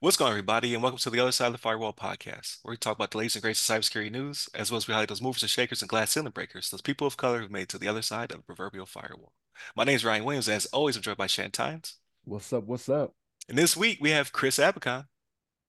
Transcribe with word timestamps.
What's 0.00 0.18
going 0.18 0.26
on, 0.26 0.32
everybody, 0.32 0.74
and 0.74 0.82
welcome 0.82 0.98
to 0.98 1.08
the 1.08 1.20
Other 1.20 1.32
Side 1.32 1.46
of 1.46 1.52
the 1.52 1.58
Firewall 1.58 1.94
podcast, 1.94 2.58
where 2.62 2.72
we 2.72 2.76
talk 2.76 2.96
about 2.96 3.12
the 3.12 3.18
latest 3.18 3.36
and 3.36 3.42
greatest 3.42 3.66
cybersecurity 3.68 4.12
news, 4.12 4.46
as 4.54 4.70
well 4.70 4.76
as 4.76 4.86
we 4.86 4.92
highlight 4.92 5.08
those 5.08 5.22
movers 5.22 5.42
and 5.42 5.48
shakers 5.48 5.80
and 5.80 5.88
glass 5.88 6.10
ceiling 6.10 6.32
breakers, 6.32 6.68
those 6.68 6.82
people 6.82 7.06
of 7.06 7.16
color 7.16 7.40
who've 7.40 7.50
made 7.50 7.62
it 7.62 7.68
to 7.70 7.78
the 7.78 7.88
other 7.88 8.02
side 8.02 8.30
of 8.30 8.36
the 8.36 8.42
proverbial 8.42 8.84
firewall. 8.84 9.32
My 9.74 9.84
name 9.84 9.96
is 9.96 10.04
Ryan 10.04 10.24
Williams, 10.24 10.48
and 10.48 10.56
as 10.56 10.66
always, 10.66 10.96
I'm 10.96 11.02
joined 11.02 11.16
by 11.16 11.28
Shan 11.28 11.50
Tynes. 11.50 11.94
What's 12.24 12.52
up? 12.52 12.64
What's 12.64 12.90
up? 12.90 13.14
And 13.48 13.56
this 13.56 13.74
week 13.74 13.96
we 13.98 14.10
have 14.10 14.32
Chris 14.32 14.58
Abicon. 14.58 15.06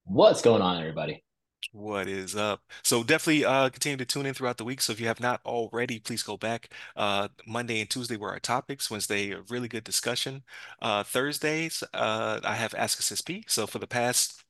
What's 0.03 0.41
going 0.41 0.61
on, 0.61 0.77
everybody? 0.77 1.23
What 1.71 2.07
is 2.07 2.35
up? 2.35 2.61
So 2.83 3.03
definitely 3.03 3.45
uh, 3.45 3.69
continue 3.69 3.97
to 3.97 4.05
tune 4.05 4.25
in 4.25 4.33
throughout 4.33 4.57
the 4.57 4.63
week. 4.65 4.81
So 4.81 4.93
if 4.93 4.99
you 4.99 5.07
have 5.07 5.19
not 5.19 5.41
already, 5.45 5.99
please 5.99 6.23
go 6.23 6.37
back. 6.37 6.69
Uh, 6.95 7.27
Monday 7.45 7.79
and 7.81 7.89
Tuesday 7.89 8.17
were 8.17 8.31
our 8.31 8.39
topics. 8.39 8.89
Wednesday, 8.89 9.31
a 9.31 9.41
really 9.49 9.67
good 9.67 9.83
discussion. 9.83 10.43
Uh, 10.81 11.03
Thursdays, 11.03 11.83
uh, 11.93 12.39
I 12.43 12.55
have 12.55 12.73
Ask 12.73 12.99
A 12.99 13.03
CISSP. 13.03 13.43
So 13.47 13.67
for 13.67 13.79
the 13.79 13.87
past, 13.87 14.43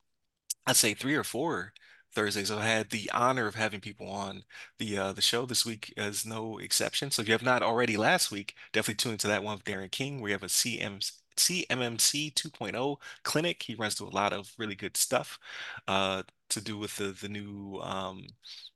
I'd 0.66 0.76
say 0.76 0.94
three 0.94 1.16
or 1.16 1.24
four 1.24 1.74
Thursdays, 2.14 2.50
I've 2.50 2.62
had 2.62 2.90
the 2.90 3.10
honor 3.14 3.46
of 3.48 3.56
having 3.56 3.80
people 3.80 4.10
on 4.10 4.44
the 4.78 4.98
uh, 4.98 5.12
the 5.12 5.22
show. 5.22 5.46
This 5.46 5.66
week 5.66 5.94
is 5.96 6.26
no 6.26 6.58
exception. 6.58 7.10
So 7.12 7.22
if 7.22 7.28
you 7.28 7.34
have 7.34 7.42
not 7.42 7.62
already 7.62 7.96
last 7.98 8.30
week, 8.32 8.54
definitely 8.72 8.96
tune 8.96 9.12
into 9.12 9.28
that 9.28 9.44
one 9.44 9.56
with 9.58 9.64
Darren 9.64 9.90
King. 9.92 10.20
We 10.20 10.32
have 10.32 10.42
a 10.44 10.48
CM 10.48 11.00
CMMC 11.38 12.30
2.0 12.30 12.96
clinic. 13.22 13.62
He 13.62 13.74
runs 13.74 13.94
through 13.94 14.08
a 14.08 14.10
lot 14.10 14.32
of 14.32 14.52
really 14.58 14.74
good 14.74 14.96
stuff 14.96 15.38
uh, 15.86 16.22
to 16.50 16.60
do 16.60 16.78
with 16.78 16.96
the 16.96 17.12
the 17.12 17.28
new 17.28 17.80
um, 17.82 18.26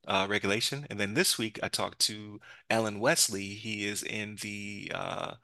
uh, 0.06 0.26
regulation. 0.28 0.86
And 0.90 0.98
then 0.98 1.14
this 1.14 1.38
week 1.38 1.58
I 1.62 1.68
talked 1.68 1.98
to 2.00 2.40
Allen 2.70 3.00
Westley. 3.00 3.46
He 3.48 3.86
is 3.86 4.02
in 4.02 4.36
the 4.42 4.90
uh, 4.94 5.34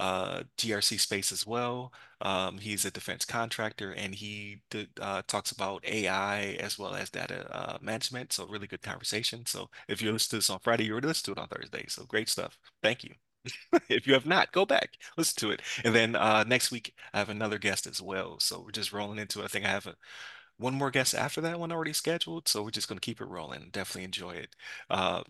uh, 0.00 0.42
GRC 0.56 0.98
space 0.98 1.32
as 1.32 1.46
well. 1.46 1.92
Um, 2.20 2.58
he's 2.58 2.84
a 2.84 2.90
defense 2.90 3.24
contractor 3.24 3.92
and 3.92 4.14
he 4.14 4.62
did, 4.70 4.88
uh, 5.00 5.22
talks 5.26 5.52
about 5.52 5.84
AI 5.86 6.56
as 6.60 6.78
well 6.78 6.94
as 6.94 7.10
data 7.10 7.46
uh, 7.54 7.78
management. 7.80 8.32
So 8.32 8.46
really 8.46 8.66
good 8.66 8.82
conversation. 8.82 9.46
So 9.46 9.70
if 9.88 10.02
you 10.02 10.12
listen 10.12 10.30
to 10.30 10.36
this 10.36 10.50
on 10.50 10.60
Friday, 10.60 10.84
you 10.84 10.92
already 10.92 11.08
listened 11.08 11.36
to 11.36 11.40
it 11.40 11.42
on 11.42 11.48
Thursday. 11.48 11.84
So 11.88 12.04
great 12.04 12.28
stuff. 12.28 12.58
Thank 12.82 13.04
you. 13.04 13.27
if 13.88 14.06
you 14.06 14.14
have 14.14 14.26
not, 14.26 14.52
go 14.52 14.64
back, 14.66 14.90
listen 15.16 15.36
to 15.40 15.50
it. 15.52 15.62
And 15.84 15.94
then 15.94 16.16
uh, 16.16 16.44
next 16.44 16.70
week, 16.70 16.94
I 17.12 17.18
have 17.18 17.28
another 17.28 17.58
guest 17.58 17.86
as 17.86 18.00
well. 18.02 18.38
So 18.40 18.60
we're 18.60 18.70
just 18.72 18.92
rolling 18.92 19.18
into 19.18 19.40
it. 19.40 19.44
I 19.44 19.48
think 19.48 19.64
I 19.66 19.70
have 19.70 19.86
a, 19.86 19.94
one 20.58 20.74
more 20.74 20.90
guest 20.90 21.14
after 21.14 21.40
that 21.42 21.60
one 21.60 21.72
already 21.72 21.92
scheduled. 21.94 22.48
So 22.48 22.62
we're 22.62 22.70
just 22.70 22.88
going 22.88 22.98
to 22.98 23.04
keep 23.06 23.20
it 23.20 23.26
rolling. 23.28 23.70
Definitely 23.72 24.04
enjoy 24.04 24.32
it. 24.32 24.56
Uh, 24.90 25.22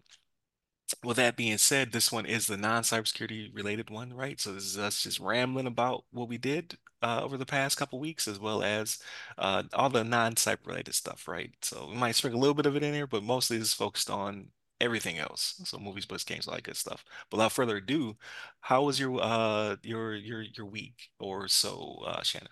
with 1.05 1.17
that 1.19 1.37
being 1.37 1.59
said, 1.59 1.93
this 1.93 2.11
one 2.11 2.25
is 2.27 2.47
the 2.47 2.57
non-cybersecurity 2.57 3.55
related 3.55 3.91
one, 3.91 4.13
right? 4.15 4.41
So 4.41 4.53
this 4.55 4.65
is 4.65 4.79
us 4.79 5.03
just 5.03 5.21
rambling 5.21 5.67
about 5.67 6.05
what 6.13 6.29
we 6.29 6.39
did 6.39 6.79
uh, 7.03 7.21
over 7.23 7.37
the 7.37 7.47
past 7.47 7.77
couple 7.77 8.01
weeks, 8.01 8.27
as 8.27 8.39
well 8.39 8.63
as 8.63 8.99
uh, 9.37 9.65
all 9.75 9.91
the 9.91 10.03
non-cyber 10.05 10.67
related 10.67 10.95
stuff, 10.95 11.29
right? 11.29 11.53
So 11.63 11.89
we 11.91 11.97
might 11.97 12.15
sprinkle 12.17 12.41
a 12.41 12.43
little 12.43 12.55
bit 12.55 12.67
of 12.67 12.75
it 12.77 12.83
in 12.83 12.95
here, 12.95 13.07
but 13.07 13.23
mostly 13.23 13.59
is 13.59 13.75
focused 13.75 14.09
on 14.11 14.49
everything 14.81 15.19
else. 15.19 15.61
So 15.65 15.79
movies, 15.79 16.07
books, 16.07 16.25
games, 16.25 16.47
all 16.47 16.55
that 16.55 16.63
good 16.63 16.77
stuff. 16.77 17.05
But 17.31 17.39
without 17.39 17.53
further 17.53 17.77
ado, 17.77 18.17
how 18.61 18.85
was 18.85 18.99
your 19.01 19.21
uh 19.21 19.77
your 19.83 20.15
your 20.15 20.43
your 20.43 20.67
week 20.67 21.11
or 21.19 21.49
so, 21.49 22.03
uh 22.07 22.23
Shannon? 22.23 22.49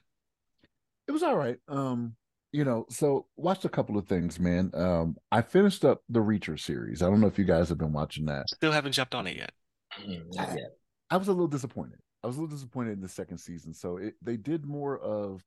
It 1.08 1.12
was 1.12 1.22
all 1.22 1.36
right. 1.36 1.58
Um, 1.68 2.16
you 2.52 2.64
know, 2.64 2.86
so 2.88 3.26
watched 3.36 3.64
a 3.64 3.68
couple 3.68 3.98
of 3.98 4.06
things, 4.06 4.40
man. 4.40 4.70
Um, 4.74 5.16
I 5.30 5.42
finished 5.42 5.84
up 5.84 6.02
the 6.08 6.20
Reacher 6.20 6.58
series. 6.58 7.02
I 7.02 7.06
don't 7.06 7.20
know 7.20 7.26
if 7.26 7.38
you 7.38 7.44
guys 7.44 7.68
have 7.68 7.78
been 7.78 7.92
watching 7.92 8.24
that. 8.26 8.48
Still 8.48 8.72
haven't 8.72 8.92
jumped 8.92 9.14
on 9.14 9.26
it 9.26 9.36
yet. 9.36 9.52
Not 10.34 10.48
yet. 10.56 10.70
I 11.10 11.16
was 11.16 11.28
a 11.28 11.32
little 11.32 11.48
disappointed. 11.48 11.98
I 12.24 12.26
was 12.26 12.38
a 12.38 12.40
little 12.40 12.56
disappointed 12.56 12.92
in 12.92 13.00
the 13.00 13.08
second 13.08 13.38
season. 13.38 13.72
So 13.74 13.98
it, 13.98 14.14
they 14.22 14.36
did 14.36 14.64
more 14.64 14.98
of 14.98 15.44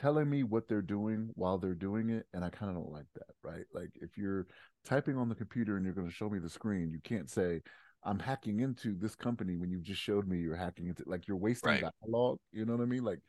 telling 0.00 0.30
me 0.30 0.42
what 0.42 0.68
they're 0.68 0.82
doing 0.82 1.30
while 1.34 1.58
they're 1.58 1.74
doing 1.74 2.10
it, 2.10 2.26
and 2.32 2.44
I 2.44 2.50
kind 2.50 2.70
of 2.70 2.76
don't 2.76 2.92
like 2.92 3.06
that, 3.14 3.34
right? 3.42 3.64
Like 3.72 3.90
if 3.96 4.16
you're 4.16 4.46
typing 4.84 5.16
on 5.16 5.28
the 5.28 5.34
computer 5.34 5.76
and 5.76 5.84
you're 5.84 5.94
going 5.94 6.08
to 6.08 6.14
show 6.14 6.30
me 6.30 6.38
the 6.38 6.48
screen, 6.48 6.90
you 6.90 7.00
can't 7.02 7.28
say 7.28 7.60
I'm 8.02 8.18
hacking 8.18 8.60
into 8.60 8.96
this 8.98 9.14
company 9.14 9.56
when 9.56 9.70
you 9.70 9.78
just 9.78 10.00
showed 10.00 10.26
me 10.26 10.38
you're 10.38 10.56
hacking 10.56 10.86
into 10.86 11.02
like 11.06 11.28
you're 11.28 11.36
wasting 11.36 11.72
Right. 11.72 11.84
dialogue. 12.02 12.38
You 12.50 12.64
know 12.64 12.74
what 12.76 12.82
I 12.82 12.86
mean? 12.86 13.04
Like 13.04 13.20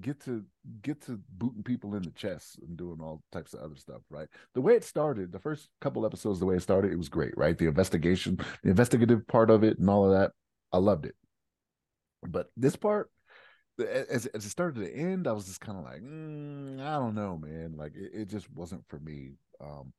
get 0.00 0.20
to 0.24 0.44
get 0.82 1.00
to 1.06 1.18
booting 1.38 1.62
people 1.62 1.94
in 1.94 2.02
the 2.02 2.10
chest 2.10 2.58
and 2.60 2.76
doing 2.76 2.98
all 3.00 3.22
types 3.32 3.54
of 3.54 3.60
other 3.60 3.76
stuff, 3.76 4.02
right? 4.10 4.28
The 4.54 4.60
way 4.60 4.74
it 4.74 4.84
started, 4.84 5.32
the 5.32 5.38
first 5.38 5.70
couple 5.80 6.04
episodes, 6.04 6.40
the 6.40 6.46
way 6.46 6.56
it 6.56 6.62
started, 6.62 6.92
it 6.92 6.98
was 6.98 7.08
great, 7.08 7.36
right? 7.38 7.56
The 7.56 7.68
investigation, 7.68 8.38
the 8.62 8.68
investigative 8.70 9.26
part 9.28 9.48
of 9.50 9.64
it 9.64 9.78
and 9.78 9.88
all 9.88 10.04
of 10.04 10.18
that, 10.18 10.32
I 10.72 10.78
loved 10.78 11.06
it. 11.06 11.14
But 12.26 12.48
this 12.54 12.76
part, 12.76 13.10
as 13.78 14.26
as 14.26 14.44
it 14.44 14.50
started 14.50 14.80
to 14.80 14.94
end, 14.94 15.26
I 15.26 15.32
was 15.32 15.46
just 15.46 15.60
kind 15.60 15.78
of 15.78 15.84
like, 15.84 16.02
mm, 16.02 16.80
I 16.80 16.98
don't 16.98 17.14
know, 17.14 17.38
man. 17.38 17.74
Like 17.76 17.94
it, 17.94 18.10
it 18.12 18.28
just 18.28 18.50
wasn't 18.52 18.86
for 18.88 18.98
me. 18.98 19.32
Um, 19.60 19.92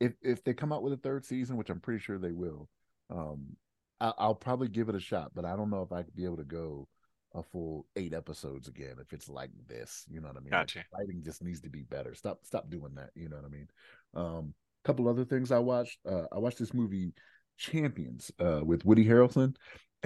if 0.00 0.14
if 0.22 0.44
they 0.44 0.54
come 0.54 0.72
out 0.72 0.82
with 0.82 0.92
a 0.92 0.98
third 0.98 1.24
season, 1.24 1.56
which 1.56 1.70
I'm 1.70 1.80
pretty 1.80 2.00
sure 2.00 2.18
they 2.18 2.32
will, 2.32 2.68
um, 3.10 3.56
I, 4.00 4.12
I'll 4.18 4.34
probably 4.34 4.68
give 4.68 4.88
it 4.88 4.94
a 4.94 5.00
shot. 5.00 5.32
But 5.34 5.44
I 5.44 5.56
don't 5.56 5.70
know 5.70 5.82
if 5.82 5.92
I 5.92 6.02
could 6.02 6.16
be 6.16 6.24
able 6.24 6.38
to 6.38 6.44
go 6.44 6.88
a 7.34 7.42
full 7.42 7.86
eight 7.96 8.14
episodes 8.14 8.68
again 8.68 8.96
if 9.00 9.12
it's 9.12 9.28
like 9.28 9.50
this. 9.66 10.04
You 10.08 10.20
know 10.20 10.28
what 10.28 10.36
I 10.36 10.40
mean? 10.40 10.52
Like, 10.52 10.68
Gotcha. 10.68 10.84
writing 10.96 11.22
just 11.24 11.42
needs 11.42 11.60
to 11.62 11.70
be 11.70 11.82
better. 11.82 12.14
Stop 12.14 12.40
stop 12.44 12.70
doing 12.70 12.94
that. 12.96 13.10
You 13.14 13.28
know 13.28 13.36
what 13.36 13.44
I 13.44 13.48
mean? 13.48 13.68
Um, 14.14 14.54
couple 14.86 15.08
other 15.08 15.24
things 15.24 15.50
I 15.50 15.58
watched. 15.58 15.98
Uh, 16.08 16.26
I 16.32 16.38
watched 16.38 16.58
this 16.58 16.72
movie 16.72 17.12
Champions 17.58 18.30
uh, 18.38 18.60
with 18.64 18.84
Woody 18.84 19.04
Harrelson, 19.04 19.56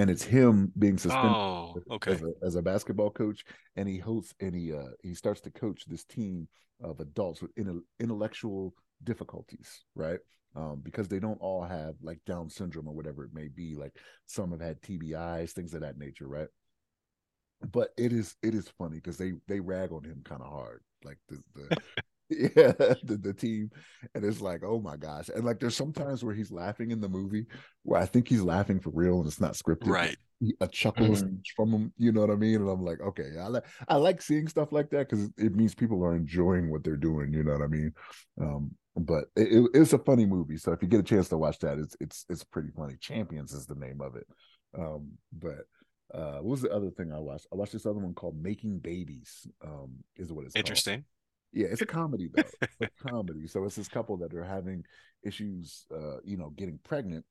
and 0.00 0.11
it's 0.11 0.25
him 0.25 0.72
being 0.78 0.97
suspended 0.99 1.37
Oh, 1.37 1.75
okay. 1.91 2.12
as 2.12 2.22
a, 2.22 2.33
as 2.43 2.55
a 2.56 2.62
basketball 2.62 3.11
coach, 3.11 3.44
and 3.77 3.87
he 3.88 3.99
hosts 3.99 4.34
and 4.41 4.55
he 4.55 4.72
uh, 4.72 4.88
he 5.03 5.15
starts 5.15 5.41
to 5.43 5.50
coach 5.50 5.84
this 5.87 6.05
team 6.05 6.49
of 6.83 7.00
adults 7.00 7.43
with 7.43 7.55
intel- 7.56 7.83
intellectual 8.00 8.75
difficulties, 9.05 9.84
right? 9.94 10.21
Um, 10.56 10.81
because 10.83 11.06
they 11.09 11.21
don't 11.21 11.41
all 11.41 11.62
have 11.62 11.94
like 12.03 12.19
Down 12.27 12.49
syndrome 12.49 12.88
or 12.88 12.94
whatever 12.94 13.25
it 13.25 13.34
may 13.34 13.49
be. 13.49 13.77
Like 13.77 13.97
some 14.27 14.50
have 14.53 14.61
had 14.61 14.81
TBIs, 14.83 15.53
things 15.53 15.75
of 15.75 15.83
that 15.83 15.99
nature, 15.99 16.27
right? 16.27 16.49
But 17.72 17.91
it 17.99 18.12
is 18.12 18.37
it 18.43 18.55
is 18.55 18.69
funny 18.78 18.97
because 18.97 19.19
they 19.19 19.32
they 19.47 19.61
rag 19.61 19.93
on 19.93 20.03
him 20.05 20.22
kind 20.25 20.41
of 20.41 20.49
hard, 20.50 20.81
like 21.05 21.19
the 21.28 21.43
the 21.55 21.71
yeah 22.30 22.72
the, 23.04 23.18
the 23.20 23.32
team, 23.34 23.70
and 24.14 24.24
it's 24.24 24.41
like 24.41 24.62
oh 24.64 24.80
my 24.80 24.96
gosh, 24.96 25.28
and 25.34 25.44
like 25.44 25.58
there's 25.60 25.76
sometimes 25.76 26.22
where 26.24 26.34
he's 26.34 26.50
laughing 26.50 26.91
in 26.91 27.00
the 27.00 27.08
movie 27.08 27.46
where 27.82 28.00
I 28.00 28.06
think 28.06 28.28
he's 28.28 28.42
laughing 28.42 28.80
for 28.80 28.91
real 28.91 29.18
and 29.18 29.26
it's 29.26 29.41
not 29.41 29.52
scripted, 29.54 29.88
Right. 29.88 30.16
a 30.60 30.69
chuckle 30.69 31.08
Mhm. 31.08 31.42
from 31.56 31.70
him. 31.72 31.92
You 31.98 32.12
know 32.12 32.20
what 32.20 32.30
I 32.30 32.36
mean? 32.36 32.56
And 32.60 32.69
I'm 32.69 32.82
like, 32.82 33.00
okay, 33.00 33.30
I 33.38 33.48
like 33.48 33.64
I 33.88 33.96
like 33.96 34.22
seeing 34.22 34.48
stuff 34.48 34.72
like 34.72 34.90
that 34.90 35.08
because 35.08 35.30
it 35.36 35.54
means 35.54 35.74
people 35.74 36.04
are 36.04 36.14
enjoying 36.14 36.70
what 36.70 36.84
they're 36.84 36.96
doing. 36.96 37.32
You 37.32 37.42
know 37.44 37.52
what 37.52 37.62
I 37.62 37.69
mean? 37.69 37.92
Um, 38.40 38.70
but 38.96 39.24
it, 39.36 39.52
it- 39.52 39.70
it's 39.74 39.92
a 39.92 39.98
funny 39.98 40.26
movie. 40.26 40.56
So 40.56 40.72
if 40.72 40.82
you 40.82 40.88
get 40.88 41.00
a 41.00 41.04
chance 41.04 41.28
to 41.30 41.38
watch 41.38 41.58
that, 41.60 41.78
it's 41.78 41.96
it's 42.00 42.26
it's 42.28 42.44
pretty 42.44 42.70
funny. 42.76 42.96
Champions 43.00 43.52
is 43.52 43.66
the 43.66 43.74
name 43.76 44.00
of 44.00 44.16
it. 44.16 44.26
Um, 44.78 45.12
but 45.32 45.66
uh, 46.12 46.38
what 46.38 46.44
was 46.50 46.60
the 46.62 46.70
other 46.72 46.90
thing 46.90 47.12
I 47.12 47.19
watched? 47.19 47.46
I 47.52 47.56
watched 47.56 47.72
this 47.72 47.86
other 47.86 48.00
one 48.00 48.14
called 48.14 48.40
Making 48.42 48.78
Babies. 48.78 49.46
Um, 49.64 49.92
is 50.16 50.32
what 50.32 50.44
it's 50.46 50.54
called. 50.54 50.66
Yeah, 51.53 51.69
it's 51.71 51.83
a 51.83 51.87
comedy 51.87 52.28
though. 52.33 52.43
It's 52.62 52.77
a 52.81 53.09
comedy. 53.09 53.47
So 53.47 53.65
it's 53.65 53.77
this 53.77 53.88
couple 53.88 54.16
that 54.19 54.34
are 54.34 54.44
having 54.44 54.84
issues, 55.25 55.87
uh, 55.94 56.19
you 56.25 56.37
know, 56.37 56.50
getting 56.50 56.78
pregnant. 56.84 57.25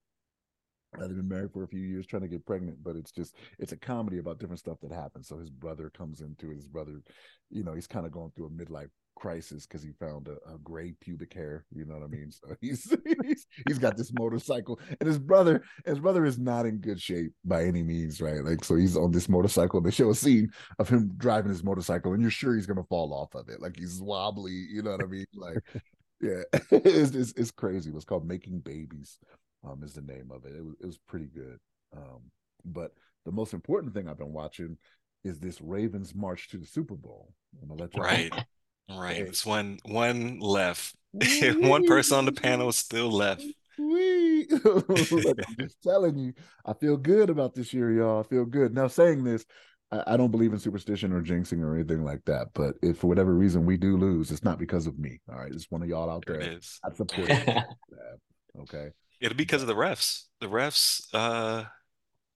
Uh, 0.97 1.07
They've 1.07 1.15
been 1.15 1.27
married 1.27 1.51
for 1.53 1.63
a 1.63 1.67
few 1.67 1.81
years, 1.81 2.07
trying 2.07 2.23
to 2.23 2.27
get 2.27 2.45
pregnant, 2.45 2.83
but 2.83 2.95
it's 2.95 3.11
just 3.11 3.35
it's 3.59 3.71
a 3.71 3.77
comedy 3.77 4.17
about 4.17 4.39
different 4.39 4.59
stuff 4.59 4.79
that 4.81 4.91
happens. 4.91 5.27
So 5.27 5.37
his 5.37 5.51
brother 5.51 5.89
comes 5.91 6.21
into 6.21 6.51
it. 6.51 6.55
His 6.55 6.67
brother, 6.67 7.01
you 7.49 7.63
know, 7.63 7.73
he's 7.73 7.87
kind 7.87 8.05
of 8.05 8.11
going 8.11 8.31
through 8.35 8.47
a 8.47 8.49
midlife 8.49 8.89
crisis 9.19 9.67
because 9.67 9.83
he 9.83 9.91
found 9.91 10.27
a, 10.27 10.53
a 10.53 10.57
gray 10.63 10.93
pubic 10.99 11.33
hair. 11.33 11.65
You 11.75 11.85
know 11.85 11.95
what 11.95 12.03
I 12.03 12.07
mean? 12.09 12.31
So 12.31 12.55
he's, 12.61 12.95
he's 13.23 13.47
he's 13.67 13.77
got 13.77 13.97
this 13.97 14.11
motorcycle, 14.17 14.79
and 14.99 15.07
his 15.07 15.19
brother 15.19 15.63
his 15.85 15.99
brother 15.99 16.25
is 16.25 16.39
not 16.39 16.65
in 16.65 16.77
good 16.77 17.01
shape 17.01 17.31
by 17.43 17.65
any 17.65 17.83
means, 17.83 18.21
right? 18.21 18.43
Like 18.43 18.63
so 18.63 18.75
he's 18.75 18.97
on 18.97 19.11
this 19.11 19.29
motorcycle. 19.29 19.81
They 19.81 19.91
show 19.91 20.09
a 20.09 20.15
scene 20.15 20.51
of 20.79 20.89
him 20.89 21.11
driving 21.17 21.51
his 21.51 21.63
motorcycle, 21.63 22.13
and 22.13 22.21
you're 22.21 22.31
sure 22.31 22.55
he's 22.55 22.65
gonna 22.67 22.83
fall 22.83 23.13
off 23.13 23.35
of 23.35 23.49
it, 23.49 23.61
like 23.61 23.77
he's 23.77 24.01
wobbly. 24.01 24.53
You 24.53 24.81
know 24.81 24.91
what 24.91 25.03
I 25.03 25.07
mean? 25.07 25.25
Like, 25.35 25.59
yeah, 26.21 26.43
it's, 26.71 27.15
it's 27.15 27.33
it's 27.33 27.51
crazy. 27.51 27.89
It 27.89 27.95
was 27.95 28.05
called 28.05 28.27
Making 28.27 28.59
Babies, 28.59 29.19
um, 29.67 29.83
is 29.83 29.93
the 29.93 30.01
name 30.01 30.31
of 30.31 30.45
it. 30.45 30.55
It 30.55 30.63
was 30.63 30.75
it 30.81 30.85
was 30.85 30.97
pretty 30.97 31.27
good. 31.27 31.59
Um, 31.95 32.21
but 32.65 32.93
the 33.25 33.31
most 33.31 33.53
important 33.53 33.93
thing 33.93 34.07
I've 34.07 34.17
been 34.17 34.33
watching 34.33 34.77
is 35.23 35.39
this 35.39 35.61
Ravens 35.61 36.15
march 36.15 36.49
to 36.49 36.57
the 36.57 36.65
Super 36.65 36.95
Bowl. 36.95 37.33
I'm 37.61 37.67
gonna 37.67 37.81
let 37.81 37.93
y'all 37.93 38.03
Right. 38.03 38.31
Right. 38.89 39.17
There's 39.17 39.45
one 39.45 39.79
one 39.85 40.39
left. 40.39 40.95
One 41.41 41.87
person 41.87 42.19
on 42.19 42.25
the 42.25 42.31
panel 42.31 42.71
still 42.71 43.11
left. 43.11 43.43
Look, 43.79 44.47
I'm 45.47 45.55
just 45.59 45.81
telling 45.81 46.17
you, 46.19 46.33
I 46.65 46.73
feel 46.73 46.97
good 46.97 47.31
about 47.31 47.55
this 47.55 47.73
year, 47.73 47.91
y'all. 47.91 48.19
I 48.19 48.23
feel 48.23 48.45
good. 48.45 48.75
Now, 48.75 48.87
saying 48.87 49.23
this, 49.23 49.43
I, 49.91 50.03
I 50.05 50.17
don't 50.17 50.29
believe 50.29 50.53
in 50.53 50.59
superstition 50.59 51.11
or 51.11 51.21
jinxing 51.21 51.63
or 51.63 51.73
anything 51.73 52.03
like 52.03 52.23
that. 52.25 52.49
But 52.53 52.75
if 52.83 52.99
for 52.99 53.07
whatever 53.07 53.33
reason 53.33 53.65
we 53.65 53.75
do 53.77 53.97
lose, 53.97 54.29
it's 54.31 54.43
not 54.43 54.59
because 54.59 54.85
of 54.85 54.99
me. 54.99 55.19
All 55.31 55.39
right, 55.39 55.51
it's 55.51 55.71
one 55.71 55.81
of 55.81 55.89
y'all 55.89 56.09
out 56.11 56.25
There 56.27 56.37
there. 56.37 56.51
it 56.51 56.57
is. 56.59 56.79
I 56.83 56.93
support. 56.93 57.31
Okay. 58.61 58.89
It'll 59.21 59.37
be 59.37 59.43
because 59.43 59.61
of 59.61 59.67
the 59.67 59.75
refs. 59.75 60.23
The 60.41 60.47
refs 60.47 61.01
uh 61.13 61.65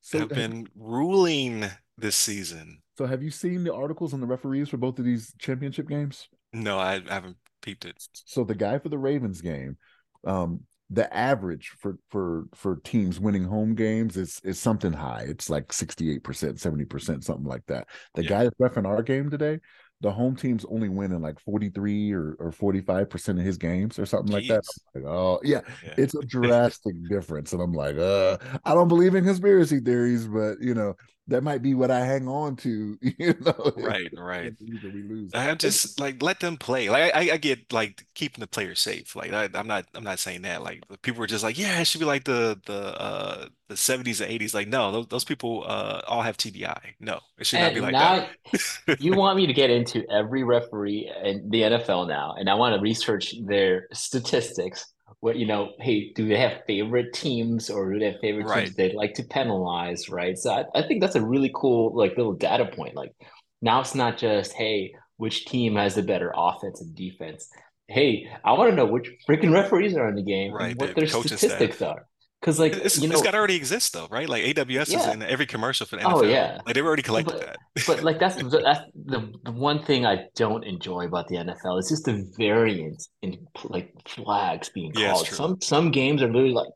So 0.01 0.19
have 0.19 0.29
been 0.29 0.67
ruling 0.75 1.65
this 1.97 2.15
season. 2.15 2.81
So 2.97 3.05
have 3.05 3.23
you 3.23 3.31
seen 3.31 3.63
the 3.63 3.73
articles 3.73 4.13
on 4.13 4.21
the 4.21 4.27
referees 4.27 4.69
for 4.69 4.77
both 4.77 4.99
of 4.99 5.05
these 5.05 5.33
championship 5.39 5.87
games? 5.87 6.29
No, 6.53 6.79
I, 6.79 6.95
I 7.09 7.13
haven't 7.13 7.37
peeped 7.61 7.85
it. 7.85 8.07
So 8.25 8.43
the 8.43 8.55
guy 8.55 8.79
for 8.79 8.89
the 8.89 8.97
Ravens 8.97 9.41
game, 9.41 9.77
um, 10.25 10.61
the 10.89 11.11
average 11.15 11.69
for 11.79 11.97
for 12.09 12.45
for 12.53 12.75
teams 12.83 13.19
winning 13.19 13.43
home 13.43 13.73
games 13.73 14.15
is 14.17 14.39
is 14.43 14.59
something 14.59 14.93
high. 14.93 15.25
It's 15.27 15.49
like 15.49 15.73
68%, 15.73 16.59
70%, 16.59 17.23
something 17.23 17.45
like 17.47 17.65
that. 17.67 17.87
The 18.15 18.23
Yeah. 18.23 18.29
guy 18.29 18.43
that's 18.43 18.55
ref 18.59 18.77
in 18.77 18.85
our 18.85 19.01
game 19.01 19.29
today, 19.29 19.59
the 20.01 20.11
home 20.11 20.35
team's 20.35 20.65
only 20.65 20.89
winning 20.89 21.21
like 21.21 21.39
43 21.39 22.13
or, 22.13 22.35
or 22.39 22.51
45% 22.51 23.39
of 23.39 23.45
his 23.45 23.57
games 23.57 23.97
or 23.97 24.05
something 24.05 24.31
like 24.31 24.47
that. 24.47 24.63
I'm 24.95 25.03
like, 25.03 25.11
oh 25.11 25.39
yeah, 25.43 25.61
Yeah. 25.83 25.95
it's 25.97 26.13
a 26.15 26.21
drastic 26.23 26.95
difference. 27.09 27.53
And 27.53 27.61
I'm 27.61 27.73
like, 27.73 27.97
uh, 27.97 28.37
I 28.63 28.73
don't 28.75 28.87
believe 28.89 29.15
in 29.15 29.23
conspiracy 29.25 29.79
theories, 29.79 30.27
but 30.27 30.57
you 30.61 30.75
know, 30.75 30.93
that 31.27 31.41
might 31.41 31.61
be 31.61 31.73
what 31.73 31.89
I 31.89 32.05
hang 32.05 32.27
on 32.27 32.55
to, 32.57 32.97
you 33.01 33.33
know. 33.39 33.71
Right, 33.77 34.11
right. 34.17 34.53
We 34.59 35.03
lose. 35.03 35.31
I'm 35.33 35.57
just 35.57 35.99
like 35.99 36.21
let 36.21 36.39
them 36.39 36.57
play. 36.57 36.89
Like 36.89 37.15
I, 37.15 37.33
I 37.33 37.37
get 37.37 37.71
like 37.71 38.05
keeping 38.13 38.41
the 38.41 38.47
players 38.47 38.81
safe. 38.81 39.15
Like 39.15 39.31
I, 39.31 39.49
I'm 39.53 39.67
not 39.67 39.85
I'm 39.93 40.03
not 40.03 40.19
saying 40.19 40.41
that. 40.41 40.63
Like 40.63 40.83
people 41.01 41.21
were 41.21 41.27
just 41.27 41.43
like, 41.43 41.57
yeah, 41.57 41.79
it 41.79 41.85
should 41.85 41.99
be 41.99 42.05
like 42.05 42.25
the 42.25 42.59
the 42.65 42.99
uh 43.01 43.47
the 43.69 43.75
70s 43.75 44.21
and 44.21 44.39
80s. 44.39 44.53
Like 44.53 44.67
no, 44.67 44.91
those, 44.91 45.07
those 45.07 45.23
people 45.23 45.63
uh 45.65 46.01
all 46.07 46.21
have 46.21 46.37
TBI. 46.37 46.95
No, 46.99 47.19
it 47.37 47.45
should 47.45 47.61
not 47.61 47.73
be 47.73 47.79
like 47.79 47.93
now 47.93 48.27
that. 48.51 49.01
you 49.01 49.15
want 49.15 49.37
me 49.37 49.47
to 49.47 49.53
get 49.53 49.69
into 49.69 50.09
every 50.11 50.43
referee 50.43 51.09
in 51.23 51.49
the 51.49 51.61
NFL 51.61 52.07
now, 52.07 52.35
and 52.37 52.49
I 52.49 52.55
want 52.55 52.75
to 52.75 52.81
research 52.81 53.33
their 53.45 53.87
statistics. 53.93 54.92
What 55.23 55.37
you 55.37 55.45
know, 55.45 55.71
hey, 55.79 56.11
do 56.11 56.27
they 56.27 56.37
have 56.37 56.63
favorite 56.67 57.13
teams 57.13 57.69
or 57.69 57.93
do 57.93 57.97
they 57.97 58.07
have 58.11 58.19
favorite 58.19 58.45
Right. 58.45 58.65
teams 58.65 58.75
they 58.75 58.91
like 58.91 59.13
to 59.13 59.23
penalize, 59.23 60.09
right? 60.09 60.37
So 60.37 60.51
I, 60.51 60.65
I 60.75 60.85
think 60.85 60.99
that's 60.99 61.15
a 61.15 61.25
really 61.25 61.49
cool 61.55 61.95
like 61.95 62.17
little 62.17 62.33
data 62.33 62.65
point. 62.65 62.93
Like 62.93 63.13
now 63.61 63.79
it's 63.79 63.95
not 63.95 64.17
just 64.17 64.51
hey, 64.51 64.93
which 65.15 65.45
team 65.45 65.77
has 65.77 65.95
the 65.95 66.03
better 66.03 66.33
offense 66.35 66.81
and 66.81 66.93
defense. 66.93 67.47
Hey, 67.87 68.27
I 68.43 68.51
want 68.51 68.71
to 68.71 68.75
know 68.75 68.85
which 68.85 69.07
freaking 69.25 69.53
referees 69.53 69.95
are 69.95 70.09
in 70.09 70.15
the 70.15 70.23
game 70.23 70.51
Right, 70.51 70.71
and 70.71 70.77
what 70.77 70.93
their 70.93 71.07
statistics 71.07 71.77
staff. 71.77 71.89
are. 71.89 72.05
Because 72.43 72.59
like 72.59 72.73
It's, 72.73 72.99
you 73.01 73.07
know, 73.07 73.13
it's 73.13 73.21
got 73.21 73.31
to 73.31 73.37
already 73.37 73.55
exist 73.55 73.93
though, 73.93 74.07
right? 74.11 74.27
Like 74.27 74.43
AWS 74.43 74.93
is 74.97 75.07
in 75.07 75.21
every 75.23 75.45
commercial 75.45 75.85
for 75.87 75.95
the 75.95 76.03
Oh, 76.03 76.15
NFL. 76.23 76.29
yeah. 76.29 76.59
Like 76.65 76.75
they've 76.75 76.85
already 76.85 77.01
collected 77.01 77.35
But- 77.37 77.45
that. 77.45 77.57
but 77.87 78.03
like 78.03 78.19
that's 78.19 78.35
the, 78.53 78.59
that's 78.61 78.81
the, 79.05 79.31
the 79.45 79.51
one 79.53 79.81
thing 79.81 80.05
I 80.05 80.25
don't 80.35 80.65
enjoy 80.65 81.05
about 81.05 81.29
the 81.29 81.37
NFL. 81.37 81.79
It's 81.79 81.87
just 81.89 82.03
the 82.03 82.29
variance 82.37 83.07
in 83.21 83.47
like 83.63 83.93
flags 84.09 84.67
being 84.67 84.91
Yeah, 84.93 85.11
called. 85.13 85.27
Some 85.27 85.61
some 85.61 85.89
games 85.91 86.21
are 86.21 86.27
literally 86.27 86.51
like 86.53 86.73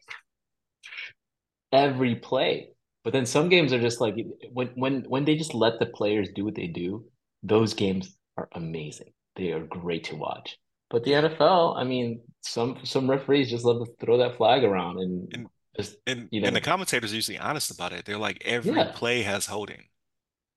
every 1.73 2.15
play, 2.15 2.69
but 3.03 3.11
then 3.13 3.25
some 3.25 3.49
games 3.49 3.73
are 3.73 3.81
just 3.81 3.99
like 3.99 4.15
when 4.53 4.67
when 4.75 5.03
when 5.09 5.25
they 5.25 5.35
just 5.35 5.53
let 5.53 5.79
the 5.79 5.85
players 5.87 6.29
do 6.33 6.45
what 6.45 6.55
they 6.55 6.67
do. 6.67 7.03
Those 7.43 7.73
games 7.73 8.15
are 8.37 8.47
amazing. 8.53 9.11
They 9.35 9.51
are 9.51 9.63
great 9.65 10.05
to 10.05 10.15
watch. 10.15 10.57
But 10.89 11.03
the 11.03 11.11
NFL, 11.11 11.77
I 11.77 11.83
mean, 11.83 12.21
some 12.41 12.77
some 12.83 13.09
referees 13.09 13.49
just 13.49 13.65
love 13.65 13.85
to 13.85 13.91
throw 13.99 14.17
that 14.19 14.37
flag 14.37 14.63
around 14.63 14.99
and, 14.99 15.33
And- 15.33 15.47
just 15.77 15.97
And 16.05 16.31
you 16.31 16.41
and 16.43 16.55
the 16.55 16.61
commentators 16.61 17.11
are 17.11 17.15
usually 17.15 17.37
honest 17.37 17.71
about 17.71 17.93
it. 17.93 18.05
They're 18.05 18.17
like 18.17 18.41
every 18.45 18.85
Yeah. 18.85 18.87
play 18.87 19.23
has 19.23 19.47
holding. 19.47 19.85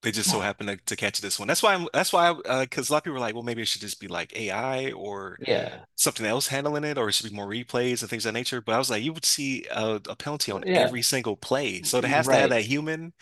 They 0.03 0.13
just 0.13 0.31
so 0.31 0.41
happen 0.41 0.69
to, 0.69 0.77
to 0.79 0.97
catch 0.97 1.21
this 1.21 1.39
one. 1.39 1.49
That's 1.49 1.63
why 1.63 1.75
I'm 1.75 1.89
that's 1.95 2.13
why 2.13 2.31
uh 2.31 2.63
because 2.63 2.91
a 2.91 2.93
lot 2.95 2.99
of 3.01 3.05
people 3.05 3.19
are 3.19 3.21
like, 3.21 3.35
well, 3.35 3.45
maybe 3.45 3.63
it 3.63 3.69
should 3.69 3.83
just 3.83 4.01
be 4.01 4.09
like 4.09 4.35
AI 4.37 4.93
or 4.93 5.39
yeah, 5.39 5.85
something 5.97 6.27
else 6.27 6.49
handling 6.49 6.85
it, 6.85 6.99
or 6.99 7.09
it 7.09 7.13
should 7.15 7.31
be 7.31 7.37
more 7.37 7.49
replays 7.49 8.03
and 8.03 8.11
things 8.11 8.27
of 8.27 8.35
that 8.35 8.39
nature. 8.41 8.61
But 8.63 8.75
I 8.77 8.79
was 8.79 8.91
like, 8.91 9.03
you 9.05 9.13
would 9.15 9.25
see 9.27 9.67
a, 9.73 10.01
a 10.09 10.17
penalty 10.17 10.53
on 10.53 10.65
yeah, 10.65 10.75
every 10.75 11.03
single 11.03 11.37
play. 11.37 11.83
So 11.83 11.99
it 11.99 12.05
has 12.07 12.29
to 12.31 12.37
have 12.37 12.51
that 12.51 12.65
human 12.65 13.15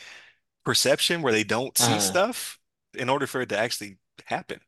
perception 0.64 1.22
where 1.22 1.32
they 1.32 1.44
don't 1.44 1.78
see 1.78 1.98
Uh, 1.98 2.00
stuff 2.00 2.58
in 2.94 3.08
order 3.10 3.26
for 3.26 3.42
it 3.42 3.50
to 3.50 3.58
actually 3.58 3.98
happen. 4.26 4.60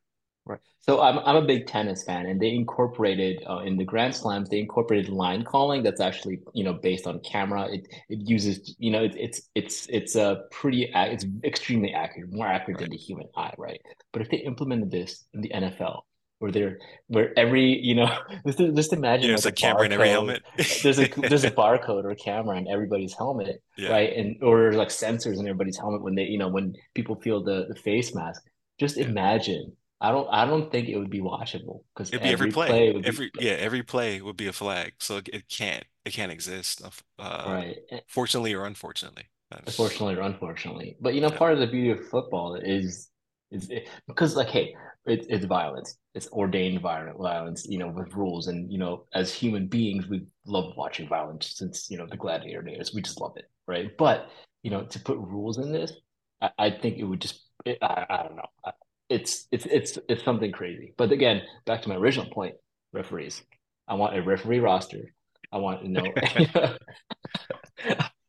Right. 0.91 0.99
So 0.99 1.01
I'm 1.01 1.19
I'm 1.19 1.35
a 1.35 1.41
big 1.45 1.67
tennis 1.67 2.03
fan, 2.03 2.25
and 2.25 2.39
they 2.41 2.49
incorporated 2.49 3.43
uh, 3.49 3.59
in 3.59 3.77
the 3.77 3.85
Grand 3.85 4.15
Slams. 4.15 4.49
They 4.49 4.59
incorporated 4.59 5.09
line 5.09 5.43
calling 5.43 5.83
that's 5.83 6.01
actually 6.01 6.39
you 6.53 6.63
know 6.63 6.73
based 6.73 7.07
on 7.07 7.19
camera. 7.21 7.67
It 7.71 7.87
it 8.09 8.19
uses 8.29 8.75
you 8.79 8.91
know 8.91 9.03
it, 9.03 9.15
it's 9.17 9.41
it's 9.55 9.87
it's 9.89 10.15
a 10.15 10.43
pretty 10.51 10.89
it's 10.93 11.25
extremely 11.43 11.93
accurate, 11.93 12.31
more 12.33 12.47
accurate 12.47 12.79
than 12.79 12.89
the 12.89 12.97
human 12.97 13.27
eye, 13.37 13.53
right? 13.57 13.81
But 14.13 14.21
if 14.23 14.29
they 14.29 14.37
implemented 14.37 14.91
this 14.91 15.25
in 15.33 15.41
the 15.41 15.51
NFL, 15.53 16.01
where 16.39 16.51
they're 16.51 16.79
where 17.07 17.37
every 17.37 17.79
you 17.79 17.95
know 17.95 18.09
just 18.47 18.59
just 18.75 18.93
imagine 18.93 19.29
Yeah, 19.29 19.35
like 19.35 19.45
a 19.45 19.49
a 19.49 19.51
camera 19.51 19.85
in 19.85 19.93
every 19.93 20.09
helmet. 20.09 20.43
There's 20.83 20.99
a 20.99 21.07
there's 21.27 21.43
a 21.43 21.51
barcode 21.51 22.03
or 22.03 22.11
a 22.11 22.15
camera 22.15 22.57
in 22.57 22.67
everybody's 22.67 23.13
helmet, 23.13 23.61
Yeah. 23.77 23.89
right? 23.89 24.11
And 24.15 24.41
or 24.43 24.73
like 24.73 24.89
sensors 24.89 25.39
in 25.39 25.47
everybody's 25.47 25.77
helmet 25.77 26.01
when 26.01 26.15
they 26.15 26.23
you 26.23 26.37
know 26.37 26.49
when 26.49 26.73
people 26.95 27.15
feel 27.21 27.43
the 27.43 27.65
the 27.69 27.75
face 27.75 28.13
mask. 28.15 28.43
Just 28.79 28.97
imagine. 28.97 29.77
I 30.01 30.11
don't 30.11 30.27
I 30.31 30.45
don't 30.45 30.71
think 30.71 30.89
it 30.89 30.97
would 30.97 31.09
be 31.11 31.21
watchable 31.21 31.83
because 31.95 32.11
It'd 32.11 32.21
be 32.21 32.33
every 32.33 32.33
every 32.33 32.51
play. 32.51 32.67
play 32.67 32.91
would 32.91 33.05
be 33.05 33.09
Every 33.09 33.31
yeah, 33.37 33.53
every 33.53 33.83
play 33.83 34.21
would 34.21 34.37
be 34.37 34.47
a 34.47 34.53
flag. 34.53 34.93
So 34.99 35.17
it, 35.17 35.29
it 35.33 35.49
can't 35.49 35.85
it 36.05 36.13
can't 36.13 36.31
exist. 36.31 36.81
Uh, 37.17 37.51
right. 37.51 37.77
fortunately 38.07 38.53
or 38.53 38.65
unfortunately. 38.65 39.29
Unfortunately 39.67 40.15
or 40.15 40.21
unfortunately. 40.21 40.97
But 40.99 41.13
you 41.13 41.21
know, 41.21 41.29
Yeah. 41.29 41.37
part 41.37 41.53
of 41.53 41.59
the 41.59 41.67
beauty 41.67 41.91
of 41.91 42.07
football 42.09 42.55
is 42.55 43.09
is 43.51 43.69
it, 43.69 43.87
because 44.07 44.35
like 44.35 44.49
hey, 44.49 44.73
it's 45.05 45.27
it's 45.29 45.45
violence. 45.45 45.97
It's 46.15 46.29
ordained 46.31 46.81
violent 46.81 47.17
violence, 47.17 47.65
you 47.69 47.77
know, 47.77 47.87
with 47.89 48.13
rules. 48.13 48.47
And 48.47 48.71
you 48.71 48.77
know, 48.79 49.05
as 49.13 49.33
human 49.33 49.67
beings, 49.67 50.07
we 50.07 50.25
love 50.45 50.73
watching 50.77 51.07
violence 51.07 51.53
since, 51.55 51.89
you 51.89 51.97
know, 51.97 52.07
the 52.07 52.17
gladiator 52.17 52.61
days. 52.61 52.93
We 52.93 53.01
just 53.01 53.19
love 53.21 53.33
it, 53.37 53.45
right? 53.67 53.91
But 53.97 54.29
you 54.63 54.71
know, 54.71 54.83
to 54.85 54.99
put 54.99 55.17
rules 55.17 55.57
in 55.57 55.71
this, 55.71 55.93
I, 56.41 56.51
I 56.57 56.69
think 56.71 56.97
it 56.97 57.03
would 57.03 57.21
just 57.21 57.41
it, 57.65 57.77
I, 57.81 58.05
I 58.09 58.23
don't 58.23 58.35
know. 58.37 58.47
I- 58.65 58.71
It's 59.11 59.47
it's 59.51 59.65
it's 59.65 59.99
it's 60.09 60.23
something 60.23 60.51
crazy. 60.51 60.93
But 60.97 61.11
again, 61.11 61.41
back 61.65 61.81
to 61.83 61.89
my 61.89 61.95
original 61.95 62.29
point, 62.31 62.55
referees. 62.93 63.43
I 63.87 63.95
want 63.95 64.17
a 64.17 64.21
referee 64.21 64.59
roster. 64.59 65.13
I 65.51 65.57
want 65.57 65.81
to 65.81 65.89
know 65.89 66.05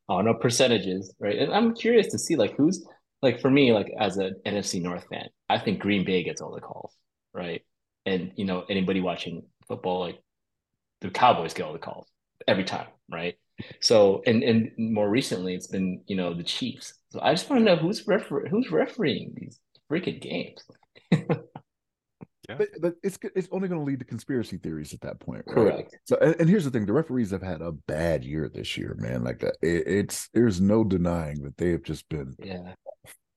I 0.09 0.23
know 0.23 0.35
percentages, 0.35 1.15
right? 1.21 1.39
And 1.39 1.53
I'm 1.53 1.75
curious 1.75 2.09
to 2.09 2.19
see 2.19 2.37
like 2.37 2.57
who's 2.57 2.85
like 3.23 3.41
for 3.41 3.51
me, 3.51 3.73
like 3.73 3.93
as 3.99 4.17
an 4.19 4.35
NFC 4.47 4.83
North 4.83 5.07
fan, 5.09 5.29
I 5.49 5.59
think 5.59 5.81
Green 5.81 6.05
Bay 6.05 6.23
gets 6.25 6.41
all 6.41 6.55
the 6.55 6.61
calls, 6.61 6.95
right? 7.33 7.63
And 8.05 8.33
you 8.37 8.45
know, 8.45 8.65
anybody 8.69 9.01
watching 9.01 9.45
football, 9.69 10.01
like 10.01 10.19
the 11.01 11.11
Cowboys 11.11 11.55
get 11.55 11.65
all 11.65 11.73
the 11.73 11.79
calls 11.79 12.09
every 12.49 12.65
time, 12.65 12.89
right? 13.11 13.37
So 13.81 14.23
and 14.27 14.43
and 14.43 14.73
more 14.79 15.09
recently, 15.09 15.55
it's 15.55 15.69
been 15.69 16.03
you 16.07 16.17
know 16.17 16.35
the 16.35 16.43
Chiefs. 16.45 16.95
So 17.11 17.21
I 17.23 17.33
just 17.35 17.49
want 17.51 17.61
to 17.61 17.65
know 17.65 17.77
who's 17.77 18.07
refer 18.07 18.47
who's 18.49 18.71
refereeing 18.71 19.35
these 19.37 19.61
freaking 19.91 20.21
games. 20.21 20.65
But, 22.49 22.69
but 22.81 22.95
it's 23.05 23.19
it's 23.37 23.49
only 23.53 23.69
going 23.69 23.81
to 23.81 23.85
lead 23.85 24.01
to 24.01 24.05
conspiracy 24.05 24.59
theories 24.59 24.93
at 24.93 25.01
that 25.03 25.21
point, 25.21 25.45
right? 25.47 25.55
Correct. 25.55 25.97
So, 26.05 26.17
and, 26.21 26.35
and 26.41 26.49
here's 26.51 26.65
the 26.65 26.71
thing: 26.71 26.87
the 26.87 26.93
referees 26.93 27.31
have 27.31 27.43
had 27.43 27.63
a 27.63 27.73
bad 27.73 28.25
year 28.25 28.51
this 28.53 28.77
year, 28.77 28.97
man. 28.99 29.23
Like, 29.23 29.43
it, 29.43 29.57
it's 29.63 30.29
there's 30.35 30.61
no 30.61 30.83
denying 30.83 31.43
that 31.45 31.57
they 31.57 31.71
have 31.71 31.85
just 31.85 32.09
been 32.09 32.35
Yeah. 32.43 32.75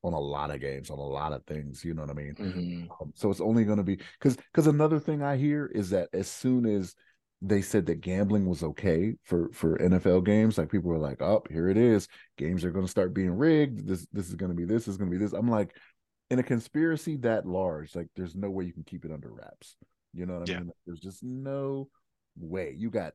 on 0.04 0.14
a 0.14 0.20
lot 0.20 0.50
of 0.50 0.60
games, 0.60 0.90
on 0.90 0.98
a 0.98 1.04
lot 1.04 1.34
of 1.34 1.46
things. 1.46 1.86
You 1.86 1.94
know 1.94 2.02
what 2.02 2.12
I 2.12 2.14
mean? 2.16 2.36
Mhm. 2.36 2.88
Um, 3.00 3.12
so 3.16 3.30
it's 3.30 3.42
only 3.42 3.64
going 3.64 3.78
to 3.78 3.84
be 3.84 3.98
because 4.20 4.38
because 4.38 4.68
another 4.68 5.00
thing 5.00 5.22
I 5.22 5.38
hear 5.38 5.68
is 5.68 5.92
that 5.92 6.10
as 6.12 6.28
soon 6.28 6.66
as 6.66 6.96
they 7.42 7.62
said 7.62 7.86
that 7.86 8.02
gambling 8.02 8.48
was 8.48 8.64
okay 8.64 9.14
for 9.24 9.50
for 9.54 9.78
NFL 9.78 10.26
games, 10.26 10.58
like 10.58 10.72
people 10.72 10.90
were 10.90 10.98
like, 10.98 11.22
"Oh, 11.22 11.44
here 11.52 11.70
it 11.70 11.78
is. 11.78 12.08
Games 12.38 12.66
are 12.66 12.72
going 12.72 12.86
to 12.86 12.92
start 12.92 13.14
being 13.14 13.38
rigged. 13.38 13.88
This 13.88 14.08
this 14.12 14.30
is 14.30 14.36
going 14.36 14.50
to 14.52 14.56
be 14.58 14.66
this. 14.66 14.88
is 14.88 14.98
going 14.98 15.12
to 15.12 15.18
be 15.18 15.24
this." 15.24 15.34
I'm 15.34 15.50
like, 15.50 15.76
in 16.30 16.40
a 16.40 16.44
conspiracy 16.44 17.18
that 17.18 17.46
large, 17.46 17.96
like 17.96 18.08
there's 18.16 18.36
no 18.36 18.50
way 18.50 18.66
you 18.66 18.74
can 18.74 18.84
keep 18.84 19.06
it 19.06 19.12
under 19.12 19.32
wraps. 19.32 19.76
You 20.14 20.26
know 20.26 20.34
what 20.34 20.44
I 20.44 20.46
Yeah. 20.52 20.58
mean? 20.58 20.68
Like, 20.68 20.78
there's 20.86 21.00
just 21.00 21.24
no 21.24 21.90
way. 22.38 22.74
You 22.78 22.90
got 22.90 23.14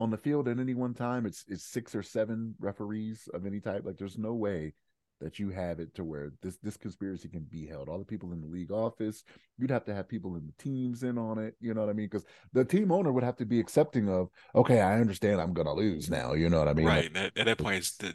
on 0.00 0.10
the 0.10 0.16
field 0.18 0.48
at 0.48 0.58
any 0.58 0.74
one 0.74 0.94
time, 0.94 1.26
it's 1.26 1.44
it's 1.48 1.64
six 1.64 1.94
or 1.94 2.02
seven 2.02 2.54
referees 2.58 3.28
of 3.34 3.46
any 3.46 3.60
type. 3.60 3.82
Like 3.84 3.96
there's 3.96 4.18
no 4.18 4.34
way 4.34 4.74
that 5.20 5.38
you 5.38 5.50
have 5.50 5.78
it 5.78 5.94
to 5.94 6.02
where 6.04 6.32
this 6.42 6.56
this 6.58 6.76
conspiracy 6.76 7.28
can 7.28 7.44
be 7.44 7.66
held. 7.66 7.88
All 7.88 7.98
the 7.98 8.04
people 8.04 8.32
in 8.32 8.40
the 8.40 8.46
league 8.48 8.72
office, 8.72 9.22
you'd 9.56 9.70
have 9.70 9.84
to 9.84 9.94
have 9.94 10.08
people 10.08 10.34
in 10.36 10.46
the 10.46 10.62
teams 10.62 11.04
in 11.04 11.16
on 11.16 11.38
it. 11.38 11.54
You 11.60 11.74
know 11.74 11.80
what 11.80 11.90
I 11.90 11.92
mean? 11.92 12.06
Because 12.06 12.24
the 12.52 12.64
team 12.64 12.90
owner 12.90 13.12
would 13.12 13.22
have 13.22 13.36
to 13.36 13.46
be 13.46 13.60
accepting 13.60 14.08
of, 14.08 14.28
okay, 14.54 14.80
I 14.80 15.00
understand 15.00 15.40
I'm 15.40 15.52
gonna 15.52 15.74
lose 15.74 16.10
now. 16.10 16.32
You 16.34 16.48
know 16.48 16.58
what 16.58 16.68
I 16.68 16.74
mean? 16.74 16.86
Right. 16.86 17.16
At, 17.16 17.36
at 17.38 17.46
that 17.46 17.58
point, 17.58 17.76
it's 17.76 17.96
the 17.96 18.14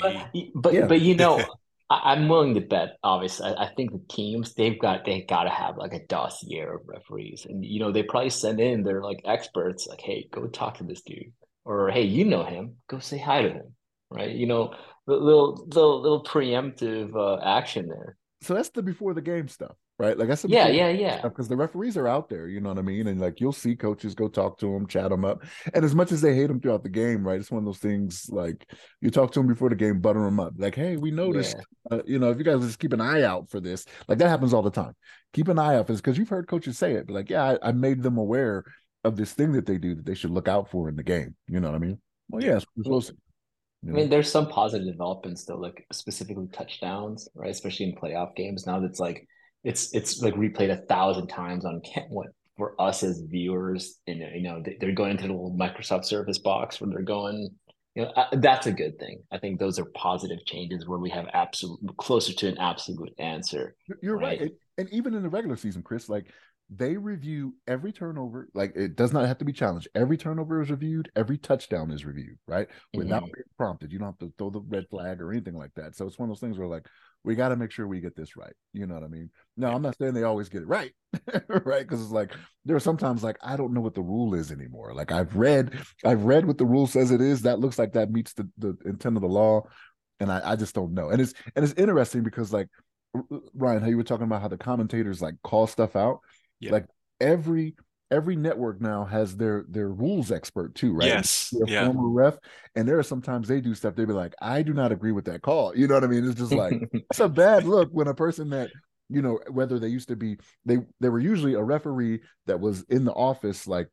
But 0.00 0.12
WWE. 0.12 0.50
but, 0.54 0.74
Yeah. 0.74 0.86
but 0.86 1.00
you 1.00 1.14
know, 1.14 1.44
I, 1.92 2.12
I'm 2.12 2.28
willing 2.28 2.54
to 2.54 2.60
bet. 2.60 2.96
Obviously, 3.02 3.46
I, 3.46 3.64
I 3.64 3.74
think 3.74 3.92
the 3.92 4.00
teams 4.08 4.54
they've 4.54 4.78
got 4.78 5.04
they 5.04 5.22
got 5.22 5.44
to 5.44 5.50
have 5.50 5.76
like 5.76 5.92
a 5.92 6.06
dossier 6.06 6.62
of 6.62 6.80
referees, 6.86 7.46
and 7.48 7.64
you 7.64 7.80
know 7.80 7.92
they 7.92 8.02
probably 8.02 8.30
send 8.30 8.60
in 8.60 8.82
their 8.82 9.02
like 9.02 9.20
experts, 9.24 9.86
like, 9.86 10.00
hey, 10.00 10.28
go 10.30 10.46
talk 10.46 10.78
to 10.78 10.84
this 10.84 11.02
dude, 11.02 11.32
or 11.64 11.90
hey, 11.90 12.02
you 12.02 12.24
know 12.24 12.44
him, 12.44 12.76
go 12.88 12.98
say 12.98 13.18
hi 13.18 13.42
to 13.42 13.50
him, 13.50 13.74
right? 14.10 14.30
You 14.30 14.46
know, 14.46 14.74
little 15.06 15.64
little 15.66 16.00
little 16.00 16.24
preemptive 16.24 17.14
uh, 17.14 17.42
action 17.44 17.88
there. 17.88 18.16
So 18.40 18.54
that's 18.54 18.70
the 18.70 18.82
before 18.82 19.14
the 19.14 19.22
game 19.22 19.48
stuff. 19.48 19.76
Right? 19.98 20.18
Like 20.18 20.28
that's 20.28 20.44
yeah, 20.44 20.68
yeah, 20.68 20.88
yeah. 20.88 21.20
Because 21.22 21.48
the 21.48 21.56
referees 21.56 21.96
are 21.96 22.08
out 22.08 22.28
there, 22.28 22.48
you 22.48 22.60
know 22.60 22.70
what 22.70 22.78
I 22.78 22.82
mean? 22.82 23.06
And 23.06 23.20
like 23.20 23.40
you'll 23.40 23.52
see 23.52 23.76
coaches 23.76 24.14
go 24.14 24.28
talk 24.28 24.58
to 24.58 24.72
them, 24.72 24.86
chat 24.86 25.10
them 25.10 25.24
up. 25.24 25.44
And 25.74 25.84
as 25.84 25.94
much 25.94 26.12
as 26.12 26.20
they 26.20 26.34
hate 26.34 26.48
them 26.48 26.60
throughout 26.60 26.82
the 26.82 26.88
game, 26.88 27.26
right? 27.26 27.38
It's 27.38 27.50
one 27.50 27.60
of 27.60 27.64
those 27.66 27.78
things 27.78 28.28
like 28.30 28.68
you 29.00 29.10
talk 29.10 29.32
to 29.32 29.40
them 29.40 29.46
before 29.46 29.68
the 29.68 29.76
game, 29.76 30.00
butter 30.00 30.24
them 30.24 30.40
up. 30.40 30.54
Like, 30.56 30.74
hey, 30.74 30.96
we 30.96 31.10
noticed, 31.10 31.56
yeah. 31.90 31.98
uh, 31.98 32.02
you 32.06 32.18
know, 32.18 32.30
if 32.30 32.38
you 32.38 32.44
guys 32.44 32.60
just 32.60 32.78
keep 32.78 32.92
an 32.92 33.00
eye 33.00 33.22
out 33.22 33.50
for 33.50 33.60
this, 33.60 33.84
like 34.08 34.18
that 34.18 34.28
happens 34.28 34.52
all 34.52 34.62
the 34.62 34.70
time. 34.70 34.94
Keep 35.32 35.48
an 35.48 35.58
eye 35.58 35.76
out 35.76 35.86
for 35.86 35.92
this 35.92 36.00
because 36.00 36.18
you've 36.18 36.28
heard 36.28 36.48
coaches 36.48 36.78
say 36.78 36.94
it. 36.94 37.06
But 37.06 37.14
like, 37.14 37.30
yeah, 37.30 37.56
I, 37.62 37.68
I, 37.68 37.72
made 37.72 38.02
them 38.02 38.18
aware 38.18 38.64
of 39.04 39.16
this 39.16 39.32
thing 39.32 39.52
that 39.52 39.66
they 39.66 39.78
do 39.78 39.94
that 39.94 40.04
they 40.04 40.14
should 40.14 40.30
look 40.30 40.48
out 40.48 40.70
for 40.70 40.88
in 40.88 40.96
the 40.96 41.02
game. 41.02 41.34
You 41.48 41.60
know 41.60 41.68
what 41.68 41.76
I 41.76 41.78
mean? 41.78 41.98
Well, 42.28 42.42
yes, 42.42 42.62
yeah, 42.62 42.66
we're 42.76 42.84
supposed 42.84 43.08
to. 43.08 43.16
I 43.84 43.90
mean, 43.90 44.10
there's 44.10 44.30
some 44.30 44.48
positive 44.48 44.86
developments 44.86 45.44
though, 45.44 45.56
like 45.56 45.84
specifically 45.92 46.46
touchdowns, 46.52 47.28
right? 47.34 47.50
Especially 47.50 47.86
in 47.86 47.96
playoff 47.96 48.36
games. 48.36 48.64
Now 48.64 48.78
that's 48.78 49.00
like 49.00 49.26
it's 49.64 49.94
it's 49.94 50.20
like 50.20 50.34
replayed 50.34 50.70
a 50.70 50.84
thousand 50.86 51.28
times 51.28 51.64
on 51.64 51.80
what 52.08 52.28
for 52.56 52.80
us 52.80 53.02
as 53.02 53.22
viewers. 53.28 53.98
And 54.06 54.20
you 54.34 54.42
know, 54.42 54.62
they're 54.80 54.92
going 54.92 55.12
into 55.12 55.26
the 55.26 55.32
little 55.32 55.56
Microsoft 55.58 56.04
Surface 56.04 56.38
box 56.38 56.80
when 56.80 56.90
they're 56.90 57.02
going. 57.02 57.50
You 57.94 58.04
know, 58.04 58.24
that's 58.32 58.66
a 58.66 58.72
good 58.72 58.98
thing. 58.98 59.22
I 59.30 59.38
think 59.38 59.58
those 59.58 59.78
are 59.78 59.84
positive 59.94 60.38
changes 60.46 60.88
where 60.88 60.98
we 60.98 61.10
have 61.10 61.26
absolute 61.34 61.78
closer 61.98 62.32
to 62.32 62.48
an 62.48 62.56
absolute 62.56 63.12
answer. 63.18 63.74
You're 64.02 64.16
right, 64.16 64.40
right. 64.40 64.50
And, 64.78 64.88
even 64.94 65.12
in 65.12 65.22
the 65.22 65.28
regular 65.28 65.56
season, 65.56 65.82
Chris, 65.82 66.08
like 66.08 66.32
they 66.74 66.96
review 66.96 67.54
every 67.66 67.92
turnover. 67.92 68.48
Like 68.54 68.74
it 68.76 68.96
does 68.96 69.12
not 69.12 69.26
have 69.26 69.36
to 69.38 69.44
be 69.44 69.52
challenged. 69.52 69.88
Every 69.94 70.16
turnover 70.16 70.62
is 70.62 70.70
reviewed. 70.70 71.10
Every 71.16 71.36
touchdown 71.36 71.90
is 71.90 72.06
reviewed, 72.06 72.38
right? 72.46 72.66
Without 72.94 73.24
mm-hmm. 73.24 73.32
being 73.34 73.44
prompted. 73.58 73.92
You 73.92 73.98
don't 73.98 74.08
have 74.08 74.18
to 74.20 74.32
throw 74.38 74.48
the 74.48 74.62
red 74.62 74.86
flag 74.88 75.20
or 75.20 75.30
anything 75.30 75.58
like 75.58 75.74
that. 75.76 75.94
So 75.94 76.06
it's 76.06 76.18
one 76.18 76.30
of 76.30 76.34
those 76.34 76.40
things 76.40 76.58
where 76.58 76.68
like 76.68 76.86
we 77.24 77.34
got 77.34 77.50
to 77.50 77.56
make 77.56 77.70
sure 77.70 77.86
we 77.86 78.00
get 78.00 78.16
this 78.16 78.36
right. 78.36 78.54
You 78.72 78.86
know 78.86 78.94
what 78.94 79.04
I 79.04 79.08
mean? 79.08 79.30
Now 79.56 79.74
I'm 79.74 79.82
not 79.82 79.96
saying 79.98 80.14
they 80.14 80.24
always 80.24 80.48
get 80.48 80.62
it 80.62 80.68
right, 80.68 80.92
right? 81.64 81.82
Because 81.82 82.02
it's 82.02 82.10
like 82.10 82.32
there 82.64 82.76
are 82.76 82.80
sometimes 82.80 83.22
like 83.22 83.38
I 83.42 83.56
don't 83.56 83.72
know 83.72 83.80
what 83.80 83.94
the 83.94 84.02
rule 84.02 84.34
is 84.34 84.50
anymore. 84.50 84.94
Like 84.94 85.12
I've 85.12 85.36
read, 85.36 85.78
I've 86.04 86.24
read 86.24 86.46
what 86.46 86.58
the 86.58 86.66
rule 86.66 86.86
says 86.86 87.10
it 87.10 87.20
is. 87.20 87.42
That 87.42 87.60
looks 87.60 87.78
like 87.78 87.92
that 87.92 88.10
meets 88.10 88.32
the 88.32 88.48
the 88.58 88.76
intent 88.84 89.16
of 89.16 89.22
the 89.22 89.28
law, 89.28 89.62
and 90.20 90.32
I, 90.32 90.52
I 90.52 90.56
just 90.56 90.74
don't 90.74 90.94
know. 90.94 91.10
And 91.10 91.20
it's 91.20 91.34
and 91.54 91.64
it's 91.64 91.74
interesting 91.74 92.22
because 92.22 92.52
like 92.52 92.68
Ryan, 93.54 93.82
how 93.82 93.88
you 93.88 93.96
were 93.96 94.04
talking 94.04 94.24
about 94.24 94.42
how 94.42 94.48
the 94.48 94.56
commentators 94.56 95.20
like 95.20 95.34
call 95.42 95.66
stuff 95.66 95.96
out 95.96 96.20
yeah. 96.62 96.70
Like 96.70 96.86
every 97.20 97.74
every 98.12 98.36
network 98.36 98.80
now 98.80 99.04
has 99.04 99.36
their 99.36 99.64
their 99.68 99.88
rules 99.88 100.30
expert 100.30 100.74
too, 100.74 100.92
right? 100.92 101.08
Yes. 101.08 101.52
Their 101.52 101.68
yeah. 101.68 101.84
former 101.86 102.08
ref. 102.08 102.38
And 102.76 102.86
there 102.86 102.98
are 102.98 103.02
sometimes 103.02 103.48
they 103.48 103.60
do 103.60 103.74
stuff, 103.74 103.96
they'd 103.96 104.06
be 104.06 104.12
like, 104.12 104.34
I 104.40 104.62
do 104.62 104.74
not 104.74 104.92
agree 104.92 105.12
with 105.12 105.24
that 105.24 105.42
call. 105.42 105.76
You 105.76 105.88
know 105.88 105.94
what 105.94 106.04
I 106.04 106.08
mean? 106.08 106.28
It's 106.28 106.38
just 106.38 106.52
like 106.52 106.74
it's 106.92 107.20
a 107.20 107.28
bad 107.28 107.64
look 107.64 107.88
when 107.90 108.06
a 108.06 108.14
person 108.14 108.50
that 108.50 108.70
you 109.08 109.22
know 109.22 109.40
whether 109.50 109.78
they 109.78 109.88
used 109.88 110.08
to 110.08 110.16
be 110.16 110.36
they 110.64 110.78
they 111.00 111.08
were 111.08 111.20
usually 111.20 111.54
a 111.54 111.62
referee 111.62 112.20
that 112.46 112.60
was 112.60 112.82
in 112.88 113.04
the 113.04 113.12
office 113.12 113.66
like 113.66 113.88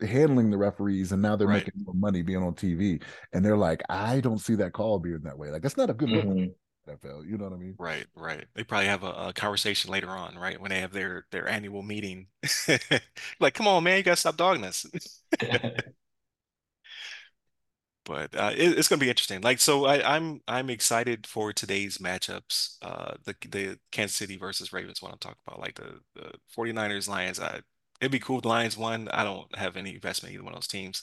handling 0.00 0.50
the 0.50 0.56
referees 0.56 1.12
and 1.12 1.20
now 1.20 1.36
they're 1.36 1.48
right. 1.48 1.64
making 1.64 1.84
more 1.84 1.94
money 1.94 2.22
being 2.22 2.42
on 2.42 2.54
TV 2.54 3.02
and 3.32 3.44
they're 3.44 3.56
like 3.56 3.82
I 3.88 4.20
don't 4.20 4.38
see 4.38 4.54
that 4.56 4.72
call 4.72 4.98
being 4.98 5.20
that 5.24 5.36
way 5.36 5.50
like 5.50 5.62
that's 5.62 5.76
not 5.76 5.90
a 5.90 5.94
good 5.94 6.08
mm-hmm. 6.08 6.46
NFL. 6.88 7.24
You 7.24 7.38
know 7.38 7.44
what 7.44 7.52
I 7.54 7.56
mean? 7.56 7.74
Right, 7.78 8.06
right. 8.14 8.44
They 8.54 8.64
probably 8.64 8.86
have 8.86 9.02
a, 9.02 9.10
a 9.28 9.32
conversation 9.32 9.90
later 9.90 10.10
on, 10.10 10.36
right? 10.36 10.60
When 10.60 10.70
they 10.70 10.80
have 10.80 10.92
their 10.92 11.26
their 11.30 11.48
annual 11.48 11.82
meeting. 11.82 12.28
like, 13.40 13.54
come 13.54 13.66
on, 13.68 13.84
man, 13.84 13.96
you 13.98 14.02
gotta 14.02 14.16
stop 14.16 14.36
dogging 14.36 14.64
us. 14.64 14.86
but 18.04 18.34
uh, 18.36 18.52
it, 18.56 18.78
it's 18.78 18.88
going 18.88 18.98
to 18.98 19.04
be 19.04 19.08
interesting. 19.10 19.40
Like, 19.40 19.60
so 19.60 19.86
I, 19.86 20.16
I'm 20.16 20.40
I'm 20.46 20.70
excited 20.70 21.26
for 21.26 21.52
today's 21.52 21.98
matchups. 21.98 22.76
Uh, 22.82 23.14
the 23.24 23.34
the 23.48 23.78
Kansas 23.92 24.16
City 24.16 24.36
versus 24.36 24.72
Ravens. 24.72 25.00
What 25.02 25.12
I'm 25.12 25.18
talking 25.18 25.38
about, 25.46 25.60
like 25.60 25.74
the 25.76 26.00
the 26.14 26.32
49ers 26.54 27.08
Lions. 27.08 27.40
I 27.40 27.60
it'd 28.00 28.12
be 28.12 28.18
cool 28.18 28.36
if 28.38 28.42
the 28.42 28.48
Lions 28.48 28.76
won. 28.76 29.08
I 29.08 29.24
don't 29.24 29.54
have 29.56 29.76
any 29.76 29.94
investment 29.94 30.30
in 30.32 30.36
either 30.36 30.44
one 30.44 30.52
of 30.54 30.58
those 30.58 30.66
teams. 30.68 31.02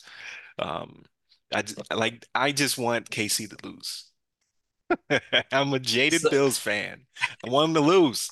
Um, 0.59 1.05
I 1.53 1.63
like 1.95 2.25
I 2.35 2.51
just 2.53 2.77
want 2.79 3.11
KC 3.11 3.47
to 3.47 3.57
lose. 3.67 4.10
I'm 5.51 5.73
a 5.73 5.79
jaded 5.79 6.21
so, 6.21 6.29
Bills 6.29 6.57
fan. 6.57 7.05
I 7.45 7.49
want 7.49 7.73
them 7.73 7.83
to 7.83 7.89
lose. 7.89 8.29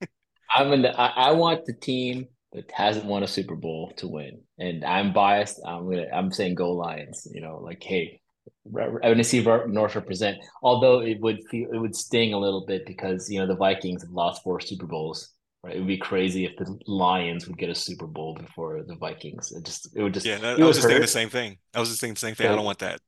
I'm 0.54 0.72
in 0.72 0.82
the, 0.82 0.98
I, 0.98 1.28
I, 1.28 1.32
want 1.32 1.64
the 1.64 1.72
team 1.72 2.28
that 2.52 2.70
hasn't 2.72 3.06
won 3.06 3.22
a 3.22 3.28
Super 3.28 3.56
Bowl 3.56 3.92
to 3.96 4.08
win, 4.08 4.42
and 4.58 4.84
I'm 4.84 5.12
biased. 5.12 5.60
I'm 5.64 5.88
gonna 5.88 6.06
I'm 6.12 6.32
saying 6.32 6.56
go 6.56 6.72
Lions. 6.72 7.26
You 7.32 7.40
know, 7.40 7.58
like 7.58 7.82
hey, 7.82 8.20
I 8.66 8.88
want 8.88 9.18
to 9.18 9.24
see 9.24 9.42
North 9.42 9.94
represent. 9.94 10.38
Although 10.62 11.00
it 11.00 11.20
would 11.20 11.40
feel 11.50 11.70
it 11.72 11.78
would 11.78 11.96
sting 11.96 12.34
a 12.34 12.38
little 12.38 12.66
bit 12.66 12.86
because 12.86 13.30
you 13.30 13.38
know 13.40 13.46
the 13.46 13.56
Vikings 13.56 14.02
have 14.02 14.12
lost 14.12 14.42
four 14.42 14.60
Super 14.60 14.86
Bowls. 14.86 15.32
Right, 15.62 15.76
it 15.76 15.78
would 15.78 15.88
be 15.88 15.98
crazy 15.98 16.46
if 16.46 16.56
the 16.56 16.78
Lions 16.86 17.46
would 17.46 17.58
get 17.58 17.68
a 17.68 17.74
Super 17.74 18.06
Bowl 18.06 18.34
before 18.34 18.82
the 18.82 18.94
Vikings. 18.94 19.52
It 19.52 19.62
just, 19.62 19.94
it 19.94 20.02
would 20.02 20.14
just. 20.14 20.24
Yeah, 20.24 20.38
I 20.42 20.54
was 20.54 20.76
just 20.76 20.84
hurt. 20.84 20.88
thinking 20.88 21.02
the 21.02 21.06
same 21.06 21.28
thing. 21.28 21.58
I 21.74 21.80
was 21.80 21.90
just 21.90 22.00
thinking 22.00 22.14
the 22.14 22.20
same 22.20 22.34
thing. 22.34 22.46
But, 22.46 22.54
I 22.54 22.56
don't 22.56 22.64
want 22.64 22.78
that. 22.78 23.00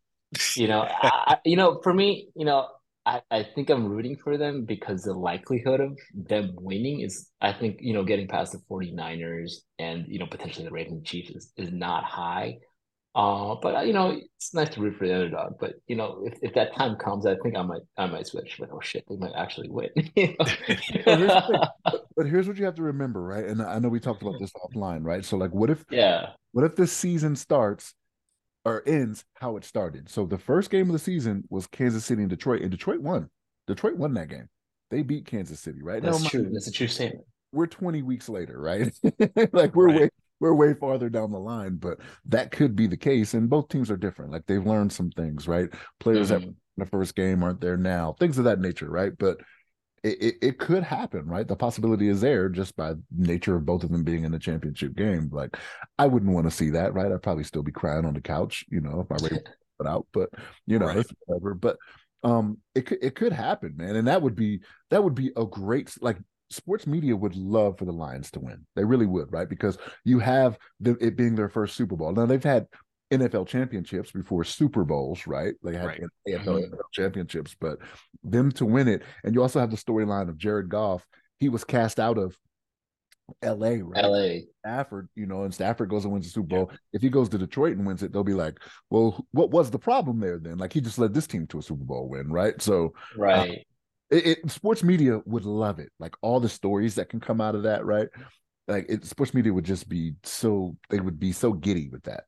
you 0.57 0.69
know, 0.69 0.83
I, 0.83 1.39
you 1.47 1.57
know, 1.57 1.81
for 1.83 1.95
me, 1.95 2.29
you 2.35 2.45
know, 2.45 2.69
I, 3.05 3.21
I 3.31 3.47
think 3.55 3.69
I'm 3.69 3.87
rooting 3.87 4.17
for 4.17 4.39
them 4.39 4.65
because 4.65 5.03
the 5.03 5.15
likelihood 5.15 5.81
of 5.81 5.99
them 6.15 6.53
winning 6.55 7.01
is, 7.01 7.29
I 7.41 7.53
think, 7.53 7.79
you 7.81 7.93
know, 7.93 8.05
getting 8.05 8.29
past 8.29 8.53
the 8.53 8.61
49ers 8.71 9.53
and, 9.79 10.05
you 10.07 10.19
know, 10.19 10.27
potentially 10.27 10.65
the 10.65 10.71
Ravens 10.71 11.09
Chiefs 11.09 11.31
is, 11.31 11.53
is 11.57 11.73
not 11.73 12.05
high. 12.05 12.59
Uh, 13.15 13.57
but 13.61 13.87
you 13.87 13.93
know, 13.93 14.19
it's 14.37 14.55
nice 14.55 14.71
to 14.71 14.81
root 14.81 14.97
for 14.97 15.07
the 15.07 15.15
underdog. 15.15 15.59
But 15.61 15.75
you 15.87 15.97
know, 15.97 16.23
if, 16.25 16.39
if 16.41 16.55
that 16.55 16.75
time 16.75 16.97
comes, 16.97 17.27
I 17.27 17.37
think 17.43 17.59
I 17.59 17.63
might 17.63 17.83
I 17.99 18.07
might 18.07 18.27
switch. 18.27 18.59
Like, 18.59 18.71
oh 18.73 18.81
shit, 18.81 19.05
they 19.07 19.17
might 19.17 19.35
actually 19.37 19.69
win. 19.69 19.91
but 22.17 22.27
here's 22.27 22.49
what 22.49 22.57
you 22.57 22.65
have 22.65 22.77
to 22.77 22.83
remember, 22.83 23.23
right? 23.23 23.45
And 23.45 23.61
I 23.61 23.79
know 23.81 23.91
we 23.91 24.01
talked 24.01 24.23
about 24.23 24.41
this 24.41 24.53
offline, 24.53 25.01
right? 25.05 25.27
So 25.27 25.37
like, 25.37 25.53
what 25.53 25.69
if 25.69 25.85
yeah, 25.91 26.29
what 26.53 26.65
if 26.65 26.75
this 26.75 26.91
season 26.91 27.37
starts 27.37 27.93
or 28.64 28.83
ends 28.87 29.25
how 29.35 29.57
it 29.57 29.64
started. 29.64 30.09
So 30.09 30.26
the 30.26 30.38
first 30.38 30.71
game 30.71 30.88
of 30.88 30.92
the 30.92 30.99
season 30.99 31.45
was 31.50 31.66
Kansas 31.66 32.04
City 32.04 32.23
and 32.23 32.31
Detroit, 32.31 32.62
and 32.62 32.71
Detroit 32.71 33.00
won. 33.00 33.28
Detroit 33.66 33.97
won 33.97 34.14
that 34.14 34.28
game. 34.28 34.49
They 34.90 35.02
beat 35.02 35.26
Kansas 35.26 35.61
City, 35.61 35.83
right? 35.83 36.02
That's 36.02 36.23
now, 36.23 36.28
true. 36.28 36.50
That's 36.52 36.69
a 36.69 36.73
true 36.73 36.88
statement. 36.88 37.25
We're 37.52 37.66
20 37.66 38.02
weeks 38.02 38.28
later, 38.28 38.61
right? 38.61 38.92
like 39.52 39.75
we're 39.75 39.88
right. 39.88 40.00
way 40.02 40.11
we're 40.40 40.54
way 40.54 40.75
farther 40.75 41.09
down 41.09 41.31
the 41.31 41.38
line, 41.38 41.76
but 41.76 41.99
that 42.26 42.50
could 42.50 42.75
be 42.75 42.88
the 42.88 42.97
case. 42.97 43.33
And 43.35 43.49
both 43.49 43.69
teams 43.69 43.92
are 43.92 43.97
different. 43.97 44.33
Like 44.33 44.45
they've 44.47 44.66
learned 44.66 44.92
some 44.92 45.11
things, 45.11 45.47
right? 45.47 45.69
Players 46.00 46.31
mm-hmm. 46.31 46.40
that 46.40 46.49
in 46.49 46.57
the 46.76 46.87
first 46.87 47.14
game 47.14 47.45
aren't 47.45 47.61
there 47.61 47.76
now, 47.76 48.16
things 48.19 48.38
of 48.38 48.45
that 48.45 48.59
nature, 48.59 48.90
right? 48.90 49.12
But 49.16 49.38
it, 50.03 50.23
it, 50.23 50.35
it, 50.43 50.59
could 50.59 50.83
happen, 50.83 51.27
right? 51.27 51.47
The 51.47 51.57
possibility 51.57 52.09
is 52.09 52.21
there 52.21 52.49
just 52.49 52.77
by 52.77 52.95
nature 53.17 53.57
of 53.57 53.65
both 53.65 53.85
of 53.85 53.91
them 53.91 54.03
being 54.03 54.25
in 54.25 54.33
the 54.33 54.39
championship 54.39 54.97
game. 54.97 55.31
Like, 55.33 55.57
I 55.99 56.07
wouldn't 56.07 56.33
want 56.33 56.47
to 56.47 56.51
see 56.51 56.71
that, 56.71 56.93
right? 56.93 57.11
I'd 57.11 57.23
probably 57.23 57.45
still 57.45 57.63
be 57.63 57.73
crying 57.73 58.05
on 58.05 58.15
the 58.15 58.21
couch, 58.21 58.65
you 58.69 58.81
know, 58.81 59.01
if 59.01 59.13
I 59.13 59.23
ready 59.23 59.43
put 59.79 59.87
out, 59.87 60.07
but 60.13 60.31
you 60.67 60.79
know, 60.79 60.87
right. 60.87 61.07
whatever. 61.27 61.55
But 61.55 61.77
um, 62.25 62.59
it 62.75 62.87
could 62.87 62.99
it 63.03 63.15
could 63.15 63.33
happen, 63.33 63.75
man, 63.77 63.97
and 63.97 64.09
that 64.09 64.23
would 64.23 64.37
be 64.37 64.61
that 64.91 65.03
would 65.03 65.15
be 65.15 65.31
a 65.37 65.45
great 65.45 65.93
like 66.01 66.19
sports 66.51 66.87
media 66.87 67.17
would 67.17 67.35
love 67.35 67.79
for 67.79 67.85
the 67.85 67.93
Lions 67.93 68.31
to 68.33 68.41
win. 68.41 68.67
They 68.77 68.85
really 68.85 69.07
would, 69.07 69.33
right? 69.33 69.49
Because 69.49 69.79
you 70.05 70.19
have 70.19 70.59
the, 70.81 70.97
it 71.01 71.17
being 71.17 71.35
their 71.35 71.49
first 71.49 71.77
Super 71.77 71.97
Bowl. 71.97 72.13
Now 72.13 72.27
they've 72.27 72.43
had 72.43 72.67
NFL 73.12 73.47
championships 73.47 74.11
before 74.11 74.45
Super 74.45 74.85
Bowls, 74.85 75.26
right? 75.26 75.54
They 75.62 75.76
had 75.76 75.87
right. 75.87 76.00
NFL, 76.28 76.45
mm-hmm. 76.45 76.75
NFL 76.75 76.92
championships, 76.92 77.54
but 77.61 77.78
them 78.25 78.50
to 78.52 78.64
win 78.64 78.88
it, 78.88 79.02
and 79.25 79.35
you 79.35 79.42
also 79.42 79.61
have 79.61 79.71
the 79.71 79.76
storyline 79.76 80.28
of 80.28 80.38
Jared 80.38 80.69
Goff. 80.69 81.07
He 81.38 81.49
was 81.49 81.64
cast 81.64 82.00
out 82.00 82.19
of 82.19 82.37
LA, 83.42 83.76
right? 83.81 84.04
LA. 84.04 84.28
Stafford, 84.61 85.09
you 85.14 85.26
know, 85.26 85.45
and 85.45 85.54
Stafford 85.54 85.88
goes 85.88 86.04
and 86.04 86.12
wins 86.12 86.26
the 86.26 86.33
Super 86.33 86.49
Bowl. 86.49 86.69
Yeah. 86.71 86.76
If 86.95 87.02
he 87.02 87.09
goes 87.09 87.28
to 87.31 87.38
Detroit 87.38 87.76
and 87.76 87.87
wins 87.87 88.02
it, 88.02 88.12
they'll 88.12 88.25
be 88.25 88.35
like, 88.35 88.59
well, 88.90 89.25
what 89.33 89.50
was 89.50 89.71
the 89.71 89.78
problem 89.78 90.21
there 90.21 90.38
then? 90.38 90.59
Like 90.59 90.73
he 90.73 90.81
just 90.81 90.99
led 90.99 91.14
this 91.14 91.26
team 91.26 91.47
to 91.49 91.59
a 91.59 91.62
Super 91.62 91.85
Bowl 91.85 92.09
win, 92.09 92.31
right? 92.31 92.61
So, 92.61 92.95
uh, 93.16 93.21
right. 93.21 93.50
Uh, 93.50 93.54
it, 94.11 94.26
it, 94.26 94.50
sports 94.50 94.83
media 94.83 95.21
would 95.25 95.45
love 95.45 95.78
it. 95.78 95.90
Like 95.99 96.14
all 96.21 96.38
the 96.38 96.49
stories 96.49 96.97
that 96.97 97.09
can 97.09 97.21
come 97.21 97.40
out 97.40 97.54
of 97.54 97.62
that, 97.62 97.85
right? 97.85 98.09
Like 98.69 98.87
it, 98.88 99.04
sports 99.07 99.35
media 99.35 99.52
would 99.52 99.64
just 99.64 99.88
be 99.88 100.14
so 100.23 100.76
they 100.90 101.00
would 101.00 101.19
be 101.19 101.33
so 101.33 101.52
giddy 101.52 101.88
with 101.88 102.02
that. 102.04 102.25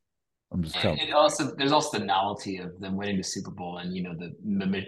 I'm 0.55 0.63
just 0.63 0.77
telling. 0.77 1.01
And, 1.01 1.13
also, 1.13 1.53
there's 1.57 1.73
also 1.73 1.99
the 1.99 2.05
novelty 2.05 2.59
of 2.59 2.79
them 2.79 2.97
winning 2.97 3.17
the 3.17 3.25
Super 3.25 3.51
Bowl, 3.51 3.79
and 3.79 3.95
you 3.95 4.05
know 4.05 4.15
the 4.15 4.35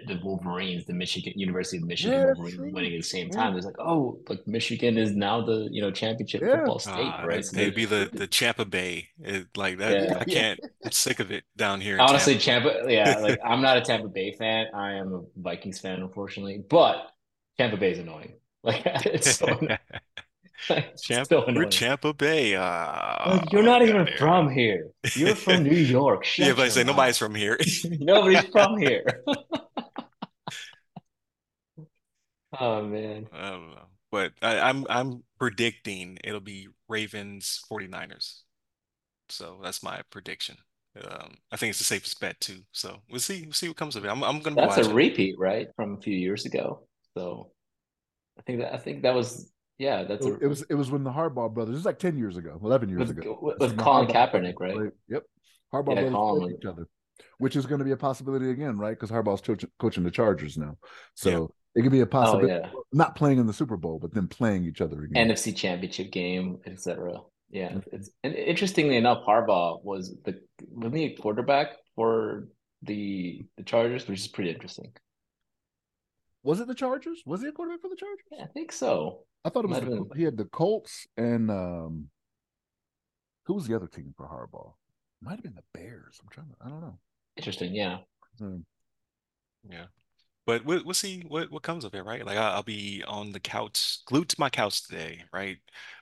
the 0.07 0.19
Wolverines, 0.23 0.85
the 0.85 0.93
Michigan 0.93 1.33
University 1.35 1.77
of 1.77 1.83
Michigan 1.83 2.19
yeah, 2.19 2.25
Wolverines 2.27 2.73
winning 2.73 2.93
at 2.93 3.01
the 3.01 3.07
same 3.07 3.29
time. 3.29 3.51
Yeah. 3.51 3.57
It's 3.57 3.65
like, 3.65 3.79
oh, 3.79 4.19
like 4.29 4.47
Michigan 4.47 4.97
is 4.97 5.11
now 5.11 5.41
the 5.41 5.67
you 5.69 5.81
know 5.81 5.91
championship 5.91 6.41
yeah. 6.41 6.55
football 6.55 6.79
state, 6.79 6.93
uh, 6.93 7.25
right? 7.25 7.45
So 7.45 7.57
they'd 7.57 7.75
be 7.75 7.83
the 7.83 8.09
the 8.13 8.27
Champa 8.27 8.63
Bay, 8.63 9.09
it, 9.19 9.47
like 9.57 9.77
that. 9.79 10.21
I 10.21 10.23
can't. 10.25 10.59
I'm 10.85 10.91
sick 10.91 11.19
of 11.19 11.31
it 11.31 11.43
down 11.57 11.81
here. 11.81 11.99
Honestly, 11.99 12.37
Tampa. 12.37 12.71
Tampa, 12.71 12.91
yeah, 12.91 13.17
like 13.21 13.39
I'm 13.43 13.61
not 13.61 13.77
a 13.77 13.81
Tampa 13.81 14.07
Bay 14.07 14.31
fan. 14.31 14.67
I 14.73 14.93
am 14.93 15.13
a 15.13 15.21
Vikings 15.35 15.79
fan, 15.79 16.01
unfortunately, 16.01 16.63
but 16.69 17.11
Tampa 17.57 17.77
Bay 17.77 17.91
is 17.91 17.99
annoying. 17.99 18.33
Like 18.63 18.81
it's 19.05 19.37
so. 19.37 19.45
Champa, 21.01 21.45
we're 21.53 21.65
Champa 21.65 22.13
Bay. 22.13 22.55
Uh, 22.55 23.39
you're 23.51 23.63
not 23.63 23.81
even 23.83 24.07
from 24.17 24.49
here. 24.49 24.89
You're 25.15 25.35
from 25.35 25.63
New 25.63 25.75
York. 25.75 26.25
Shut 26.25 26.47
yeah, 26.47 26.53
but 26.53 26.63
I 26.65 26.69
say 26.69 26.83
nobody's 26.83 27.17
from 27.17 27.35
here. 27.35 27.59
nobody's 27.83 28.45
from 28.45 28.77
here. 28.77 29.05
oh 32.59 32.81
man. 32.83 33.27
I 33.31 33.49
don't 33.51 33.69
know. 33.71 33.87
but 34.11 34.33
I, 34.41 34.59
I'm 34.59 34.85
I'm 34.89 35.23
predicting 35.39 36.17
it'll 36.23 36.39
be 36.39 36.67
Ravens 36.87 37.61
49ers. 37.71 38.41
So 39.29 39.59
that's 39.63 39.83
my 39.83 40.01
prediction. 40.09 40.57
Um, 41.03 41.35
I 41.51 41.57
think 41.57 41.71
it's 41.71 41.79
the 41.79 41.85
safest 41.85 42.19
bet 42.19 42.39
too. 42.39 42.61
So 42.71 42.97
we'll 43.09 43.19
see. 43.19 43.43
We'll 43.43 43.53
see 43.53 43.67
what 43.67 43.77
comes 43.77 43.95
of 43.95 44.05
it. 44.05 44.09
I'm 44.09 44.23
I'm 44.23 44.39
gonna 44.39 44.55
That's 44.55 44.77
a 44.77 44.93
repeat, 44.93 45.37
right, 45.37 45.67
from 45.75 45.95
a 45.95 46.01
few 46.01 46.15
years 46.15 46.45
ago. 46.45 46.87
So 47.15 47.51
I 48.39 48.41
think 48.43 48.59
that 48.59 48.73
I 48.73 48.77
think 48.77 49.03
that 49.03 49.13
was 49.13 49.51
yeah, 49.77 50.03
that's 50.03 50.25
a 50.25 50.33
It 50.35 50.47
was 50.47 50.63
it 50.63 50.75
was 50.75 50.89
when 50.91 51.03
the 51.03 51.11
Harbaugh 51.11 51.53
brothers. 51.53 51.73
It 51.73 51.77
was 51.77 51.85
like 51.85 51.99
ten 51.99 52.17
years 52.17 52.37
ago, 52.37 52.59
eleven 52.63 52.89
years 52.89 52.99
with, 52.99 53.17
ago. 53.17 53.37
with, 53.41 53.59
with 53.59 53.77
Colin 53.77 54.07
Harbaugh 54.07 54.31
Kaepernick, 54.31 54.53
right? 54.59 54.73
played- 54.73 54.91
Yep, 55.09 55.23
Harbaugh 55.73 55.95
Yeah, 55.95 56.01
brothers 56.09 56.39
played 56.41 56.57
each 56.59 56.65
other, 56.65 56.87
which 57.37 57.55
is 57.55 57.65
going 57.65 57.79
to 57.79 57.85
be 57.85 57.91
a 57.91 57.97
possibility 57.97 58.49
again, 58.51 58.77
right? 58.77 58.91
Because 58.97 59.11
Harbaugh's 59.11 59.41
coach, 59.41 59.65
coaching 59.79 60.03
the 60.03 60.11
Chargers 60.11 60.57
now, 60.57 60.77
so 61.13 61.53
it 61.75 61.81
could 61.83 61.91
be 61.91 61.99
a 62.01 62.03
Oh 62.03 62.07
possibility. 62.07 62.53
yeah, 62.53 62.71
Not 62.91 63.15
playing 63.15 63.37
in 63.39 63.45
the 63.47 63.53
Super 63.53 63.77
Bowl, 63.77 63.99
but 63.99 64.13
then 64.13 64.27
playing 64.27 64.65
each 64.65 64.81
other 64.81 65.03
again. 65.03 65.29
NFC 65.29 65.55
Championship 65.55 66.11
game, 66.11 66.57
etc. 66.65 67.21
Yeah, 67.49 67.69
Mhm. 67.73 67.83
it's 67.93 68.09
and 68.23 68.33
interestingly 68.33 68.97
enough, 68.97 69.23
Harbaugh 69.25 69.83
was 69.83 70.15
the 70.25 70.41
a 70.95 71.13
quarterback 71.15 71.77
for 71.95 72.47
the 72.81 73.45
the 73.57 73.63
Chargers, 73.63 74.07
which 74.07 74.19
is 74.19 74.27
pretty 74.27 74.49
interesting. 74.51 74.91
was 76.43 76.59
it 76.61 76.67
the 76.67 76.75
Chargers? 76.75 77.21
Was 77.25 77.41
he 77.41 77.47
a 77.47 77.51
quarterback 77.51 77.81
for 77.81 77.89
the 77.89 77.95
Chargers? 77.95 78.25
Yeah, 78.31 78.43
I 78.43 78.47
think 78.47 78.71
so. 78.71 79.25
I 79.45 79.49
thought 79.49 79.65
it 79.65 79.69
was 79.69 79.79
the, 79.79 80.05
he 80.15 80.23
had 80.23 80.37
the 80.37 80.45
Colts 80.45 81.07
and 81.15 81.49
um, 81.49 82.09
who 83.45 83.53
was 83.53 83.67
the 83.67 83.75
other 83.75 83.87
team 83.87 84.13
for 84.17 84.27
Harbaugh? 84.27 84.73
Might 85.21 85.35
have 85.35 85.43
been 85.43 85.55
the 85.55 85.63
Bears. 85.73 86.19
I'm 86.21 86.29
trying 86.29 86.49
to. 86.49 86.55
I 86.61 86.69
don't 86.69 86.81
know. 86.81 86.99
Interesting. 87.37 87.73
Yeah. 87.73 87.99
Hmm. 88.37 88.57
Yeah. 89.69 89.85
But 90.45 90.63
we'll, 90.63 90.83
we'll 90.85 90.93
see 90.93 91.23
what, 91.27 91.51
what 91.51 91.63
comes 91.63 91.83
of 91.83 91.93
it, 91.93 92.05
right? 92.05 92.25
Like 92.25 92.37
I, 92.37 92.51
I'll 92.51 92.63
be 92.63 93.03
on 93.05 93.31
the 93.31 93.39
couch, 93.39 93.99
glued 94.05 94.29
to 94.29 94.39
my 94.39 94.49
couch 94.49 94.87
today, 94.87 95.23
right? 95.33 95.57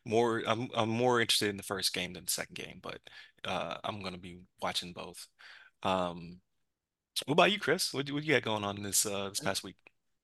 More, 0.06 0.44
I'm 0.46 0.70
I'm 0.76 0.90
more 0.90 1.20
interested 1.20 1.50
in 1.50 1.58
the 1.58 1.64
first 1.64 1.94
game 1.94 2.14
than 2.14 2.26
the 2.26 2.32
second 2.32 2.56
game, 2.56 2.80
but 2.82 3.00
uh, 3.44 3.78
I'm 3.84 4.04
gonna 4.04 4.20
be 4.20 4.40
watching 4.62 4.94
both. 4.94 5.28
Um, 5.82 6.42
what 7.26 7.34
about 7.34 7.52
you, 7.52 7.60
Chris? 7.60 7.94
What 7.94 8.10
what 8.12 8.24
you 8.24 8.34
got 8.34 8.44
going 8.44 8.64
on 8.64 8.84
this 8.84 9.06
uh 9.06 9.30
this 9.30 9.40
past 9.40 9.64
week? 9.64 9.78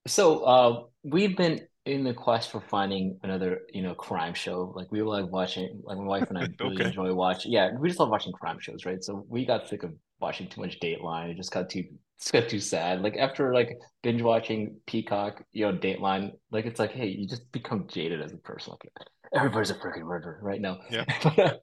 So 0.07 0.43
uh, 0.43 0.83
we've 1.03 1.37
been 1.37 1.61
in 1.85 2.03
the 2.03 2.13
quest 2.13 2.51
for 2.51 2.61
finding 2.61 3.19
another, 3.23 3.61
you 3.73 3.81
know, 3.81 3.93
crime 3.95 4.33
show. 4.33 4.71
Like 4.75 4.91
we 4.91 5.01
like 5.01 5.31
watching, 5.31 5.81
like 5.83 5.97
my 5.97 6.03
wife 6.03 6.25
and 6.29 6.37
I 6.37 6.47
really 6.61 6.79
Okay. 6.79 6.83
enjoy 6.83 7.13
watching. 7.13 7.51
Yeah, 7.51 7.71
we 7.77 7.89
just 7.89 7.99
love 7.99 8.09
watching 8.09 8.33
crime 8.33 8.59
shows, 8.59 8.85
right? 8.85 9.03
So 9.03 9.25
we 9.29 9.45
got 9.45 9.67
sick 9.67 9.83
of 9.83 9.93
watching 10.19 10.47
too 10.49 10.61
much 10.61 10.79
Dateline. 10.79 11.29
It 11.31 11.37
just 11.37 11.51
got 11.51 11.69
too, 11.69 11.83
just 12.19 12.33
got 12.33 12.49
too 12.49 12.59
sad. 12.59 13.01
Like 13.01 13.15
after 13.17 13.53
like 13.53 13.77
binge 14.03 14.21
watching 14.21 14.77
Peacock, 14.87 15.43
you 15.51 15.65
know, 15.65 15.77
Dateline, 15.77 16.31
like 16.51 16.65
it's 16.65 16.79
like, 16.79 16.91
hey, 16.91 17.07
you 17.07 17.27
just 17.27 17.51
become 17.51 17.87
jaded 17.87 18.21
as 18.21 18.33
a 18.33 18.37
person. 18.37 18.73
Like 18.73 18.91
everybody's 19.35 19.71
a 19.71 19.75
freaking 19.75 20.03
murderer 20.03 20.39
right 20.41 20.61
now. 20.61 20.79
Yeah. 20.89 21.05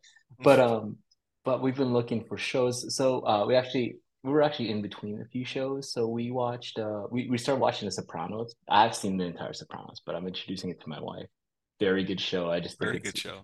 but 0.42 0.60
um, 0.60 0.96
but 1.44 1.62
we've 1.62 1.76
been 1.76 1.92
looking 1.92 2.24
for 2.24 2.36
shows. 2.38 2.94
So 2.96 3.26
uh, 3.26 3.46
we 3.46 3.56
actually 3.56 3.96
we 4.28 4.34
were 4.34 4.42
actually 4.42 4.70
in 4.70 4.82
between 4.82 5.20
a 5.20 5.24
few 5.24 5.44
shows. 5.44 5.92
So 5.92 6.06
we 6.06 6.30
watched 6.30 6.78
uh 6.78 7.04
we, 7.10 7.28
we 7.28 7.38
started 7.38 7.60
watching 7.60 7.86
The 7.86 7.92
Sopranos. 7.92 8.54
I've 8.68 8.94
seen 8.94 9.16
the 9.16 9.24
entire 9.24 9.54
Sopranos, 9.54 10.02
but 10.04 10.14
I'm 10.14 10.26
introducing 10.26 10.70
it 10.70 10.80
to 10.82 10.88
my 10.88 11.00
wife. 11.00 11.26
Very 11.80 12.04
good 12.04 12.20
show. 12.20 12.50
I 12.50 12.60
just 12.60 12.78
think 12.78 12.88
Very 12.88 12.98
it's, 12.98 13.12
good 13.12 13.18
show. 13.18 13.40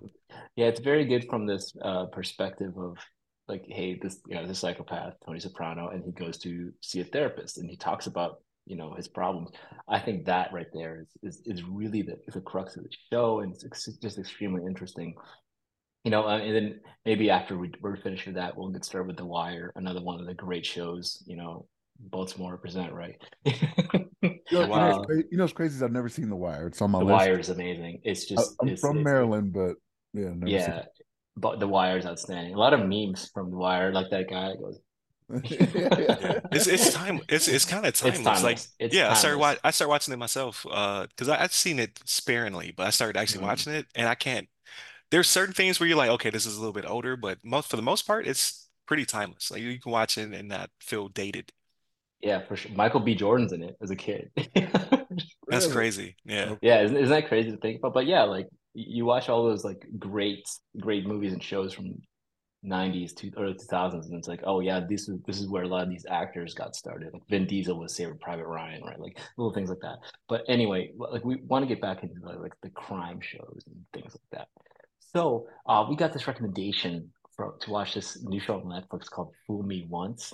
Yeah, 0.57 0.67
it's 0.67 0.81
very 0.81 1.07
good 1.07 1.26
from 1.31 1.47
this 1.47 1.73
uh 1.83 2.07
perspective 2.07 2.76
of 2.76 2.99
like, 3.49 3.64
hey, 3.67 3.99
this 4.00 4.21
you 4.26 4.35
know, 4.35 4.47
this 4.47 4.59
psychopath, 4.59 5.14
Tony 5.25 5.41
Soprano, 5.41 5.88
and 5.88 6.05
he 6.05 6.12
goes 6.12 6.38
to 6.38 6.73
see 6.81 7.00
a 7.00 7.05
therapist 7.05 7.59
and 7.59 7.69
he 7.69 7.76
talks 7.76 8.07
about 8.07 8.43
you 8.67 8.76
know 8.76 8.95
his 8.95 9.09
problems. 9.09 9.50
I 9.88 10.00
think 10.00 10.26
that 10.26 10.53
right 10.53 10.73
there 10.73 11.00
is 11.03 11.09
is, 11.23 11.43
is 11.47 11.64
really 11.64 12.03
the, 12.03 12.17
the 12.33 12.41
crux 12.41 12.76
of 12.76 12.85
the 12.85 12.91
show, 13.11 13.41
and 13.41 13.55
it's 13.55 13.64
ex- 13.64 13.99
just 14.03 14.19
extremely 14.19 14.62
interesting 14.67 15.14
you 16.05 16.11
know, 16.11 16.27
uh, 16.27 16.39
and 16.39 16.55
then 16.55 16.81
maybe 17.05 17.31
after 17.31 17.57
we, 17.59 17.73
we're 17.81 17.97
finished 17.97 18.27
with 18.27 18.37
that, 18.37 18.57
we'll 18.57 18.69
get 18.71 18.85
started 18.85 19.07
with 19.09 19.17
The 19.17 19.25
Wire, 19.25 19.73
another 19.77 20.01
one 20.03 20.21
of 20.21 20.27
the 20.27 20.35
great 20.35 20.65
shows. 20.67 21.23
You 21.27 21.37
know, 21.37 21.67
Baltimore 21.99 22.53
represent, 22.53 22.93
right? 22.93 23.17
You 24.25 24.31
know, 24.61 24.63
you 24.63 24.67
know, 24.67 24.67
Wow. 24.69 25.05
you 25.31 25.37
know 25.37 25.45
what's 25.45 25.53
crazy 25.53 25.77
is 25.77 25.83
I've 25.83 25.93
never 25.93 26.09
seen 26.09 26.31
The 26.31 26.37
Wire. 26.37 26.67
It's 26.69 26.81
on 26.81 26.91
my 26.93 27.01
The 27.01 27.05
list. 27.05 27.13
Wire 27.15 27.39
is 27.39 27.49
amazing. 27.51 28.01
It's 28.05 28.25
just 28.25 28.55
I'm 28.61 28.69
it's- 28.69 28.81
from 28.81 28.97
it's- 28.99 29.05
Maryland, 29.05 29.53
but 29.53 29.75
yeah, 30.14 30.31
never 30.31 30.49
Yeah, 30.49 30.83
but 31.37 31.61
The 31.61 31.69
Wire 31.69 31.99
is 31.99 32.07
outstanding. 32.07 32.55
A 32.55 32.59
lot 32.59 32.73
of 32.73 32.81
memes 32.81 33.31
from 33.35 33.51
The 33.51 33.57
Wire, 33.59 33.93
like 33.93 34.09
that 34.11 34.31
guy 34.31 34.49
that 34.49 34.61
goes. 34.61 34.79
Yeah, 35.45 36.40
it's 36.53 36.67
it's 36.67 36.93
time. 36.95 37.21
It's 37.29 37.49
it's 37.49 37.64
kind 37.64 37.85
of 37.85 37.88
It's 37.90 38.01
timeless. 38.01 38.25
timeless. 38.25 38.43
Like 38.43 38.59
it's 38.79 38.95
yeah, 38.95 39.11
I 39.11 39.14
started 39.14 39.38
watch 39.38 39.59
I 39.64 39.71
started 39.71 39.88
watching 39.90 40.14
it 40.14 40.19
myself 40.19 40.64
uh 40.71 41.07
because 41.09 41.29
I 41.29 41.43
I've 41.43 41.53
seen 41.53 41.79
it 41.79 41.99
sparingly, 42.05 42.73
but 42.77 42.87
I 42.87 42.90
started 42.90 43.19
actually 43.19 43.40
Mhm. 43.43 43.49
watching 43.49 43.73
it 43.75 43.87
and 43.95 44.07
I 44.09 44.14
can't. 44.14 44.49
There's 45.14 45.31
certain 45.31 45.55
things 45.55 45.79
where 45.79 45.88
you're 45.88 45.96
like, 45.96 46.11
okay, 46.11 46.31
this 46.31 46.44
is 46.44 46.57
a 46.57 46.59
little 46.59 46.72
bit 46.72 46.87
older, 46.88 47.16
but 47.16 47.38
most 47.44 47.70
for 47.70 47.77
the 47.77 47.83
most 47.83 48.05
part, 48.05 48.27
it's 48.27 48.68
pretty 48.85 49.05
timeless. 49.05 49.48
Like 49.48 49.62
you 49.62 49.79
can 49.79 49.92
watch 49.92 50.18
it 50.18 50.33
and 50.33 50.48
not 50.48 50.70
feel 50.81 51.07
dated. 51.07 51.53
Yeah, 52.20 52.40
for 52.40 52.57
sure. 52.57 52.72
Michael 52.72 52.98
B. 52.98 53.14
Jordan's 53.14 53.53
in 53.53 53.62
it 53.62 53.77
as 53.81 53.92
a 53.92 53.94
kid. 53.94 54.33
That's 55.46 55.68
crazy. 55.68 56.16
Yeah. 56.24 56.57
Yeah, 56.61 56.83
isn't, 56.83 56.96
isn't 56.96 57.11
that 57.11 57.29
crazy 57.29 57.53
to 57.53 57.57
think 57.59 57.79
about? 57.79 57.94
But 57.94 58.07
yeah, 58.07 58.24
like 58.24 58.48
you 58.72 59.05
watch 59.05 59.29
all 59.29 59.44
those 59.44 59.64
like 59.64 59.87
great, 60.00 60.48
great 60.81 61.07
movies 61.07 61.33
and 61.33 61.40
shows 61.40 61.72
from 61.72 61.94
'90s 62.66 63.14
to 63.18 63.31
early 63.37 63.55
2000s, 63.55 64.07
and 64.07 64.14
it's 64.14 64.27
like, 64.27 64.40
oh 64.42 64.59
yeah, 64.59 64.81
this 64.81 65.09
is 65.09 65.20
this 65.29 65.38
is 65.38 65.46
where 65.46 65.62
a 65.62 65.68
lot 65.68 65.85
of 65.85 65.90
these 65.90 66.07
actors 66.11 66.55
got 66.55 66.74
started. 66.74 67.12
Like 67.12 67.22
Vin 67.29 67.46
Diesel 67.46 67.79
was 67.79 67.94
Saving 67.94 68.18
Private 68.18 68.46
Ryan, 68.48 68.83
right? 68.83 68.98
Like 68.98 69.16
little 69.37 69.55
things 69.55 69.68
like 69.68 69.81
that. 69.83 69.98
But 70.29 70.42
anyway, 70.48 70.90
like 70.98 71.24
we 71.24 71.37
want 71.37 71.62
to 71.62 71.68
get 71.68 71.81
back 71.81 72.03
into 72.03 72.16
like, 72.20 72.40
like 72.40 72.55
the 72.64 72.70
crime 72.70 73.20
shows 73.20 73.62
and 73.66 73.77
things 73.92 74.12
like 74.12 74.40
that. 74.40 74.48
So 75.14 75.46
uh, 75.66 75.87
we 75.88 75.96
got 75.96 76.12
this 76.12 76.27
recommendation 76.27 77.11
for 77.37 77.55
to 77.61 77.70
watch 77.70 77.94
this 77.94 78.22
new 78.22 78.40
show 78.40 78.55
on 78.61 78.64
Netflix 78.64 79.09
called 79.09 79.33
Fool 79.46 79.62
Me 79.62 79.87
Once. 79.88 80.33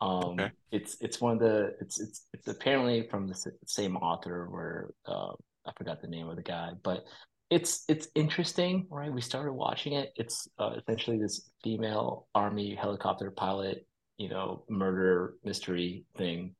Um, 0.00 0.30
Okay. 0.40 0.50
it's 0.72 0.96
it's 1.00 1.20
one 1.20 1.32
of 1.34 1.40
the 1.40 1.74
it's 1.80 2.00
it's 2.00 2.26
it's 2.32 2.48
apparently 2.48 3.08
from 3.10 3.26
the 3.26 3.34
same 3.66 3.96
author 3.96 4.48
where 4.50 4.90
uh, 5.06 5.32
I 5.66 5.72
forgot 5.76 6.00
the 6.00 6.08
name 6.08 6.28
of 6.28 6.36
the 6.36 6.42
guy, 6.42 6.70
but 6.82 7.04
it's 7.50 7.84
it's 7.88 8.08
interesting, 8.14 8.86
right? 8.90 9.12
We 9.12 9.20
started 9.20 9.52
watching 9.52 9.94
it. 9.94 10.12
It's 10.16 10.48
uh, 10.58 10.76
essentially 10.78 11.18
this 11.18 11.50
female 11.64 12.28
army 12.34 12.74
helicopter 12.76 13.30
pilot, 13.32 13.86
you 14.16 14.28
know, 14.28 14.64
murder 14.68 15.34
mystery 15.44 16.04
thing. 16.16 16.54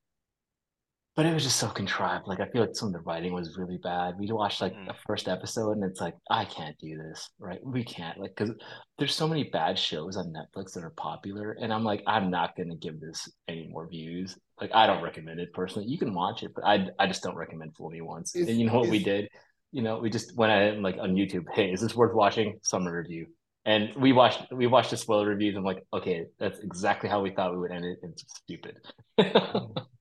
But 1.20 1.26
it 1.26 1.34
was 1.34 1.42
just 1.42 1.58
so 1.58 1.68
contrived. 1.68 2.26
Like 2.26 2.40
I 2.40 2.46
feel 2.48 2.62
like 2.62 2.74
some 2.74 2.86
of 2.88 2.94
the 2.94 3.00
writing 3.00 3.34
was 3.34 3.58
really 3.58 3.76
bad. 3.76 4.14
We 4.18 4.32
watched 4.32 4.62
like 4.62 4.72
Mm. 4.72 4.86
the 4.86 4.94
first 5.06 5.28
episode, 5.28 5.72
and 5.72 5.84
it's 5.84 6.00
like 6.00 6.14
I 6.30 6.46
can't 6.46 6.78
do 6.78 6.96
this, 6.96 7.28
right? 7.38 7.60
We 7.62 7.84
can't, 7.84 8.18
like, 8.18 8.34
because 8.34 8.54
there's 8.96 9.14
so 9.14 9.28
many 9.28 9.44
bad 9.44 9.78
shows 9.78 10.16
on 10.16 10.32
Netflix 10.32 10.72
that 10.72 10.82
are 10.82 10.94
popular, 10.96 11.52
and 11.60 11.74
I'm 11.74 11.84
like, 11.84 12.02
I'm 12.06 12.30
not 12.30 12.56
gonna 12.56 12.74
give 12.76 13.00
this 13.02 13.30
any 13.48 13.68
more 13.68 13.86
views. 13.86 14.38
Like 14.62 14.70
I 14.72 14.86
don't 14.86 15.02
recommend 15.02 15.40
it 15.40 15.52
personally. 15.52 15.88
You 15.88 15.98
can 15.98 16.14
watch 16.14 16.42
it, 16.42 16.52
but 16.54 16.64
I 16.64 16.88
I 16.98 17.06
just 17.06 17.22
don't 17.22 17.36
recommend 17.36 17.76
Fool 17.76 17.90
Me 17.90 18.00
Once. 18.00 18.34
Is- 18.34 18.48
and 18.48 18.58
you 18.58 18.64
know 18.64 18.78
what 18.80 18.88
we 18.88 19.04
did? 19.04 19.28
You 19.72 19.82
know, 19.82 19.98
we 19.98 20.08
just 20.08 20.34
went 20.38 20.52
ahead 20.52 20.72
and 20.72 20.82
like 20.82 20.96
on 20.98 21.16
YouTube, 21.16 21.44
hey, 21.52 21.70
is 21.70 21.82
this 21.82 21.94
worth 21.94 22.14
watching? 22.14 22.60
Summer 22.62 22.96
review. 22.96 23.26
And 23.66 23.94
we 23.94 24.12
watched 24.14 24.50
we 24.52 24.66
watched 24.66 24.90
the 24.90 24.96
spoiler 24.96 25.26
reviews. 25.28 25.54
I'm 25.54 25.64
like, 25.64 25.84
okay, 25.92 26.28
that's 26.38 26.60
exactly 26.60 27.10
how 27.10 27.20
we 27.20 27.30
thought 27.34 27.52
we 27.52 27.58
would 27.58 27.72
end 27.72 27.84
it. 27.84 27.98
It's 28.02 28.24
stupid. 28.42 28.78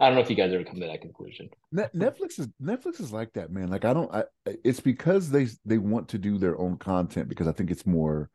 I 0.00 0.06
don't 0.06 0.14
know 0.14 0.20
if 0.20 0.30
you 0.30 0.36
guys 0.36 0.52
ever 0.52 0.64
come 0.64 0.80
to 0.80 0.86
that 0.86 1.00
conclusion. 1.02 1.48
Netflix 1.74 2.38
is 2.38 2.48
Netflix 2.62 3.00
is 3.00 3.12
like 3.12 3.32
that, 3.34 3.50
man. 3.50 3.68
Like 3.68 3.84
I 3.84 3.92
don't. 3.92 4.12
I, 4.14 4.24
it's 4.64 4.80
because 4.80 5.30
they 5.30 5.48
they 5.64 5.78
want 5.78 6.08
to 6.08 6.18
do 6.18 6.38
their 6.38 6.58
own 6.58 6.76
content 6.78 7.28
because 7.28 7.46
I 7.46 7.52
think 7.52 7.70
it's 7.70 7.86
more, 7.86 8.30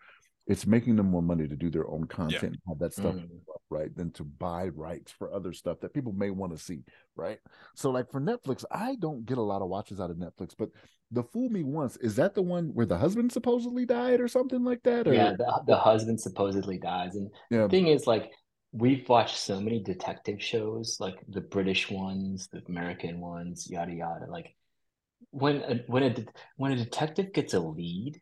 it's 0.47 0.65
making 0.65 0.95
them 0.95 1.07
more 1.07 1.21
money 1.21 1.47
to 1.47 1.55
do 1.55 1.69
their 1.69 1.87
own 1.89 2.05
content 2.05 2.43
and 2.43 2.57
have 2.67 2.79
that 2.79 2.93
stuff 2.93 3.15
Mhm. 3.15 3.27
right 3.69 3.95
than 3.95 4.11
to 4.11 4.23
buy 4.23 4.67
rights 4.69 5.11
for 5.11 5.33
other 5.33 5.51
stuff 5.51 5.79
that 5.81 5.93
people 5.93 6.13
may 6.13 6.29
want 6.29 6.55
to 6.55 6.63
see, 6.63 6.83
right? 7.15 7.39
So 7.75 7.91
like 7.91 8.11
for 8.11 8.21
Netflix, 8.21 8.63
I 8.71 8.95
don't 8.99 9.25
get 9.25 9.37
a 9.37 9.41
lot 9.41 9.61
of 9.61 9.69
watches 9.69 9.99
out 9.99 10.11
of 10.11 10.17
Netflix, 10.17 10.53
but 10.57 10.69
the 11.11 11.23
Fool 11.23 11.49
Me 11.49 11.63
Once 11.63 11.97
is 11.97 12.15
that 12.15 12.33
the 12.33 12.41
one 12.41 12.69
where 12.73 12.85
the 12.85 12.97
husband 12.97 13.31
supposedly 13.31 13.85
died 13.85 14.19
or 14.19 14.27
something 14.27 14.63
like 14.63 14.81
that? 14.83 15.07
Or, 15.07 15.13
Yeah, 15.13 15.33
the, 15.37 15.61
the 15.67 15.75
husband 15.75 16.19
supposedly 16.19 16.79
dies. 16.79 17.15
And 17.15 17.29
yeah, 17.51 17.63
the 17.63 17.69
thing 17.69 17.87
is, 17.87 18.07
like, 18.07 18.31
we've 18.73 19.07
watched 19.07 19.37
so 19.37 19.61
many 19.61 19.79
detective 19.79 20.41
shows, 20.41 20.97
like 20.99 21.15
the 21.29 21.41
British 21.41 21.89
ones, 21.89 22.49
the 22.51 22.61
American 22.67 23.21
ones, 23.21 23.69
yada 23.69 23.93
yada. 23.93 24.25
Like, 24.27 24.55
when 25.29 25.57
a, 25.57 25.75
when 25.87 26.03
a 26.03 26.15
when 26.57 26.71
a 26.73 26.75
detective 26.75 27.33
gets 27.33 27.53
a 27.53 27.59
lead, 27.59 28.19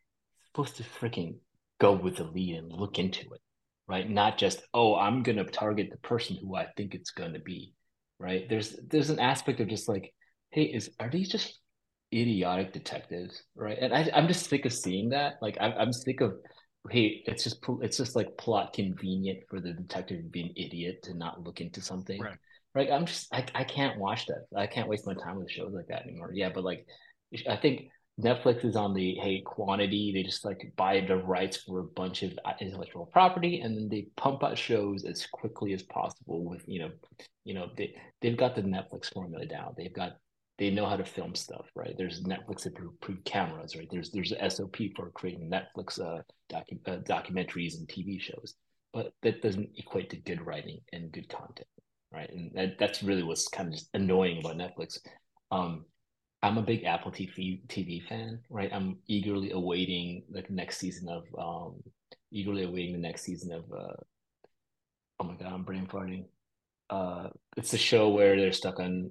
supposed 0.47 0.75
to 0.77 0.83
freaking 0.83 1.37
go 1.79 1.93
with 1.93 2.17
the 2.17 2.25
lead 2.25 2.57
and 2.57 2.71
look 2.71 2.99
into 2.99 3.21
it, 3.33 3.41
right? 3.87 4.07
Not 4.09 4.37
just, 4.37 4.61
oh, 4.73 4.95
I'm 4.95 5.23
gonna 5.23 5.45
target 5.45 5.89
the 5.89 5.97
person 5.97 6.35
who 6.35 6.55
I 6.55 6.67
think 6.77 6.93
it's 6.93 7.11
gonna 7.11 7.39
be, 7.39 7.73
right? 8.19 8.47
There's 8.49 8.75
there's 8.89 9.09
an 9.09 9.19
aspect 9.19 9.61
of 9.61 9.69
just 9.69 9.87
like, 9.87 10.13
hey, 10.51 10.63
is 10.63 10.91
are 10.99 11.09
these 11.09 11.29
just 11.29 11.59
idiotic 12.13 12.73
detectives, 12.73 13.41
right? 13.55 13.77
And 13.79 13.93
I, 13.93 14.09
I'm 14.13 14.27
just 14.27 14.49
sick 14.49 14.65
of 14.65 14.73
seeing 14.73 15.09
that. 15.09 15.35
Like, 15.41 15.57
I'm 15.61 15.73
I'm 15.77 15.93
sick 15.93 16.19
of 16.19 16.33
hey, 16.89 17.23
it's 17.25 17.43
just 17.43 17.63
it's 17.81 17.97
just 17.97 18.15
like 18.15 18.37
plot 18.37 18.73
convenient 18.73 19.39
for 19.49 19.59
the 19.59 19.73
detective 19.73 20.23
to 20.23 20.29
be 20.29 20.41
an 20.41 20.53
idiot 20.55 21.03
to 21.03 21.13
not 21.13 21.43
look 21.43 21.61
into 21.61 21.81
something. 21.81 22.21
Right. 22.21 22.37
Right. 22.73 22.91
I'm 22.91 23.05
just 23.05 23.33
I, 23.33 23.45
I 23.53 23.63
can't 23.63 23.99
watch 23.99 24.27
that. 24.27 24.45
I 24.55 24.65
can't 24.65 24.87
waste 24.87 25.05
my 25.05 25.13
time 25.13 25.37
with 25.37 25.51
shows 25.51 25.73
like 25.73 25.87
that 25.87 26.03
anymore. 26.03 26.31
Yeah, 26.33 26.49
but 26.53 26.63
like 26.63 26.85
I 27.47 27.57
think 27.57 27.89
Netflix 28.19 28.63
is 28.65 28.75
on 28.75 28.93
the 28.93 29.15
hey 29.15 29.41
quantity. 29.41 30.11
They 30.13 30.23
just 30.23 30.45
like 30.45 30.71
buy 30.75 31.01
the 31.01 31.17
rights 31.17 31.57
for 31.57 31.79
a 31.79 31.83
bunch 31.83 32.23
of 32.23 32.37
uh, 32.45 32.53
intellectual 32.59 33.05
property, 33.05 33.59
and 33.59 33.75
then 33.75 33.89
they 33.89 34.07
pump 34.15 34.43
out 34.43 34.57
shows 34.57 35.03
as 35.03 35.25
quickly 35.27 35.73
as 35.73 35.83
possible. 35.83 36.43
With 36.45 36.63
you 36.65 36.79
know, 36.79 36.91
you 37.43 37.53
know 37.53 37.69
they 37.77 37.95
they've 38.21 38.37
got 38.37 38.55
the 38.55 38.61
Netflix 38.61 39.11
formula 39.13 39.45
down. 39.45 39.73
They've 39.77 39.93
got 39.93 40.13
they 40.61 40.69
know 40.69 40.85
how 40.85 40.95
to 40.95 41.03
film 41.03 41.33
stuff, 41.33 41.65
right? 41.75 41.95
There's 41.97 42.21
Netflix 42.21 42.67
approved 42.67 43.25
cameras, 43.25 43.75
right? 43.75 43.87
There's 43.89 44.11
there's 44.11 44.31
an 44.31 44.47
SOP 44.47 44.77
for 44.95 45.09
creating 45.09 45.49
Netflix 45.49 45.99
uh, 45.99 46.21
docu- 46.53 46.87
uh, 46.87 46.99
documentaries 46.99 47.79
and 47.79 47.87
TV 47.87 48.21
shows, 48.21 48.53
but 48.93 49.11
that 49.23 49.41
doesn't 49.41 49.71
equate 49.77 50.11
to 50.11 50.17
good 50.17 50.45
writing 50.45 50.79
and 50.93 51.11
good 51.11 51.27
content, 51.29 51.67
right? 52.13 52.29
And 52.29 52.51
that, 52.53 52.77
that's 52.77 53.01
really 53.01 53.23
what's 53.23 53.47
kind 53.47 53.69
of 53.69 53.73
just 53.73 53.89
annoying 53.95 54.37
about 54.37 54.57
Netflix. 54.57 54.99
Um, 55.49 55.85
I'm 56.43 56.59
a 56.59 56.61
big 56.61 56.83
Apple 56.83 57.11
TV 57.11 57.65
TV 57.65 58.07
fan, 58.07 58.39
right? 58.51 58.69
I'm 58.71 58.99
eagerly 59.07 59.49
awaiting 59.49 60.21
the 60.29 60.43
next 60.49 60.77
season 60.77 61.09
of 61.09 61.23
um, 61.39 61.81
eagerly 62.31 62.65
awaiting 62.65 62.93
the 62.93 63.07
next 63.07 63.23
season 63.23 63.51
of 63.51 63.63
uh, 63.75 63.95
oh 65.21 65.23
my 65.23 65.33
god, 65.33 65.53
I'm 65.53 65.63
brain 65.63 65.87
farting 65.87 66.25
uh, 66.91 67.29
it's 67.55 67.73
a 67.73 67.77
show 67.77 68.09
where 68.09 68.35
they're 68.35 68.51
stuck 68.51 68.79
on 68.79 69.09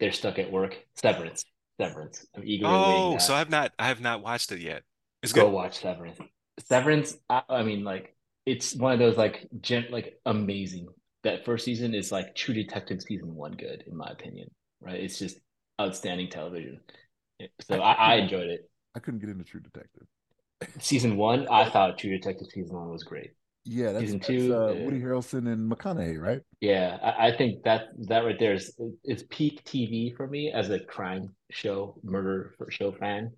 they're 0.00 0.12
stuck 0.12 0.38
at 0.38 0.50
work. 0.50 0.76
Severance. 0.96 1.44
Severance. 1.80 2.26
I'm 2.34 2.42
eagerly 2.44 2.72
Oh, 2.74 3.18
so 3.18 3.34
I've 3.34 3.50
not 3.50 3.72
I 3.78 3.88
have 3.88 4.00
not 4.00 4.22
watched 4.22 4.50
it 4.50 4.60
yet. 4.60 4.82
It's 5.22 5.32
Go 5.32 5.44
good. 5.44 5.52
watch 5.52 5.80
Severance. 5.80 6.18
Severance. 6.66 7.16
I, 7.28 7.42
I, 7.48 7.62
mean, 7.62 7.84
like 7.84 8.16
it's 8.46 8.74
one 8.74 8.92
of 8.92 8.98
those 8.98 9.16
like 9.16 9.46
gen, 9.60 9.86
like 9.90 10.18
amazing. 10.26 10.88
That 11.22 11.44
first 11.44 11.64
season 11.64 11.94
is 11.94 12.10
like 12.10 12.34
True 12.34 12.54
Detective 12.54 13.00
season 13.02 13.34
one 13.34 13.52
good 13.52 13.84
in 13.86 13.96
my 13.96 14.08
opinion. 14.08 14.50
Right? 14.80 15.00
It's 15.00 15.18
just 15.18 15.38
outstanding 15.80 16.30
television. 16.30 16.80
So 17.60 17.80
I, 17.80 17.92
I, 17.92 18.12
I 18.12 18.14
enjoyed 18.16 18.48
it. 18.48 18.68
I 18.96 19.00
couldn't 19.00 19.20
get 19.20 19.28
into 19.28 19.44
True 19.44 19.60
Detective. 19.60 20.06
Season 20.78 21.16
one, 21.16 21.46
I 21.48 21.68
thought 21.68 21.98
True 21.98 22.10
Detective 22.10 22.48
season 22.52 22.76
one 22.76 22.90
was 22.90 23.02
great. 23.02 23.32
Yeah, 23.64 23.92
that's, 23.92 24.04
season 24.04 24.20
two. 24.20 24.48
That's, 24.48 24.80
uh, 24.80 24.84
Woody 24.84 25.00
Harrelson 25.00 25.52
and 25.52 25.70
McConaughey, 25.70 26.20
right? 26.20 26.40
Yeah, 26.60 26.98
I, 27.02 27.28
I, 27.28 27.36
think 27.36 27.62
that 27.62 27.88
that 28.08 28.24
right 28.24 28.38
there 28.38 28.54
is 28.54 28.76
it's 29.04 29.22
peak 29.30 29.62
TV 29.64 30.16
for 30.16 30.26
me 30.26 30.50
as 30.52 30.70
a 30.70 30.80
crime 30.80 31.34
show, 31.50 31.96
murder 32.02 32.54
show 32.70 32.92
fan. 32.92 33.30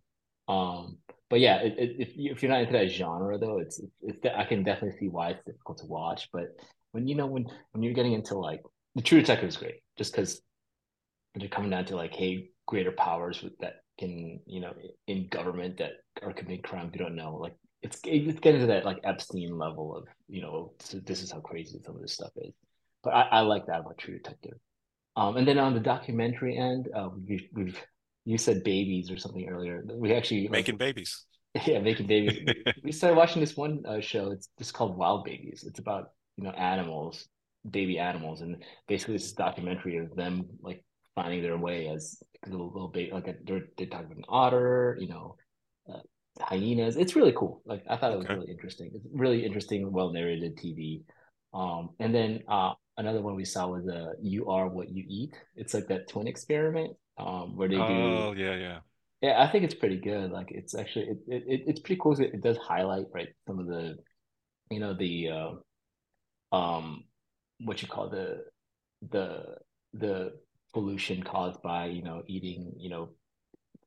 Um, 0.49 0.99
but 1.29 1.41
yeah, 1.41 1.57
it, 1.57 1.75
it, 1.79 1.97
if 1.99 2.17
you, 2.17 2.33
if 2.33 2.43
you're 2.43 2.51
not 2.51 2.63
into 2.63 2.73
that 2.73 2.91
genre 2.91 3.39
though, 3.39 3.59
it's, 3.59 3.81
it's 4.03 4.19
I 4.35 4.45
can 4.45 4.63
definitely 4.63 4.99
see 4.99 5.09
why 5.09 5.31
it's 5.31 5.45
difficult 5.45 5.79
to 5.79 5.87
watch. 5.87 6.29
But 6.33 6.49
when 6.93 7.07
you 7.07 7.15
know 7.15 7.27
when 7.27 7.47
when 7.73 7.83
you're 7.83 7.95
getting 7.95 8.15
into 8.15 8.39
like 8.39 8.63
the 8.95 9.03
True 9.03 9.21
Detective 9.21 9.49
is 9.49 9.57
great, 9.59 9.83
just 9.99 10.13
because 10.13 10.41
they're 11.35 11.49
coming 11.49 11.71
down 11.71 11.85
to 11.87 11.97
like, 11.97 12.15
hey, 12.15 12.49
greater 12.67 12.93
powers 12.93 13.43
with 13.43 13.57
that 13.59 13.77
can 13.99 14.41
you 14.47 14.61
know 14.61 14.73
in 15.07 15.29
government 15.29 15.79
that 15.79 15.93
are 16.23 16.33
committing 16.33 16.63
crimes 16.63 16.91
you 16.93 16.99
don't 16.99 17.15
know 17.15 17.37
like 17.37 17.55
it's 17.85 18.01
it's 18.05 18.41
getting 18.41 18.63
to 18.63 18.67
that 18.67 18.87
like 18.87 18.99
Epstein 19.05 19.59
level 19.59 19.95
of 19.95 20.05
you 20.27 20.41
know 20.41 20.73
this 21.05 21.23
is 21.23 21.31
how 21.31 21.41
crazy 21.41 21.79
some 21.85 21.95
of 21.95 22.01
this 22.01 22.15
stuff 22.15 22.31
is. 22.37 22.55
But 23.03 23.11
I, 23.11 23.23
I 23.23 23.41
like 23.41 23.67
that 23.67 23.81
about 23.81 23.99
True 23.99 24.15
Detective. 24.15 24.55
Um, 25.17 25.37
and 25.37 25.47
then 25.47 25.59
on 25.59 25.75
the 25.75 25.81
documentary 25.81 26.57
end, 26.57 26.89
uh, 26.97 27.11
we, 27.29 27.49
we've 27.53 27.79
you 28.25 28.39
said 28.39 28.65
babies 28.65 29.11
or 29.11 29.19
something 29.19 29.47
earlier. 29.49 29.85
We 29.87 30.15
actually 30.15 30.49
making 30.49 30.75
like, 30.75 30.79
babies. 30.79 31.25
Yeah, 31.67 31.79
making 31.79 32.09
babies. 32.09 32.53
we 32.83 32.91
started 32.91 33.17
watching 33.17 33.41
this 33.41 33.57
one 33.57 33.85
uh, 33.87 34.01
show. 34.01 34.33
It's 34.33 34.49
just 34.59 34.75
called 34.75 34.97
Wild 34.97 35.25
Babies. 35.25 35.63
It's 35.65 35.79
about 35.79 36.07
you 36.37 36.43
know 36.43 36.51
animals, 36.51 37.29
baby 37.71 37.99
animals, 37.99 38.41
and 38.41 38.65
basically 38.89 39.15
this 39.15 39.31
documentary 39.33 39.99
of 39.99 40.17
them 40.17 40.47
like 40.63 40.83
finding 41.15 41.43
their 41.43 41.57
way 41.57 41.87
as 41.87 42.21
little 42.49 42.73
little 42.73 42.89
baby. 42.89 43.13
Like 43.13 43.29
a, 43.29 43.35
they're 43.45 43.67
they 43.77 43.87
talk 43.87 44.05
about 44.05 44.17
an 44.17 44.25
otter, 44.29 44.97
you 44.99 45.07
know, 45.07 45.37
uh, 45.89 46.01
hyenas. 46.41 46.97
It's 46.97 47.17
really 47.17 47.33
cool. 47.33 47.63
Like 47.65 47.85
I 47.89 47.97
thought 47.97 48.13
it 48.13 48.19
was 48.19 48.27
okay. 48.27 48.35
really 48.35 48.51
interesting. 48.51 48.91
It's 48.95 49.07
really 49.13 49.45
interesting, 49.45 49.91
well 49.93 50.13
narrated 50.13 50.57
TV. 50.57 51.03
Um, 51.53 51.91
and 52.01 52.15
then 52.15 52.43
uh, 52.49 52.73
another 52.97 53.23
one 53.23 53.37
we 53.37 53.45
saw 53.45 53.69
was 53.69 53.87
uh, 53.89 54.13
"You 54.21 54.49
Are 54.49 54.69
What 54.69 54.91
You 54.91 55.05
Eat." 55.09 55.35
It's 55.57 55.75
like 55.75 55.87
that 55.89 56.09
twin 56.09 56.27
experiment 56.27 56.97
um, 57.19 57.57
where 57.57 57.69
they 57.69 57.77
do. 57.77 57.83
Oh 57.83 58.35
yeah, 58.37 58.55
yeah. 58.55 58.79
Yeah, 59.21 59.43
I 59.43 59.51
think 59.51 59.65
it's 59.65 59.75
pretty 59.75 59.99
good. 59.99 60.31
Like 60.31 60.51
it's 60.51 60.75
actually 60.75 61.07
it, 61.07 61.19
it 61.29 61.63
it's 61.67 61.81
pretty 61.81 62.01
cool. 62.03 62.19
It, 62.21 62.35
it 62.35 62.43
does 62.43 62.59
highlight 62.59 63.07
right 63.15 63.29
some 63.47 63.59
of 63.59 63.67
the, 63.67 63.97
you 64.71 64.81
know 64.81 64.95
the, 64.95 65.31
uh, 65.31 66.55
um, 66.55 67.05
what 67.61 67.81
you 67.81 67.89
call 67.89 68.11
the, 68.11 68.45
the 69.11 69.57
the 69.95 70.33
pollution 70.75 71.23
caused 71.23 71.63
by 71.63 71.87
you 71.87 72.03
know 72.03 72.23
eating 72.27 72.73
you 72.77 72.91
know 72.91 73.11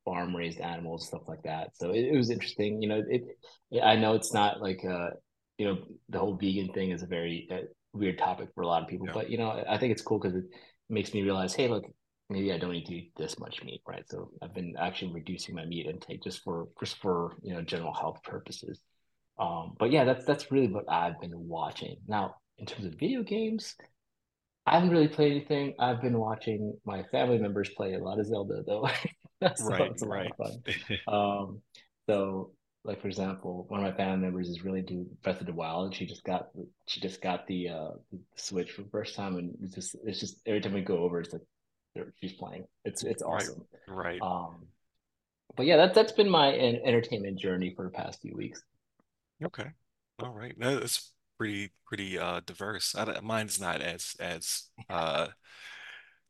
farm 0.08 0.34
raised 0.34 0.62
animals, 0.62 1.06
stuff 1.06 1.28
like 1.28 1.43
that. 1.43 1.76
So 1.76 1.91
it, 1.91 2.06
it 2.06 2.15
was 2.15 2.30
interesting. 2.30 2.82
You 2.82 2.88
know, 2.88 3.04
it, 3.10 3.24
it, 3.72 3.82
I 3.84 3.98
know 3.98 4.13
it's 4.13 4.34
not 4.34 4.62
like 4.62 4.86
uh, 4.89 5.10
you 5.58 5.67
know, 5.67 5.78
the 6.08 6.20
whole 6.20 6.38
vegan 6.38 6.72
thing 6.72 6.91
is 6.91 7.04
a 7.04 7.08
very 7.08 7.48
uh, 7.52 7.67
weird 7.91 8.17
topic 8.17 8.50
for 8.56 8.62
a 8.62 8.67
lot 8.67 8.82
of 8.82 8.88
people, 8.88 9.08
yeah. 9.08 9.13
but 9.13 9.30
you 9.30 9.38
know, 9.38 9.62
I 9.70 9.78
think 9.78 9.91
it's 9.91 10.02
cool 10.02 10.17
because 10.17 10.38
it 10.38 10.46
makes 10.89 11.13
me 11.13 11.24
realize, 11.24 11.54
hey, 11.54 11.67
look, 11.67 11.84
maybe 12.30 12.54
I 12.54 12.58
don't 12.58 12.72
need 12.72 12.86
to 12.86 12.96
eat 12.96 13.12
this 13.17 13.38
much 13.38 13.62
meat, 13.65 13.82
right? 13.86 14.06
So 14.10 14.32
I've 14.41 14.54
been 14.54 14.76
actually 14.80 15.12
reducing 15.12 15.56
my 15.56 15.65
meat 15.65 15.88
intake 15.88 16.24
just 16.24 16.41
for 16.41 16.70
just 16.80 16.98
for 17.02 17.36
you 17.41 17.54
know 17.54 17.62
general 17.62 17.93
health 17.93 18.24
purposes. 18.24 18.80
Um, 19.38 19.76
but 19.78 19.91
yeah, 19.91 20.06
that's 20.06 20.26
that's 20.26 20.52
really 20.52 20.72
what 20.72 20.89
I've 20.89 21.20
been 21.20 21.34
watching. 21.36 21.98
Now, 22.08 22.36
in 22.58 22.65
terms 22.65 22.86
of 22.86 22.93
video 22.93 23.24
games, 23.24 23.76
I 24.67 24.76
haven't 24.76 24.89
really 24.89 25.08
played 25.08 25.32
anything. 25.32 25.76
I've 25.80 26.02
been 26.02 26.17
watching 26.17 26.78
my 26.86 27.04
family 27.04 27.38
members 27.38 27.70
play 27.70 27.93
a 27.93 28.00
lot 28.00 28.20
of 28.20 28.28
Zelda 28.28 28.63
though. 28.65 28.89
so 29.56 29.65
right, 29.65 29.91
it's 29.91 30.02
a 30.02 30.08
right. 30.08 30.32
lot 30.39 30.50
of 30.50 30.76
fun. 31.06 31.13
um, 31.13 31.62
so 32.10 32.52
like 32.88 33.02
for 33.02 33.08
example, 33.08 33.65
one 33.67 33.84
of 33.84 33.91
my 33.91 33.95
family 33.95 34.17
members 34.17 34.47
is 34.47 34.63
really 34.63 34.80
into 34.80 35.06
Breath 35.21 35.41
of 35.41 35.47
the 35.47 35.54
Wild. 35.54 35.93
She 35.93 36.06
just 36.06 36.23
got 36.23 36.47
she 36.88 37.02
just 37.02 37.21
got 37.21 37.45
the 37.45 37.69
uh 37.69 37.91
the 38.12 38.19
Switch 38.36 38.71
for 38.71 38.84
the 38.84 38.89
first 38.89 39.15
time, 39.15 39.36
and 39.36 39.56
it's 39.62 39.76
just 39.76 39.95
it's 40.06 40.19
just 40.19 40.39
every 40.45 40.62
time 40.62 40.73
we 40.73 40.82
go 40.82 41.00
over, 41.00 41.19
it's 41.19 41.34
like 41.34 41.41
she's 42.21 42.34
playing. 42.34 42.65
It's 42.86 43.04
it's 43.04 43.21
awesome. 43.21 43.65
Right. 43.88 44.19
right. 44.19 44.21
Um, 44.21 44.67
but 45.56 45.65
yeah, 45.65 45.78
that 45.78 45.93
that's 45.93 46.13
been 46.13 46.30
my 46.30 46.54
entertainment 46.54 47.38
journey 47.38 47.73
for 47.76 47.86
the 47.86 47.91
past 47.91 48.21
few 48.21 48.36
weeks. 48.36 48.62
Okay. 49.43 49.67
All 50.19 50.32
right. 50.32 50.56
That's 50.58 51.12
pretty 51.38 51.71
pretty 51.86 52.17
uh 52.17 52.39
diverse. 52.45 52.95
I, 52.95 53.19
mine's 53.21 53.60
not 53.60 53.82
as 53.82 54.15
as 54.19 54.69
uh 54.89 55.28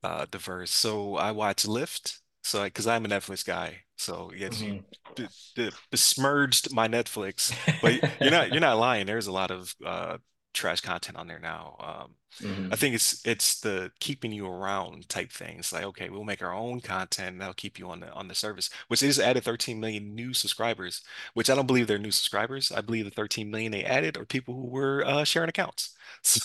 uh 0.03 0.25
diverse. 0.31 0.71
So 0.71 1.15
I 1.15 1.31
watch 1.31 1.67
Lift. 1.67 2.19
So, 2.47 2.63
because 2.63 2.87
I'm 2.87 3.03
a 3.03 3.09
Netflix 3.09 3.45
guy, 3.45 3.81
so 3.97 4.31
yes, 4.33 4.61
mm-hmm. 4.61 4.75
you 4.75 4.83
d- 5.15 5.27
d- 5.53 5.71
besmirched 5.91 6.71
my 6.71 6.87
Netflix, 6.87 7.53
but 7.81 8.01
you're 8.21 8.31
not 8.31 8.53
you're 8.53 8.61
not 8.61 8.77
lying. 8.79 9.05
There's 9.05 9.27
a 9.27 9.33
lot 9.33 9.51
of 9.51 9.75
uh, 9.85 10.19
trash 10.53 10.79
content 10.79 11.17
on 11.17 11.27
there 11.27 11.41
now. 11.41 11.75
Um, 11.81 12.15
mm-hmm. 12.49 12.71
I 12.71 12.77
think 12.77 12.95
it's 12.95 13.25
it's 13.27 13.59
the 13.59 13.91
keeping 13.99 14.31
you 14.31 14.47
around 14.47 15.09
type 15.09 15.29
things. 15.29 15.73
Like, 15.73 15.83
okay, 15.83 16.09
we'll 16.09 16.23
make 16.23 16.41
our 16.41 16.53
own 16.53 16.79
content 16.79 17.37
that'll 17.37 17.53
keep 17.53 17.77
you 17.77 17.89
on 17.89 17.99
the 17.99 18.13
on 18.13 18.29
the 18.29 18.35
service, 18.35 18.69
which 18.87 19.03
is 19.03 19.19
added 19.19 19.43
13 19.43 19.77
million 19.77 20.15
new 20.15 20.33
subscribers, 20.33 21.01
which 21.33 21.49
I 21.49 21.55
don't 21.55 21.67
believe 21.67 21.87
they're 21.87 21.97
new 21.97 22.11
subscribers. 22.11 22.71
I 22.71 22.79
believe 22.79 23.03
the 23.03 23.11
13 23.11 23.51
million 23.51 23.73
they 23.73 23.83
added 23.83 24.15
are 24.15 24.23
people 24.23 24.53
who 24.53 24.67
were 24.67 25.03
uh, 25.05 25.25
sharing 25.25 25.49
accounts. 25.49 25.93
So, 26.23 26.41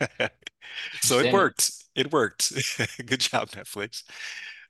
so 1.02 1.18
it 1.18 1.32
worked. 1.32 1.70
It 1.94 2.12
worked. 2.12 2.52
Good 3.06 3.20
job, 3.20 3.50
Netflix 3.50 4.02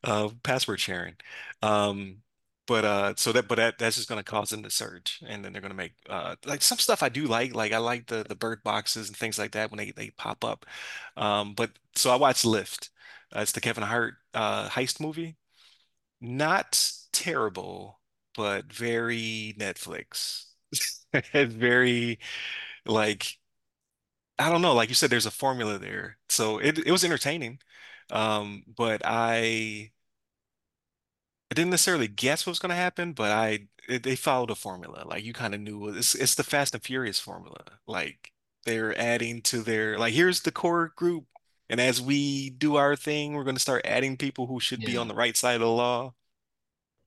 uh, 0.05 0.31
password 0.43 0.81
sharing. 0.81 1.17
Um, 1.63 2.19
but 2.67 2.85
uh, 2.85 3.15
so 3.17 3.33
that 3.33 3.49
but 3.49 3.57
that 3.57 3.79
that's 3.79 3.97
just 3.97 4.09
going 4.09 4.19
to 4.23 4.25
cause 4.31 4.51
them 4.51 4.63
to 4.63 4.71
surge, 4.71 5.21
and 5.27 5.45
then 5.45 5.53
they're 5.53 5.63
going 5.63 5.71
to 5.73 5.77
make 5.77 5.95
uh, 6.09 6.37
like 6.47 6.63
some 6.63 6.79
stuff 6.79 7.03
I 7.03 7.09
do 7.11 7.27
like. 7.27 7.55
Like 7.55 7.73
I 7.73 7.79
like 7.79 8.07
the 8.07 8.25
the 8.29 8.35
bird 8.37 8.63
boxes 8.65 9.09
and 9.09 9.17
things 9.17 9.39
like 9.39 9.53
that 9.53 9.71
when 9.71 9.79
they 9.79 9.91
they 9.93 10.11
pop 10.13 10.45
up. 10.45 10.65
Um, 11.17 11.55
but 11.55 11.71
so 11.97 12.11
I 12.11 12.17
watched 12.17 12.45
Lift. 12.45 12.91
Uh, 13.37 13.41
it's 13.41 13.53
the 13.53 13.61
Kevin 13.61 13.85
Hart 13.85 14.15
uh, 14.35 14.69
heist 14.71 15.01
movie. 15.01 15.37
Not 16.21 16.83
terrible, 17.13 18.01
but 18.37 18.73
very 18.73 19.55
Netflix. 19.59 20.47
very 21.35 22.19
like 22.87 23.39
I 24.39 24.51
don't 24.51 24.63
know. 24.63 24.75
Like 24.75 24.89
you 24.89 24.95
said, 24.95 25.11
there's 25.11 25.27
a 25.27 25.31
formula 25.31 25.79
there, 25.79 26.19
so 26.29 26.59
it 26.59 26.79
it 26.79 26.91
was 26.93 27.05
entertaining. 27.05 27.61
Um, 28.11 28.65
but 28.77 29.03
I 29.05 29.93
I 31.51 31.55
didn't 31.55 31.71
necessarily 31.71 32.09
guess 32.09 32.47
what 32.47 32.53
was 32.53 32.59
going 32.59 32.71
to 32.71 32.77
happen, 32.77 33.13
but 33.13 33.31
I 33.31 33.69
it, 33.89 34.03
they 34.03 34.17
followed 34.17 34.51
a 34.51 34.55
formula. 34.55 35.05
Like 35.07 35.25
you 35.25 35.33
kind 35.33 35.55
of 35.55 35.61
knew 35.61 35.89
it's 35.89 36.15
it's 36.15 36.35
the 36.35 36.43
Fast 36.45 36.75
and 36.75 36.83
Furious 36.83 37.21
formula. 37.21 37.65
Like 37.87 38.33
they're 38.65 38.99
adding 38.99 39.43
to 39.43 39.63
their 39.63 39.99
like 39.99 40.15
here's 40.15 40.41
the 40.43 40.53
core 40.53 40.93
group, 40.97 41.27
and 41.69 41.81
as 41.81 42.01
we 42.01 42.51
do 42.51 42.77
our 42.77 42.97
thing, 42.97 43.35
we're 43.35 43.45
going 43.45 43.57
to 43.57 43.61
start 43.61 43.83
adding 43.87 44.17
people 44.17 44.47
who 44.47 44.59
should 44.61 44.85
be 44.85 44.97
on 44.97 45.09
the 45.09 45.15
right 45.15 45.37
side 45.37 45.55
of 45.57 45.61
the 45.61 45.69
law. 45.69 46.15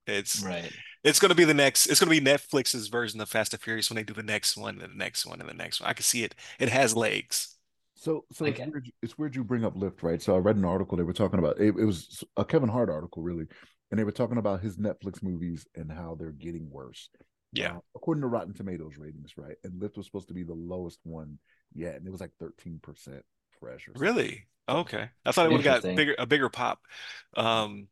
It's 0.07 0.45
right. 0.45 0.73
It's 1.03 1.19
going 1.19 1.29
to 1.29 1.35
be 1.35 1.45
the 1.45 1.53
next. 1.53 1.87
It's 1.87 1.99
going 1.99 2.13
to 2.13 2.21
be 2.21 2.25
Netflix's 2.25 2.87
version 2.89 3.21
of 3.21 3.29
Fast 3.29 3.53
and 3.53 3.61
Furious 3.61 3.89
when 3.89 3.97
they 3.97 4.03
do 4.03 4.13
the 4.13 4.23
next 4.23 4.57
one 4.57 4.81
and 4.81 4.93
the 4.93 4.97
next 4.97 5.25
one 5.25 5.41
and 5.41 5.49
the 5.49 5.53
next 5.55 5.81
one. 5.81 5.89
I 5.89 5.93
can 5.93 6.03
see 6.03 6.23
it. 6.23 6.35
It 6.59 6.69
has 6.69 6.95
legs. 6.95 7.56
So, 7.97 8.25
so 8.31 8.45
it's 8.45 8.59
weird, 8.59 8.91
it's 9.01 9.17
weird 9.17 9.35
you 9.35 9.43
bring 9.43 9.65
up 9.65 9.75
Lift, 9.75 10.03
right? 10.03 10.21
So 10.21 10.35
I 10.35 10.39
read 10.39 10.55
an 10.55 10.65
article 10.65 10.97
they 10.97 11.03
were 11.03 11.13
talking 11.13 11.39
about. 11.39 11.59
It, 11.59 11.75
it 11.77 11.85
was 11.85 12.23
a 12.37 12.45
Kevin 12.45 12.69
Hart 12.69 12.89
article, 12.89 13.23
really, 13.23 13.45
and 13.89 13.99
they 13.99 14.03
were 14.03 14.11
talking 14.11 14.37
about 14.37 14.61
his 14.61 14.77
Netflix 14.77 15.23
movies 15.23 15.65
and 15.75 15.91
how 15.91 16.15
they're 16.17 16.31
getting 16.31 16.69
worse. 16.69 17.09
Yeah. 17.53 17.77
Uh, 17.77 17.79
according 17.95 18.21
to 18.21 18.27
Rotten 18.27 18.53
Tomatoes 18.53 18.97
ratings, 18.97 19.33
right? 19.35 19.55
And 19.63 19.81
Lift 19.81 19.97
was 19.97 20.05
supposed 20.05 20.27
to 20.27 20.33
be 20.33 20.43
the 20.43 20.53
lowest 20.53 20.99
one 21.03 21.39
yet, 21.73 21.95
and 21.95 22.07
it 22.07 22.11
was 22.11 22.21
like 22.21 22.31
13% 22.41 22.79
fresh 23.59 23.87
or 23.87 23.93
something. 23.95 24.01
Really? 24.01 24.47
Okay. 24.69 25.09
I 25.25 25.31
thought 25.31 25.47
it 25.47 25.49
would 25.49 25.61
have 25.61 25.63
got 25.63 25.75
Interesting. 25.77 25.95
bigger 25.95 26.15
a 26.19 26.25
bigger 26.25 26.49
pop. 26.49 26.79
Um, 27.35 27.87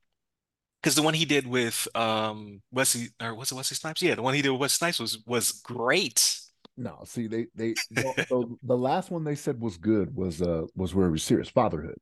because 0.81 0.95
the 0.95 1.01
one 1.01 1.15
he 1.15 1.25
did 1.25 1.47
with 1.47 1.87
um 1.95 2.61
Wesley 2.71 3.09
or 3.19 3.33
was 3.33 3.51
it 3.51 3.55
Wesley 3.55 3.75
Snipes? 3.75 4.03
Yeah, 4.03 4.13
the 4.13 4.21
one 4.21 4.35
he 4.35 4.43
did 4.43 4.51
with 4.51 4.61
Wesley 4.61 4.77
Snipes 4.77 4.99
was 4.99 5.17
was 5.25 5.51
great. 5.63 6.39
No, 6.77 7.01
see, 7.05 7.27
they 7.27 7.47
they 7.55 7.77
so 8.27 8.57
the 8.63 8.77
last 8.77 9.11
one 9.11 9.23
they 9.23 9.35
said 9.35 9.61
was 9.61 9.77
good 9.77 10.15
was 10.15 10.41
uh 10.41 10.63
was 10.75 10.91
very 10.91 11.19
serious. 11.19 11.49
Fatherhood, 11.49 11.97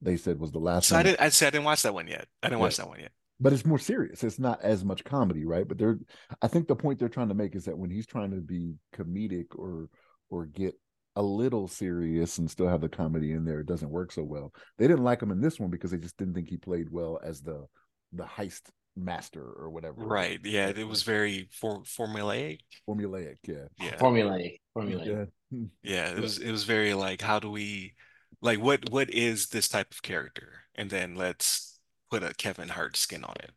they 0.00 0.16
said 0.16 0.38
was 0.38 0.52
the 0.52 0.58
last 0.58 0.88
So 0.88 0.96
I 0.96 1.02
one. 1.02 1.04
didn't 1.04 1.20
I 1.20 1.28
said 1.30 1.48
I 1.48 1.50
didn't 1.50 1.64
watch 1.64 1.82
that 1.82 1.94
one 1.94 2.08
yet. 2.08 2.26
I 2.42 2.48
didn't 2.48 2.60
Yeah. 2.60 2.62
watch 2.62 2.76
that 2.76 2.88
one 2.88 3.00
yet. 3.00 3.12
but 3.40 3.52
it's 3.52 3.64
more 3.64 3.78
serious. 3.78 4.24
It's 4.24 4.38
not 4.38 4.62
as 4.62 4.84
much 4.84 5.04
comedy, 5.04 5.44
right? 5.44 5.66
But 5.66 5.78
they're 5.78 5.98
I 6.42 6.48
think 6.48 6.66
the 6.68 6.76
point 6.76 6.98
they're 6.98 7.08
trying 7.08 7.28
to 7.28 7.34
make 7.34 7.54
is 7.54 7.64
that 7.66 7.78
when 7.78 7.90
he's 7.90 8.06
trying 8.06 8.30
to 8.32 8.38
be 8.40 8.74
comedic 8.94 9.46
or 9.56 9.88
or 10.30 10.46
get 10.46 10.74
a 11.16 11.22
little 11.22 11.66
serious 11.68 12.38
and 12.38 12.50
still 12.50 12.68
have 12.68 12.80
the 12.80 12.88
comedy 12.88 13.32
in 13.32 13.44
there, 13.44 13.60
it 13.60 13.66
doesn't 13.66 13.90
work 13.90 14.12
so 14.12 14.22
well. 14.22 14.52
They 14.78 14.86
didn't 14.86 15.04
like 15.04 15.22
him 15.22 15.30
in 15.32 15.40
this 15.40 15.58
one 15.58 15.70
because 15.70 15.90
they 15.90 15.98
just 15.98 16.16
didn't 16.16 16.34
think 16.34 16.48
he 16.48 16.56
played 16.56 16.90
well 16.90 17.18
as 17.24 17.40
the 17.40 17.66
the 18.12 18.24
heist 18.24 18.62
master 18.98 19.42
or 19.42 19.70
whatever. 19.70 20.06
Right. 20.06 20.40
Yeah, 20.44 20.68
it 20.68 20.86
was 20.86 21.02
very 21.02 21.48
for 21.52 21.82
formulaic. 21.82 22.60
formulaic, 22.88 23.36
yeah. 23.46 23.66
Yeah. 23.80 23.96
Formulaic. 23.96 24.58
Formulaic. 24.76 25.06
Yeah. 25.06 25.24
Yeah, 25.82 26.10
it 26.10 26.20
was 26.20 26.38
it 26.38 26.50
was 26.50 26.64
very 26.64 26.92
like 26.92 27.22
how 27.22 27.38
do 27.38 27.50
we 27.50 27.94
like 28.42 28.60
what 28.60 28.90
what 28.90 29.08
is 29.10 29.48
this 29.48 29.68
type 29.68 29.90
of 29.92 30.02
character? 30.02 30.64
And 30.74 30.90
then 30.90 31.14
let's 31.14 31.80
put 32.10 32.22
a 32.22 32.34
Kevin 32.34 32.68
Hart 32.68 32.96
skin 32.96 33.24
on 33.24 33.34
it. 33.40 33.52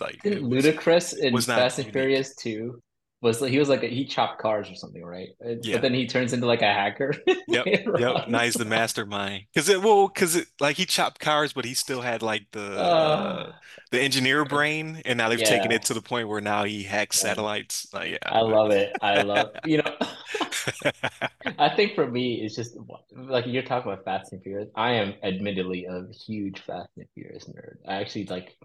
Like 0.00 0.20
it 0.24 0.30
Didn't 0.30 0.50
was 0.50 0.64
Ludacris 0.64 1.16
in 1.16 1.32
was 1.32 1.46
Fast 1.46 1.78
and. 1.78 1.92
Furious 1.92 2.34
2 2.36 2.82
was 3.22 3.40
like 3.40 3.50
he 3.50 3.58
was 3.58 3.68
like 3.68 3.82
a, 3.82 3.88
he 3.88 4.04
chopped 4.06 4.40
cars 4.40 4.70
or 4.70 4.74
something, 4.74 5.04
right? 5.04 5.30
Uh, 5.44 5.54
Yeah. 5.60 5.78
But 5.78 5.82
then 5.82 5.94
he 5.94 6.06
turns 6.06 6.32
into 6.32 6.46
like 6.46 6.62
a 6.62 6.72
hacker. 6.72 7.14
Yep, 7.46 7.68
yep. 7.94 8.18
Now 8.26 8.40
he's 8.40 8.56
the 8.56 8.64
mastermind. 8.64 9.44
Because 9.54 9.68
it 9.68 9.80
well, 9.82 10.08
because 10.08 10.34
it 10.34 10.48
like 10.60 10.76
he 10.76 10.84
chopped 10.84 11.20
cars, 11.20 11.52
but 11.52 11.64
he 11.64 11.74
still 11.74 12.00
had 12.00 12.22
like 12.22 12.46
the 12.52 12.60
uh, 12.96 13.36
Uh, 13.38 13.52
the 13.92 14.00
engineer 14.00 14.44
brain, 14.44 15.00
and 15.04 15.16
now 15.18 15.28
they've 15.28 15.42
taken 15.42 15.70
it 15.70 15.84
to 15.84 15.94
the 15.94 16.02
point 16.02 16.28
where 16.28 16.40
now 16.40 16.64
he 16.64 16.82
hacks 16.82 17.16
Yeah. 17.16 17.20
satellites. 17.20 17.86
Like, 17.92 18.12
yeah, 18.12 18.30
I 18.30 18.40
love 18.40 18.70
it. 18.72 18.96
I 19.00 19.20
love 19.20 19.52
you 19.64 19.78
know. 19.78 19.96
I 21.58 21.68
think 21.74 21.94
for 21.94 22.06
me, 22.10 22.42
it's 22.42 22.56
just 22.56 22.76
like 23.12 23.46
you're 23.46 23.62
talking 23.62 23.92
about 23.92 24.04
Fast 24.04 24.32
and 24.32 24.42
Furious. 24.42 24.68
I 24.74 24.92
am 24.92 25.14
admittedly 25.22 25.86
a 25.86 26.06
huge 26.12 26.60
Fast 26.60 26.90
and 26.96 27.06
Furious 27.14 27.44
nerd. 27.44 27.76
I 27.86 27.96
actually 27.96 28.26
like, 28.26 28.56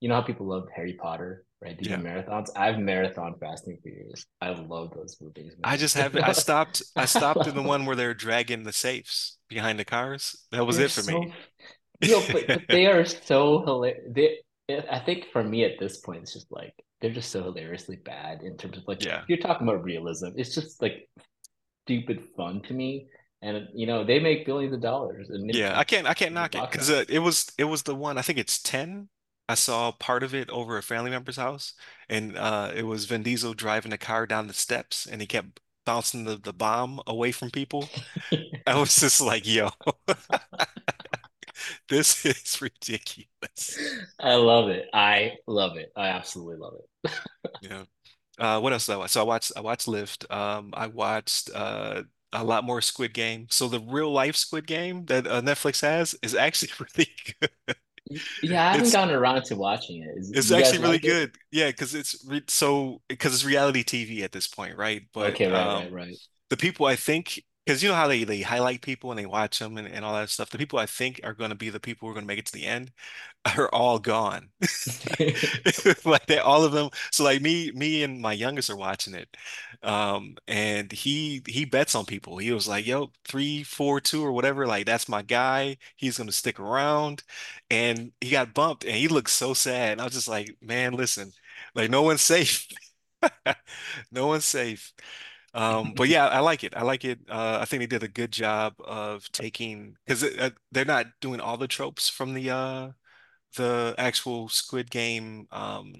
you 0.00 0.08
know 0.08 0.14
how 0.14 0.22
people 0.22 0.46
love 0.46 0.68
Harry 0.74 0.94
Potter, 0.94 1.44
right? 1.60 1.76
Do 1.78 1.88
Yeah. 1.88 1.96
marathons. 1.96 2.50
I've 2.56 2.78
marathon 2.78 3.34
fasting 3.40 3.78
for 3.82 3.88
years. 3.88 4.26
I 4.40 4.50
love 4.50 4.92
those 4.94 5.16
movies. 5.20 5.54
I 5.64 5.76
just 5.76 5.96
haven't. 5.96 6.24
I 6.24 6.32
stopped. 6.32 6.82
I 6.96 7.04
stopped 7.04 7.46
in 7.46 7.54
the 7.54 7.62
one 7.62 7.84
where 7.86 7.96
they're 7.96 8.14
dragging 8.14 8.62
the 8.62 8.72
safes 8.72 9.38
behind 9.48 9.78
the 9.78 9.84
cars. 9.84 10.36
That 10.52 10.66
was 10.66 10.76
They're 10.76 10.86
it 10.86 10.92
for 10.92 11.02
so, 11.02 11.18
me. 11.20 11.32
Yo, 12.00 12.20
but, 12.32 12.46
but 12.46 12.62
they 12.68 12.86
are 12.86 13.04
so 13.24 13.62
hilarious. 13.64 14.04
They, 14.10 14.38
I 14.90 14.98
think 15.00 15.26
for 15.32 15.42
me 15.42 15.64
at 15.64 15.78
this 15.80 15.98
point, 15.98 16.22
it's 16.22 16.32
just 16.34 16.50
like 16.52 16.74
they're 17.00 17.12
just 17.12 17.30
so 17.30 17.42
hilariously 17.42 17.96
bad 17.96 18.42
in 18.42 18.56
terms 18.56 18.76
of 18.78 18.84
like 18.86 19.02
Yeah. 19.04 19.22
you're 19.28 19.38
talking 19.38 19.66
about 19.68 19.82
realism. 19.84 20.28
It's 20.36 20.54
just 20.54 20.80
like 20.82 21.08
stupid 21.86 22.22
fun 22.36 22.62
to 22.62 22.74
me, 22.74 23.08
and 23.42 23.68
you 23.74 23.86
know 23.86 24.04
they 24.04 24.18
make 24.20 24.46
billions 24.46 24.74
of 24.74 24.80
dollars. 24.80 25.30
And 25.30 25.52
Yeah, 25.54 25.78
I 25.78 25.84
can't. 25.84 26.06
I 26.06 26.14
can't 26.14 26.34
knock 26.34 26.54
it 26.54 26.70
because 26.70 26.90
uh, 26.90 27.04
it 27.08 27.18
was 27.20 27.50
it 27.58 27.64
was 27.64 27.82
the 27.82 27.94
one. 27.94 28.18
I 28.18 28.22
think 28.22 28.38
it's 28.38 28.62
ten. 28.62 29.08
I 29.48 29.54
saw 29.54 29.92
part 29.92 30.22
of 30.22 30.34
it 30.34 30.50
over 30.50 30.76
a 30.76 30.82
family 30.82 31.10
member's 31.10 31.36
house, 31.36 31.74
and 32.08 32.36
uh, 32.36 32.72
it 32.74 32.84
was 32.84 33.06
Vin 33.06 33.22
Diesel 33.22 33.54
driving 33.54 33.92
a 33.92 33.98
car 33.98 34.26
down 34.26 34.46
the 34.46 34.54
steps, 34.54 35.06
and 35.06 35.20
he 35.20 35.26
kept 35.26 35.60
bouncing 35.86 36.24
the, 36.24 36.36
the 36.36 36.52
bomb 36.52 37.00
away 37.06 37.32
from 37.32 37.50
people. 37.50 37.88
I 38.66 38.78
was 38.78 38.94
just 39.00 39.20
like, 39.20 39.46
yo, 39.46 39.70
this 41.88 42.24
is 42.24 42.60
ridiculous. 42.60 43.80
I 44.20 44.34
love 44.34 44.68
it. 44.68 44.86
I 44.92 45.36
love 45.46 45.76
it. 45.76 45.92
I 45.96 46.08
absolutely 46.08 46.56
love 46.56 46.74
it. 46.78 47.10
Yeah. 47.60 47.84
Uh, 48.38 48.60
what 48.60 48.72
else 48.72 48.86
did 48.86 48.94
I 48.94 48.96
watch? 48.98 49.10
So 49.12 49.20
I 49.20 49.24
watched 49.24 49.52
I 49.56 49.60
watched 49.60 49.88
Lift. 49.88 50.30
Um, 50.32 50.70
I 50.76 50.86
watched 50.88 51.50
uh 51.54 52.04
a 52.32 52.44
lot 52.44 52.64
more 52.64 52.80
Squid 52.82 53.14
Game. 53.14 53.46
So 53.50 53.68
the 53.68 53.80
real 53.80 54.12
life 54.12 54.36
Squid 54.36 54.66
Game 54.66 55.06
that 55.06 55.26
uh, 55.26 55.40
Netflix 55.42 55.82
has 55.82 56.14
is 56.22 56.34
actually 56.34 56.70
really 56.98 57.10
good. 57.40 57.76
Yeah, 58.42 58.66
I 58.66 58.72
haven't 58.72 58.90
gotten 58.92 59.14
around 59.14 59.44
to 59.46 59.56
watching 59.56 60.02
it. 60.02 60.16
Is, 60.18 60.32
It's 60.32 60.50
actually 60.50 60.80
really 60.80 60.98
like 60.98 61.04
it? 61.04 61.16
good. 61.16 61.36
Yeah, 61.50 61.68
because 61.68 61.94
it's 61.94 62.22
re 62.26 62.42
so 62.48 63.00
because 63.08 63.32
it's 63.34 63.44
reality 63.44 63.82
TV 63.82 64.22
at 64.22 64.32
this 64.32 64.46
point, 64.46 64.76
right? 64.76 65.02
But 65.12 65.36
Okay, 65.36 65.48
right, 65.48 65.72
um, 65.76 65.88
right, 65.90 65.92
right. 65.92 66.16
the 66.50 66.56
people 66.56 66.86
I 66.86 66.96
think 66.96 67.42
because 67.68 67.82
you 67.82 67.90
know 67.90 67.96
how 67.96 68.08
they 68.08 68.24
they 68.24 68.42
highlight 68.42 68.82
people 68.82 69.10
and 69.12 69.18
they 69.20 69.26
watch 69.26 69.58
them 69.60 69.76
and, 69.78 69.88
and 69.88 70.04
all 70.04 70.14
that 70.14 70.30
stuff. 70.30 70.50
The 70.50 70.58
people 70.58 70.78
I 70.78 70.86
think 70.86 71.20
are 71.24 71.34
going 71.34 71.50
to 71.50 71.56
be 71.56 71.70
the 71.70 71.80
people 71.80 72.06
who 72.08 72.12
are 72.12 72.14
going 72.14 72.24
to 72.24 72.28
make 72.28 72.38
it 72.40 72.46
to 72.46 72.52
the 72.52 72.66
end 72.66 72.92
are 73.58 73.68
all 73.70 73.98
gone. 73.98 74.50
Like 76.04 76.26
they 76.26 76.38
all 76.38 76.64
of 76.64 76.72
them. 76.72 76.90
So 77.12 77.24
like 77.24 77.42
me, 77.42 77.70
me 77.72 78.02
and 78.02 78.20
my 78.20 78.32
youngest 78.32 78.70
are 78.70 78.76
watching 78.76 79.14
it. 79.14 79.36
Um, 79.82 80.36
and 80.48 80.90
he 80.92 81.42
he 81.46 81.64
bets 81.64 81.94
on 81.94 82.04
people. 82.06 82.38
He 82.38 82.52
was 82.52 82.66
like, 82.68 82.86
yo, 82.86 83.12
three, 83.26 83.62
four, 83.62 84.00
two, 84.00 84.24
or 84.24 84.32
whatever. 84.32 84.66
Like 84.66 84.86
that's 84.86 85.08
my 85.08 85.22
guy. 85.22 85.76
He's 85.96 86.18
gonna 86.18 86.32
stick 86.32 86.58
around. 86.60 87.22
And 87.70 88.12
he 88.20 88.30
got 88.30 88.54
bumped 88.54 88.84
and 88.84 88.94
he 88.96 89.08
looked 89.08 89.30
so 89.30 89.54
sad. 89.54 89.92
And 89.92 90.00
I 90.00 90.04
was 90.04 90.14
just 90.14 90.28
like, 90.28 90.56
man, 90.62 90.94
listen, 90.94 91.32
like 91.74 91.90
no 91.90 92.02
one's 92.02 92.22
safe. 92.22 92.66
No 94.10 94.26
one's 94.28 94.44
safe. 94.44 94.92
Um, 95.54 95.92
but 95.94 96.08
yeah, 96.08 96.26
I 96.28 96.40
like 96.40 96.62
it. 96.64 96.74
I 96.76 96.82
like 96.82 97.04
it. 97.04 97.20
Uh, 97.28 97.58
I 97.60 97.64
think 97.64 97.80
they 97.80 97.86
did 97.86 98.02
a 98.02 98.08
good 98.08 98.32
job 98.32 98.74
of 98.80 99.30
taking 99.32 99.96
because 100.06 100.22
uh, 100.22 100.50
they're 100.72 100.84
not 100.84 101.06
doing 101.20 101.40
all 101.40 101.56
the 101.56 101.68
tropes 101.68 102.08
from 102.08 102.34
the 102.34 102.50
uh 102.50 102.90
the 103.56 103.94
actual 103.98 104.48
Squid 104.48 104.90
Game 104.90 105.48
um 105.52 105.94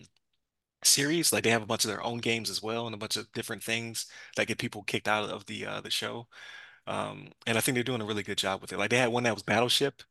series. 0.85 1.33
Like 1.33 1.45
they 1.45 1.51
have 1.51 1.63
a 1.63 1.67
bunch 1.67 1.85
of 1.85 1.91
their 1.91 2.03
own 2.05 2.19
games 2.19 2.51
as 2.51 2.63
well 2.63 2.87
and 2.87 2.95
a 2.95 2.99
bunch 2.99 3.17
of 3.17 3.31
different 3.33 3.63
things 3.63 4.07
that 4.37 4.47
get 4.49 4.59
people 4.59 4.83
kicked 4.85 5.09
out 5.09 5.31
of 5.31 5.47
the 5.47 5.67
uh 5.67 5.81
the 5.81 5.91
show. 5.91 6.29
Um, 6.87 7.31
and 7.47 7.59
I 7.59 7.61
think 7.63 7.75
they're 7.77 7.85
doing 7.85 8.03
a 8.03 8.07
really 8.07 8.23
good 8.25 8.39
job 8.39 8.61
with 8.63 8.73
it. 8.73 8.79
Like 8.79 8.91
they 8.91 8.99
had 8.99 9.11
one 9.11 9.25
that 9.25 9.35
was 9.35 9.43
Battleship, 9.45 10.03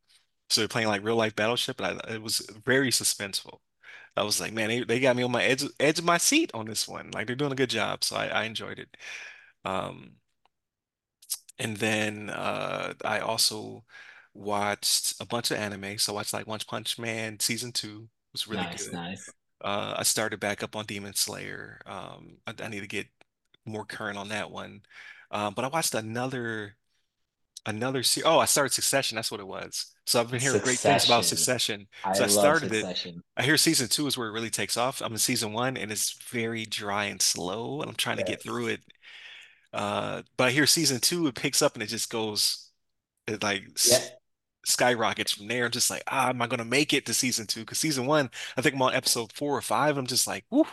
so 0.50 0.60
they're 0.62 0.68
playing 0.68 0.88
like 0.88 1.04
real 1.04 1.16
life 1.16 1.36
Battleship, 1.36 1.80
and 1.80 2.00
I, 2.04 2.14
it 2.16 2.22
was 2.22 2.40
very 2.66 2.90
suspenseful. 2.90 3.60
I 4.18 4.24
was 4.24 4.40
like, 4.40 4.52
man, 4.52 4.68
they, 4.68 4.84
they 4.84 5.00
got 5.00 5.16
me 5.16 5.22
on 5.22 5.32
my 5.32 5.42
edge 5.44 5.64
edge 5.80 5.98
of 5.98 6.04
my 6.04 6.18
seat 6.18 6.50
on 6.54 6.66
this 6.66 6.88
one. 6.88 7.10
Like 7.12 7.26
they're 7.26 7.36
doing 7.36 7.52
a 7.52 7.56
good 7.56 7.70
job, 7.70 8.04
so 8.04 8.16
I, 8.16 8.26
I 8.28 8.44
enjoyed 8.44 8.78
it. 8.78 8.96
Um, 9.64 10.16
and 11.58 11.76
then 11.76 12.30
uh, 12.30 12.94
I 13.04 13.20
also 13.20 13.84
watched 14.34 15.14
a 15.20 15.26
bunch 15.26 15.50
of 15.50 15.58
anime. 15.58 15.98
So 15.98 16.12
I 16.12 16.16
watched 16.16 16.32
like 16.32 16.46
One 16.46 16.60
Punch 16.66 16.98
Man 16.98 17.38
season 17.40 17.72
two 17.72 18.04
It 18.04 18.32
was 18.34 18.48
really 18.48 18.66
Nice, 18.66 18.76
good. 18.76 18.92
nice. 18.92 19.34
Uh, 19.62 19.96
I 19.98 20.04
started 20.04 20.40
back 20.40 20.62
up 20.64 20.76
on 20.76 20.86
Demon 20.86 21.14
Slayer. 21.14 21.82
Um, 21.86 22.38
I, 22.48 22.54
I 22.62 22.68
need 22.68 22.82
to 22.82 22.88
get 22.88 23.08
more 23.66 23.86
current 23.86 24.18
on 24.18 24.30
that 24.30 24.52
one. 24.52 24.82
Um, 25.32 25.54
but 25.54 25.66
I 25.66 25.68
watched 25.70 25.94
another 25.96 26.76
another 27.66 28.02
se 28.02 28.22
Oh, 28.24 28.38
I 28.38 28.44
started 28.46 28.72
Succession. 28.72 29.16
That's 29.16 29.30
what 29.30 29.40
it 29.40 29.46
was. 29.46 29.94
So 30.06 30.20
I've 30.20 30.30
been 30.30 30.40
hearing 30.40 30.60
great 30.60 30.80
things 30.80 31.04
about 31.04 31.24
Succession. 31.24 31.26
Succession. 31.26 31.88
I 32.04 32.14
I 32.18 32.26
started 32.26 32.72
it. 32.72 32.88
Succession. 32.90 33.22
I 33.36 33.42
hear 33.44 33.56
season 33.56 33.88
two 33.88 34.06
is 34.06 34.18
where 34.18 34.28
it 34.28 34.32
really 34.32 34.50
takes 34.50 34.76
off. 34.76 35.00
I'm 35.00 35.12
in 35.12 35.18
season 35.18 35.52
one 35.52 35.76
and 35.76 35.92
it's 35.92 36.12
very 36.30 36.66
dry 36.66 37.04
and 37.04 37.22
slow, 37.22 37.80
and 37.80 37.88
I'm 37.90 37.96
trying 37.96 38.16
to 38.18 38.24
get 38.24 38.42
through 38.42 38.68
it. 38.68 38.80
Uh, 39.72 40.22
but 40.36 40.48
I 40.48 40.50
hear 40.50 40.66
season 40.66 41.00
two, 41.00 41.26
it 41.26 41.34
picks 41.34 41.62
up 41.62 41.74
and 41.74 41.82
it 41.82 41.88
just 41.88 42.10
goes, 42.10 42.70
it 43.26 43.42
like 43.42 43.64
Yeah, 43.84 43.98
s 43.98 44.12
skyrockets 44.66 45.32
from 45.34 45.48
there. 45.48 45.66
I'm 45.66 45.72
just 45.72 45.90
like, 45.90 46.02
ah, 46.08 46.30
am 46.30 46.42
I 46.42 46.46
gonna 46.48 46.64
make 46.66 46.92
it 46.94 47.06
to 47.06 47.14
season 47.14 47.46
two? 47.46 47.60
Because 47.62 47.80
season 47.80 48.06
one, 48.06 48.30
I 48.56 48.62
think 48.62 48.74
I'm 48.76 48.82
on 48.82 48.94
episode 48.94 49.32
four 49.34 49.56
or 49.56 49.62
five. 49.62 49.98
I'm 49.98 50.06
just 50.06 50.26
like, 50.26 50.44
whoo, 50.50 50.66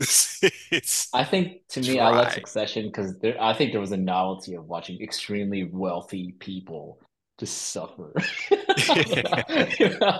I 1.12 1.24
think 1.24 1.62
to 1.70 1.80
me, 1.80 2.00
I 2.00 2.10
dry. 2.10 2.32
Succession 2.32 2.86
because 2.86 3.14
I 3.40 3.54
think 3.54 3.70
there 3.72 3.80
was 3.80 3.92
a 3.92 3.96
novelty 3.96 4.54
of 4.54 4.66
watching 4.66 5.00
extremely 5.00 5.64
wealthy 5.64 6.34
people 6.40 6.98
just 7.38 7.56
suffer. 7.56 8.12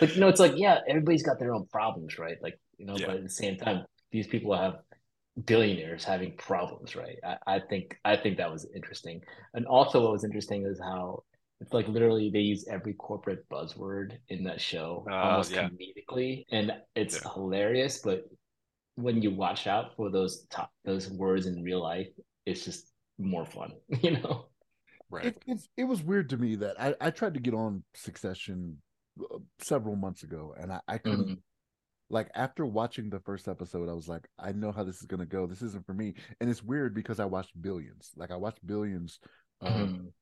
Like, 0.00 0.14
you 0.14 0.20
know, 0.20 0.28
it's 0.28 0.40
like, 0.40 0.52
yeah, 0.56 0.78
everybody's 0.88 1.22
got 1.22 1.38
their 1.38 1.54
own 1.54 1.66
problems, 1.66 2.18
right? 2.18 2.36
Like, 2.42 2.58
you 2.78 2.86
know, 2.86 2.98
Yeah. 2.98 3.06
but 3.06 3.16
at 3.16 3.22
the 3.22 3.28
same 3.30 3.56
time, 3.56 3.84
these 4.10 4.26
people 4.26 4.56
have 4.56 4.76
billionaires 5.46 6.04
having 6.04 6.36
problems, 6.36 6.96
right? 6.96 7.18
I, 7.24 7.36
I 7.56 7.60
think 7.60 7.96
I 8.04 8.16
think 8.16 8.38
that 8.38 8.52
was 8.52 8.66
interesting. 8.74 9.22
And 9.54 9.66
also 9.66 10.02
what 10.02 10.12
was 10.12 10.24
interesting 10.24 10.66
is 10.66 10.80
how 10.80 11.24
it's 11.60 11.72
like 11.72 11.88
literally 11.88 12.30
they 12.30 12.40
use 12.40 12.66
every 12.70 12.94
corporate 12.94 13.48
buzzword 13.50 14.18
in 14.28 14.44
that 14.44 14.60
show 14.60 15.10
Uh, 15.10 15.12
almost 15.20 15.52
yeah, 15.52 15.68
comedically, 15.68 16.44
and 16.52 16.72
it's 16.96 17.18
yeah, 17.18 17.28
hilarious, 17.34 18.00
but 18.04 18.24
when 19.02 19.22
you 19.22 19.30
watch 19.34 19.66
out 19.66 19.96
for 19.96 20.10
those 20.10 20.46
top 20.50 20.72
those 20.84 21.10
words 21.10 21.46
in 21.46 21.62
real 21.62 21.82
life, 21.82 22.08
it's 22.46 22.64
just 22.64 22.92
more 23.18 23.46
fun, 23.46 23.72
you 24.02 24.12
know? 24.12 24.46
right. 25.10 25.36
It, 25.36 25.42
it's 25.46 25.68
it 25.76 25.84
was 25.84 26.02
weird 26.02 26.30
to 26.30 26.36
me 26.36 26.56
that 26.56 26.80
I, 26.80 26.94
I 27.00 27.10
tried 27.10 27.34
to 27.34 27.40
get 27.40 27.54
on 27.54 27.82
Succession 27.94 28.78
uh, 29.20 29.38
several 29.60 29.96
months 29.96 30.22
ago 30.22 30.54
and 30.58 30.72
I, 30.72 30.80
I 30.88 30.98
couldn't 30.98 31.28
Mhm. 31.28 31.42
like 32.10 32.30
after 32.34 32.66
watching 32.66 33.10
the 33.10 33.20
first 33.20 33.48
episode, 33.48 33.88
I 33.88 33.94
was 33.94 34.08
like, 34.08 34.28
I 34.38 34.52
know 34.52 34.72
how 34.72 34.84
this 34.84 35.00
is 35.00 35.06
gonna 35.06 35.26
go. 35.26 35.46
This 35.46 35.62
isn't 35.62 35.86
for 35.86 35.94
me. 35.94 36.14
And 36.40 36.50
it's 36.50 36.62
weird 36.64 36.94
because 36.94 37.20
I 37.20 37.26
watched 37.26 37.60
Billions. 37.60 38.12
Like 38.16 38.32
I 38.32 38.36
watched 38.36 38.66
Billions, 38.66 39.20
um, 39.62 39.72
mm. 39.74 40.12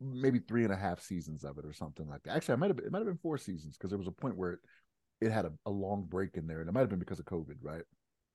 maybe 0.00 0.40
three 0.40 0.64
and 0.64 0.72
a 0.72 0.76
half 0.76 1.00
seasons 1.00 1.44
of 1.44 1.58
it 1.58 1.66
or 1.66 1.72
something 1.72 2.08
like 2.08 2.22
that. 2.24 2.36
Actually, 2.36 2.54
I 2.54 2.56
might 2.58 2.68
have 2.70 2.76
been, 2.76 2.86
it 2.86 2.92
might 2.92 2.98
have 3.00 3.06
been 3.08 3.18
four 3.18 3.38
seasons 3.38 3.76
because 3.76 3.90
there 3.90 3.98
was 3.98 4.08
a 4.08 4.12
point 4.12 4.36
where 4.36 4.52
it 4.52 4.60
it 5.20 5.32
had 5.32 5.46
a, 5.46 5.52
a 5.66 5.70
long 5.70 6.04
break 6.04 6.36
in 6.36 6.46
there, 6.46 6.60
and 6.60 6.68
it 6.68 6.72
might 6.72 6.80
have 6.80 6.90
been 6.90 6.98
because 7.00 7.18
of 7.20 7.26
COVID, 7.26 7.56
right? 7.62 7.82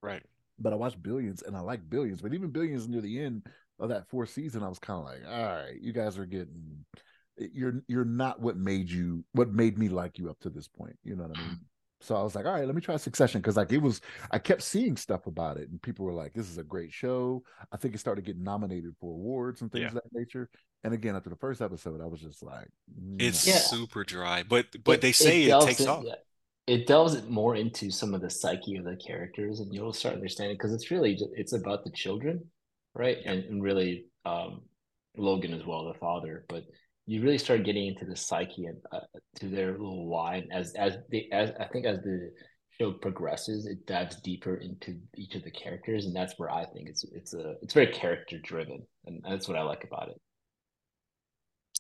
Right. 0.04 0.24
But 0.60 0.74
I 0.74 0.76
watched 0.76 1.02
Billions 1.02 1.42
and 1.42 1.58
I 1.58 1.62
like 1.62 1.90
Billions, 1.90 2.22
but 2.22 2.34
even 2.34 2.50
Billions 2.50 2.88
near 2.88 3.02
the 3.02 3.20
end 3.20 3.48
of 3.80 3.90
that 3.90 4.08
fourth 4.10 4.30
season, 4.30 4.62
I 4.62 4.70
was 4.70 4.78
kind 4.78 5.00
of 5.00 5.06
like, 5.06 5.22
all 5.28 5.46
right, 5.46 5.82
you 5.82 5.94
guys 5.94 6.18
are 6.18 6.26
getting 6.26 6.86
eh, 7.40 7.48
you're 7.52 7.82
you're 7.88 8.06
not 8.06 8.40
what 8.40 8.58
made 8.58 8.90
you 8.90 9.24
what 9.32 9.52
made 9.52 9.78
me 9.78 9.90
like 9.90 10.20
you 10.20 10.30
up 10.30 10.40
to 10.42 10.50
this 10.50 10.68
point. 10.68 10.98
You 11.04 11.16
know 11.16 11.24
what 11.24 11.38
I 11.38 11.42
mean? 11.42 11.60
So 12.02 12.18
I 12.18 12.22
was 12.22 12.36
like, 12.36 12.46
all 12.46 12.52
right, 12.52 12.66
let 12.66 12.76
me 12.76 12.82
try 12.82 12.98
Succession 12.98 13.40
because 13.40 13.56
like 13.56 13.72
it 13.72 13.78
was, 13.78 14.02
I 14.30 14.38
kept 14.38 14.62
seeing 14.62 14.98
stuff 14.98 15.26
about 15.26 15.56
it, 15.56 15.70
and 15.70 15.82
people 15.82 16.06
were 16.06 16.14
like, 16.14 16.34
"This 16.34 16.50
is 16.50 16.58
a 16.58 16.64
great 16.64 16.92
show." 16.92 17.44
I 17.72 17.78
think 17.78 17.96
it 17.96 18.00
started 18.00 18.26
getting 18.26 18.44
nominated 18.44 18.94
for 19.00 19.14
awards 19.14 19.62
and 19.62 19.72
things 19.72 19.84
yeah. 19.84 19.88
of 19.88 19.94
that 19.94 20.12
nature. 20.12 20.50
And 20.84 20.94
again, 20.94 21.16
after 21.16 21.30
the 21.30 21.38
first 21.38 21.62
episode, 21.62 22.02
I 22.02 22.06
was 22.06 22.20
just 22.20 22.44
like, 22.44 22.68
no. 23.02 23.26
"It's 23.26 23.48
yeah. 23.48 23.56
super 23.56 24.04
dry," 24.04 24.44
but 24.44 24.66
but 24.84 24.96
it, 24.96 25.02
they 25.02 25.14
say 25.14 25.44
it, 25.44 25.56
it 25.56 25.66
takes 25.66 25.86
off. 25.86 26.04
Yeah. 26.06 26.16
It 26.66 26.88
delves 26.88 27.22
more 27.28 27.56
into 27.56 27.92
some 27.92 28.14
of 28.14 28.22
the 28.22 28.30
psyche 28.30 28.78
of 28.78 28.86
the 28.86 28.96
characters, 28.96 29.60
and 29.60 29.74
you'll 29.74 29.94
start 29.94 30.16
understanding 30.16 30.56
because 30.56 30.74
it's 30.74 30.92
really 30.92 31.14
just, 31.14 31.32
it's 31.36 31.54
about 31.54 31.84
the 31.84 31.92
children, 31.92 32.46
right? 32.96 33.18
And, 33.26 33.44
and 33.46 33.64
really, 33.64 34.06
um, 34.26 34.62
Logan 35.18 35.54
as 35.54 35.66
well, 35.66 35.86
the 35.92 36.00
father, 36.00 36.46
but 36.50 36.64
you 37.06 37.22
really 37.22 37.38
start 37.38 37.66
getting 37.66 37.88
into 37.88 38.06
the 38.06 38.16
psyche 38.16 38.66
and 38.66 38.78
uh, 38.92 39.02
to 39.36 39.50
their 39.50 39.72
little 39.72 40.08
why. 40.08 40.44
as 40.52 40.74
as 40.74 40.98
the 41.10 41.32
as 41.32 41.52
I 41.60 41.66
think 41.66 41.86
as 41.86 42.00
the 42.00 42.32
show 42.80 42.94
progresses, 42.94 43.66
it 43.66 43.86
dives 43.86 44.16
deeper 44.22 44.56
into 44.56 44.98
each 45.16 45.36
of 45.36 45.44
the 45.44 45.52
characters, 45.52 46.06
and 46.06 46.16
that's 46.16 46.40
where 46.40 46.50
I 46.50 46.66
think 46.66 46.90
it's 46.90 47.04
it's 47.04 47.34
a 47.34 47.56
it's 47.62 47.74
very 47.74 47.88
character 47.88 48.40
driven, 48.42 48.86
and 49.06 49.22
that's 49.28 49.48
what 49.48 49.58
I 49.58 49.64
like 49.64 49.84
about 49.84 50.10
it. 50.10 50.20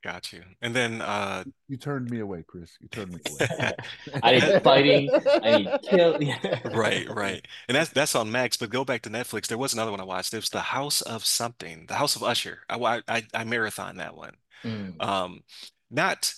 Got 0.03 0.33
you. 0.33 0.43
And 0.61 0.75
then 0.75 1.01
uh 1.01 1.45
you 1.69 1.77
turned 1.77 2.09
me 2.09 2.19
away, 2.19 2.43
Chris. 2.45 2.77
You 2.81 2.89
turned 2.89 3.13
me 3.13 3.21
away. 3.25 3.71
I 4.23 4.31
need 4.33 4.61
fighting. 4.61 5.09
I 5.41 5.57
need 5.57 5.69
kill. 5.89 6.19
right, 6.65 7.09
right. 7.09 7.47
And 7.69 7.75
that's 7.75 7.89
that's 7.89 8.13
on 8.13 8.29
Max. 8.29 8.57
But 8.57 8.69
go 8.69 8.83
back 8.83 9.01
to 9.03 9.09
Netflix. 9.09 9.47
There 9.47 9.57
was 9.57 9.73
another 9.73 9.91
one 9.91 10.01
I 10.01 10.03
watched. 10.03 10.31
There 10.31 10.39
was 10.39 10.49
The 10.49 10.59
House 10.59 11.01
of 11.01 11.25
Something, 11.25 11.85
The 11.87 11.95
House 11.95 12.17
of 12.17 12.23
Usher. 12.23 12.59
I 12.69 13.01
I, 13.07 13.23
I 13.33 13.43
marathon 13.45 13.95
that 13.97 14.17
one. 14.17 14.33
Mm. 14.65 15.01
Um, 15.01 15.39
not 15.89 16.33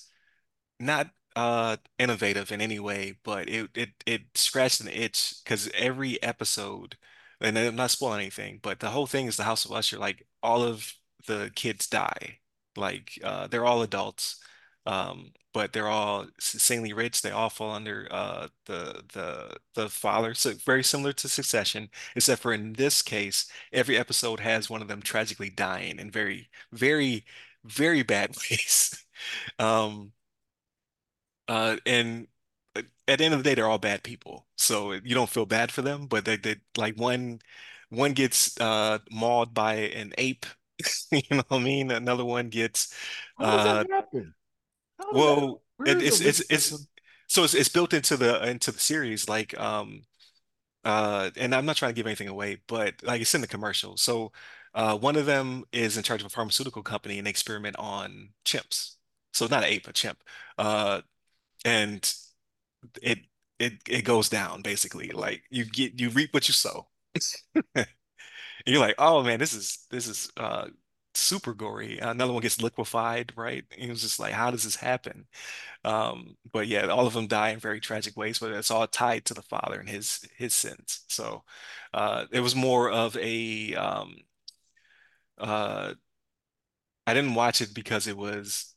not 0.80 1.10
uh 1.36 1.78
innovative 1.97 2.51
in 2.51 2.62
any 2.62 2.80
way, 2.80 3.15
but 3.23 3.49
it 3.49 3.71
it 3.73 3.89
it 4.06 4.21
scratched 4.36 4.82
an 4.82 4.89
itch 4.89 5.34
because 5.43 5.71
every 5.73 6.21
episode, 6.21 6.97
and 7.41 7.58
I'm 7.58 7.75
not 7.75 7.89
spoiling 7.89 8.21
anything, 8.21 8.60
but 8.62 8.80
the 8.80 8.89
whole 8.91 9.08
thing 9.08 9.25
is 9.25 9.38
the 9.38 9.43
House 9.43 9.65
of 9.65 9.71
Usher. 9.71 9.97
Like 9.97 10.28
all 10.43 10.62
of 10.62 10.93
the 11.25 11.51
kids 11.56 11.88
die. 11.88 12.39
Like 12.77 13.19
uh, 13.23 13.47
they're 13.47 13.65
all 13.65 13.81
adults, 13.81 14.39
um, 14.85 15.33
but 15.53 15.73
they're 15.73 15.88
all 15.88 16.23
insanely 16.53 16.93
rich. 16.93 17.21
They 17.21 17.31
all 17.31 17.49
fall 17.49 17.71
under 17.71 18.07
uh, 18.11 18.47
the 18.65 19.03
the 19.13 19.57
the 19.75 19.89
father. 19.89 20.33
So 20.33 20.53
very 20.53 20.83
similar 20.83 21.13
to 21.13 21.29
Succession, 21.29 21.89
except 22.15 22.41
for 22.41 22.53
in 22.53 22.73
this 22.73 23.01
case, 23.01 23.47
every 23.73 23.97
episode 23.97 24.39
has 24.41 24.69
one 24.69 24.81
of 24.81 24.88
them 24.88 25.01
tragically 25.01 25.49
dying 25.49 25.99
in 25.99 26.11
very 26.11 26.49
very 26.71 27.25
very 27.63 28.03
bad 28.03 28.35
ways. 28.51 29.05
Um, 29.59 30.13
uh, 31.47 31.77
and 31.85 32.27
uh, 32.75 32.81
at 33.07 33.19
the 33.19 33.25
end 33.25 33.33
of 33.33 33.43
the 33.43 33.49
day, 33.49 33.55
they're 33.55 33.67
all 33.67 33.77
bad 33.77 34.03
people. 34.03 34.47
So 34.57 34.93
you 34.93 35.15
don't 35.15 35.29
feel 35.29 35.45
bad 35.45 35.71
for 35.71 35.81
them, 35.81 36.07
but 36.07 36.25
they, 36.25 36.38
they 36.38 36.55
like 36.77 36.95
one 36.97 37.39
one 37.89 38.13
gets 38.13 38.59
uh 38.59 38.99
mauled 39.11 39.53
by 39.53 39.75
an 39.75 40.13
ape. 40.17 40.45
You 41.11 41.21
know 41.31 41.43
what 41.47 41.59
I 41.61 41.63
mean? 41.63 41.91
Another 41.91 42.25
one 42.25 42.49
gets 42.49 42.93
How 43.38 43.45
does 43.45 43.63
that 43.63 43.77
uh 43.77 43.83
happen? 43.89 44.33
How 44.99 45.13
does 45.13 45.13
well, 45.17 45.61
it, 45.85 46.01
it's 46.01 46.21
it's 46.21 46.43
it's 46.49 46.88
so 47.27 47.43
it's 47.43 47.53
it's 47.53 47.69
built 47.69 47.93
into 47.93 48.17
the 48.17 48.47
into 48.47 48.71
the 48.71 48.79
series 48.79 49.29
like 49.29 49.57
um 49.59 50.03
uh 50.85 51.31
and 51.38 51.55
I'm 51.55 51.65
not 51.65 51.77
trying 51.77 51.91
to 51.91 51.95
give 51.95 52.07
anything 52.07 52.27
away, 52.29 52.59
but 52.67 52.95
like 53.03 53.21
it's 53.21 53.35
in 53.35 53.41
the 53.41 53.47
commercial. 53.47 53.97
So 53.97 54.31
uh, 54.73 54.97
one 54.97 55.15
of 55.15 55.25
them 55.25 55.63
is 55.71 55.97
in 55.97 56.03
charge 56.03 56.21
of 56.21 56.27
a 56.27 56.29
pharmaceutical 56.29 56.83
company 56.83 57.17
and 57.17 57.25
they 57.27 57.31
experiment 57.31 57.77
on 57.79 58.29
chimps. 58.45 58.95
So 59.33 59.47
not 59.47 59.63
an 59.63 59.69
ape, 59.69 59.88
a 59.88 59.93
chimp. 59.93 60.19
Uh, 60.57 61.01
and 61.65 62.13
it 63.01 63.19
it 63.59 63.73
it 63.89 64.03
goes 64.03 64.29
down 64.29 64.61
basically. 64.61 65.09
Like 65.09 65.43
you 65.49 65.65
get 65.65 65.99
you 65.99 66.09
reap 66.09 66.33
what 66.33 66.47
you 66.47 66.53
sow. 66.53 66.88
You're 68.65 68.80
like, 68.80 68.95
oh 68.97 69.23
man, 69.23 69.39
this 69.39 69.54
is 69.54 69.86
this 69.91 70.08
is 70.08 70.32
uh 70.38 70.67
super 71.13 71.54
gory. 71.54 71.99
Another 71.99 72.34
one 72.34 72.41
gets 72.41 72.62
liquefied, 72.62 73.32
right? 73.38 73.63
And 73.71 73.84
it 73.84 73.89
was 73.89 74.01
just 74.01 74.19
like, 74.19 74.34
how 74.34 74.51
does 74.51 74.63
this 74.63 74.75
happen? 74.75 75.28
Um, 75.86 76.38
but 76.51 76.67
yeah, 76.67 76.88
all 76.88 77.08
of 77.08 77.13
them 77.13 77.28
die 77.28 77.49
in 77.51 77.60
very 77.60 77.80
tragic 77.82 78.17
ways, 78.17 78.39
but 78.39 78.51
it's 78.54 78.71
all 78.71 78.88
tied 78.88 79.25
to 79.25 79.36
the 79.36 79.43
father 79.43 79.80
and 79.80 79.89
his 79.89 80.25
his 80.38 80.54
sins. 80.54 81.06
So 81.10 81.43
uh, 81.93 82.25
it 82.32 82.41
was 82.41 82.56
more 82.56 82.91
of 82.91 83.17
a 83.17 83.75
um, 83.75 84.17
uh, 85.38 85.93
I 87.08 87.13
didn't 87.13 87.36
watch 87.36 87.62
it 87.62 87.73
because 87.73 88.08
it 88.08 88.17
was 88.17 88.73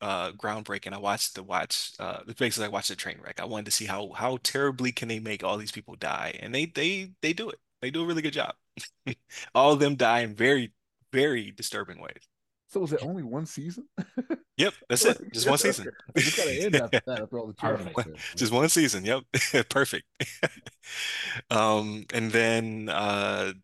uh, 0.00 0.32
groundbreaking. 0.32 0.94
I 0.94 0.98
watched 0.98 1.34
the 1.36 1.42
watch 1.44 1.92
uh, 2.00 2.22
basically 2.38 2.66
I 2.66 2.70
watched 2.70 2.90
the 2.90 2.96
train 2.96 3.20
wreck. 3.22 3.40
I 3.40 3.46
wanted 3.46 3.66
to 3.66 3.72
see 3.72 3.86
how 3.86 4.12
how 4.12 4.38
terribly 4.44 4.92
can 4.92 5.08
they 5.08 5.20
make 5.20 5.44
all 5.44 5.58
these 5.58 5.72
people 5.72 5.96
die, 5.96 6.38
and 6.40 6.54
they 6.54 6.66
they 6.66 7.12
they 7.22 7.34
do 7.34 7.50
it. 7.50 7.60
They 7.82 7.90
do 7.92 8.02
a 8.04 8.06
really 8.06 8.22
good 8.22 8.34
job. 8.34 8.56
all 9.54 9.72
of 9.72 9.80
them 9.80 9.96
die 9.96 10.20
in 10.20 10.34
very 10.34 10.72
very 11.12 11.50
disturbing 11.50 12.00
ways. 12.00 12.28
So 12.68 12.80
was 12.80 12.92
it 12.92 13.02
only 13.02 13.22
one 13.22 13.46
season? 13.46 13.88
Yep, 14.58 14.74
that's 14.86 15.04
it. 15.06 15.32
Just 15.32 15.48
one 15.48 15.56
season. 15.56 15.86
Just 16.16 16.36
gotta 16.36 16.52
end 16.52 16.76
after 16.76 17.00
that 17.06 17.22
after 17.22 17.38
all 17.38 17.46
the 17.46 17.54
changes. 17.54 17.88
Just 18.36 18.52
one 18.52 18.68
season. 18.68 19.02
Yep, 19.02 19.22
perfect. 19.70 20.04
um, 21.50 22.04
and 22.12 22.30
then 22.30 22.90
uh, 22.90 23.54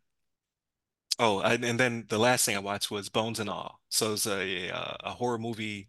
Oh, 1.18 1.40
and, 1.40 1.64
and 1.64 1.80
then 1.80 2.04
the 2.08 2.18
last 2.18 2.44
thing 2.46 2.56
I 2.56 2.60
watched 2.60 2.90
was 2.90 3.08
Bones 3.08 3.40
and 3.40 3.50
All. 3.50 3.80
So 3.88 4.12
it's 4.12 4.26
a 4.26 4.70
uh, 4.70 4.96
a 5.00 5.10
horror 5.10 5.38
movie, 5.38 5.88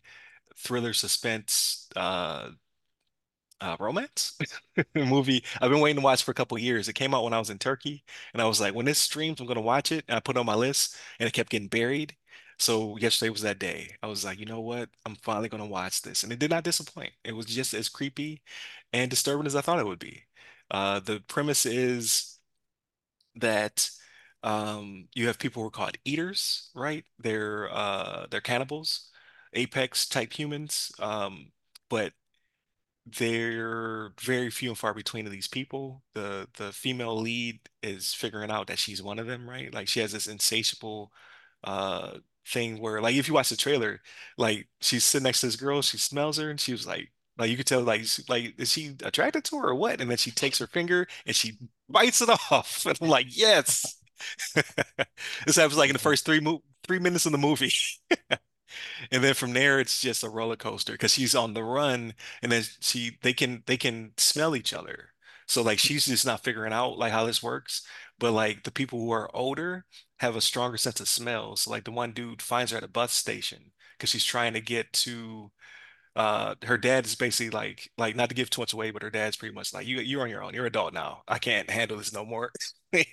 thriller, 0.58 0.94
suspense, 0.94 1.88
uh, 1.96 2.50
uh, 3.62 3.76
romance 3.80 4.38
movie. 4.96 5.44
I've 5.62 5.70
been 5.72 5.80
waiting 5.82 5.98
to 5.98 6.04
watch 6.04 6.24
for 6.24 6.32
a 6.32 6.36
couple 6.36 6.58
years. 6.58 6.88
It 6.88 6.94
came 6.94 7.14
out 7.14 7.24
when 7.24 7.34
I 7.34 7.40
was 7.40 7.50
in 7.50 7.60
Turkey, 7.60 8.04
and 8.34 8.42
I 8.42 8.46
was 8.46 8.60
like, 8.62 8.74
when 8.76 8.86
this 8.86 9.00
streams, 9.00 9.40
I'm 9.40 9.48
gonna 9.48 9.62
watch 9.62 9.92
it. 9.92 10.06
And 10.08 10.18
I 10.18 10.20
put 10.20 10.36
it 10.38 10.40
on 10.40 10.46
my 10.46 10.56
list, 10.56 10.96
and 11.20 11.28
it 11.28 11.34
kept 11.34 11.50
getting 11.50 11.68
buried. 11.68 12.16
So 12.60 12.98
yesterday 12.98 13.30
was 13.30 13.42
that 13.44 13.60
day. 13.60 13.96
I 14.04 14.08
was 14.08 14.26
like, 14.26 14.40
you 14.40 14.46
know 14.46 14.60
what? 14.62 14.90
I'm 15.06 15.16
finally 15.18 15.50
gonna 15.50 15.66
watch 15.66 16.02
this, 16.02 16.24
and 16.24 16.32
it 16.34 16.40
did 16.40 16.50
not 16.52 16.64
disappoint. 16.64 17.14
It 17.24 17.34
was 17.34 17.46
just 17.46 17.74
as 17.74 17.90
creepy 17.90 18.42
and 18.94 19.10
disturbing 19.10 19.48
as 19.48 19.56
I 19.56 19.62
thought 19.62 19.80
it 19.80 19.86
would 19.88 20.00
be. 20.00 20.24
Uh, 20.72 21.00
the 21.00 21.20
premise 21.28 21.66
is 21.66 22.40
that 23.36 23.90
um, 24.44 25.08
you 25.14 25.28
have 25.28 25.40
people 25.40 25.62
who 25.62 25.68
are 25.68 25.72
called 25.72 25.98
eaters, 26.06 26.70
right? 26.76 27.06
They're 27.20 27.70
uh, 27.74 28.28
they're 28.30 28.42
cannibals, 28.42 29.10
apex 29.54 30.08
type 30.08 30.34
humans, 30.38 30.92
um, 31.00 31.52
but 31.90 32.14
they're 33.18 34.12
very 34.22 34.50
few 34.50 34.70
and 34.70 34.78
far 34.78 34.94
between 34.94 35.26
of 35.26 35.32
these 35.32 35.48
people. 35.48 36.04
The 36.14 36.48
the 36.58 36.72
female 36.74 37.16
lead 37.18 37.60
is 37.84 38.14
figuring 38.14 38.52
out 38.52 38.68
that 38.68 38.80
she's 38.80 39.02
one 39.02 39.20
of 39.20 39.28
them, 39.28 39.50
right? 39.50 39.74
Like 39.74 39.88
she 39.88 40.00
has 40.02 40.12
this 40.12 40.28
insatiable 40.28 41.12
uh 41.64 42.18
thing 42.48 42.80
where 42.80 43.02
like 43.02 43.16
if 43.16 43.28
you 43.28 43.34
watch 43.34 43.50
the 43.50 43.56
trailer, 43.58 44.02
like 44.38 44.68
she's 44.82 45.04
sitting 45.04 45.24
next 45.24 45.42
to 45.42 45.48
this 45.48 45.56
girl, 45.56 45.82
she 45.82 45.98
smells 45.98 46.38
her 46.38 46.50
and 46.50 46.60
she 46.60 46.72
was 46.72 46.88
like 46.88 47.12
like 47.38 47.50
you 47.50 47.58
could 47.58 47.68
tell 47.68 47.82
like 47.82 48.04
like 48.30 48.56
is 48.60 48.72
she 48.72 48.96
attracted 49.04 49.44
to 49.46 49.58
her 49.60 49.70
or 49.70 49.76
what? 49.76 50.02
And 50.02 50.10
then 50.10 50.18
she 50.18 50.32
takes 50.32 50.60
her 50.60 50.68
finger 50.68 51.08
and 51.26 51.36
she 51.36 51.58
bites 51.90 52.22
it 52.22 52.30
off. 52.52 52.86
And 52.86 52.98
I'm 53.02 53.10
like, 53.10 53.28
yes. 53.30 53.96
this 55.46 55.56
happens 55.56 55.78
like 55.78 55.90
in 55.90 55.94
the 55.94 56.00
first 56.00 56.26
three 56.26 56.40
mo- 56.40 56.64
three 56.86 57.00
minutes 57.00 57.26
of 57.26 57.32
the 57.32 57.38
movie. 57.38 57.72
And 59.12 59.24
then 59.24 59.34
from 59.34 59.54
there 59.54 59.80
it's 59.80 60.00
just 60.02 60.24
a 60.24 60.30
roller 60.30 60.56
coaster 60.56 60.94
because 60.94 61.14
she's 61.14 61.36
on 61.36 61.54
the 61.54 61.64
run 61.64 62.14
and 62.42 62.52
then 62.52 62.64
she 62.80 63.18
they 63.22 63.34
can 63.34 63.64
they 63.66 63.78
can 63.78 64.12
smell 64.18 64.56
each 64.56 64.74
other. 64.74 65.10
So 65.48 65.62
like 65.64 65.80
she's 65.80 66.06
just 66.06 66.26
not 66.26 66.44
figuring 66.44 66.74
out 66.74 66.98
like 66.98 67.12
how 67.12 67.26
this 67.26 67.42
works 67.44 67.84
but 68.20 68.32
like 68.34 68.64
the 68.64 68.72
people 68.72 69.00
who 69.00 69.12
are 69.12 69.34
older 69.36 69.86
have 70.20 70.36
a 70.36 70.42
stronger 70.42 70.78
sense 70.78 71.00
of 71.00 71.08
smell. 71.08 71.56
So 71.56 71.72
like 71.72 71.86
the 71.86 71.92
one 71.92 72.12
dude 72.12 72.42
finds 72.42 72.72
her 72.72 72.78
at 72.78 72.84
a 72.84 72.88
bus 72.88 73.14
station 73.14 73.72
because 73.98 74.10
she's 74.10 74.26
trying 74.26 74.54
to 74.54 74.62
get 74.62 74.92
to 74.94 75.52
uh 76.16 76.56
her 76.64 76.78
dad 76.78 77.06
is 77.06 77.16
basically 77.16 77.50
like 77.52 77.92
like 77.98 78.16
not 78.16 78.30
to 78.30 78.36
give 78.36 78.50
too 78.50 78.62
much 78.62 78.74
away 78.74 78.92
but 78.92 79.04
her 79.04 79.12
dad's 79.12 79.38
pretty 79.38 79.54
much 79.54 79.74
like 79.74 79.86
you 79.88 80.00
you're 80.00 80.22
on 80.24 80.30
your 80.30 80.44
own. 80.44 80.54
You're 80.54 80.66
an 80.66 80.70
adult 80.70 80.94
now. 80.94 81.24
I 81.28 81.40
can't 81.40 81.70
handle 81.70 81.98
this 81.98 82.14
no 82.14 82.26
more. 82.26 82.52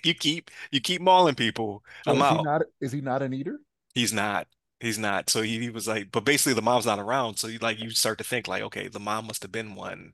You 0.03 0.13
keep 0.15 0.49
you 0.71 0.81
keep 0.81 1.01
mauling 1.01 1.35
people. 1.35 1.83
So 2.03 2.13
i'm 2.13 2.21
is 2.21 2.25
out. 2.25 2.31
he 2.31 2.39
not 2.39 2.61
is 2.81 2.91
he 2.91 3.01
not 3.01 3.21
an 3.21 3.33
eater? 3.33 3.59
He's 3.93 4.13
not 4.13 4.47
he's 4.79 4.97
not 4.99 5.29
so 5.29 5.41
he, 5.41 5.59
he 5.59 5.69
was 5.69 5.87
like 5.87 6.11
but 6.11 6.25
basically 6.25 6.53
the 6.53 6.61
mom's 6.61 6.85
not 6.85 6.99
around 6.99 7.37
so 7.37 7.47
you 7.47 7.57
like 7.59 7.79
you 7.79 7.89
start 7.89 8.17
to 8.17 8.23
think 8.23 8.47
like 8.47 8.61
okay 8.63 8.87
the 8.87 8.99
mom 8.99 9.25
must 9.27 9.41
have 9.43 9.51
been 9.51 9.75
one 9.75 10.13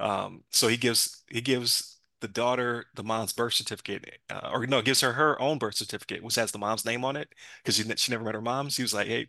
Um, 0.00 0.44
so 0.52 0.68
he 0.68 0.76
gives 0.78 1.24
he 1.30 1.40
gives 1.42 1.98
the 2.20 2.28
daughter 2.28 2.86
the 2.96 3.04
mom's 3.04 3.32
birth 3.34 3.54
certificate, 3.54 4.04
uh, 4.30 4.50
or 4.52 4.66
no, 4.66 4.82
gives 4.82 5.00
her 5.02 5.12
her 5.14 5.40
own 5.42 5.58
birth 5.58 5.76
certificate, 5.76 6.22
which 6.24 6.36
has 6.36 6.52
the 6.52 6.58
mom's 6.58 6.84
name 6.86 7.04
on 7.04 7.16
it 7.16 7.28
because 7.62 7.76
she 7.76 7.84
she 7.96 8.12
never 8.12 8.24
met 8.24 8.34
her 8.34 8.40
mom. 8.42 8.70
She 8.70 8.82
was 8.82 8.94
like, 8.94 9.08
"Hey, 9.08 9.28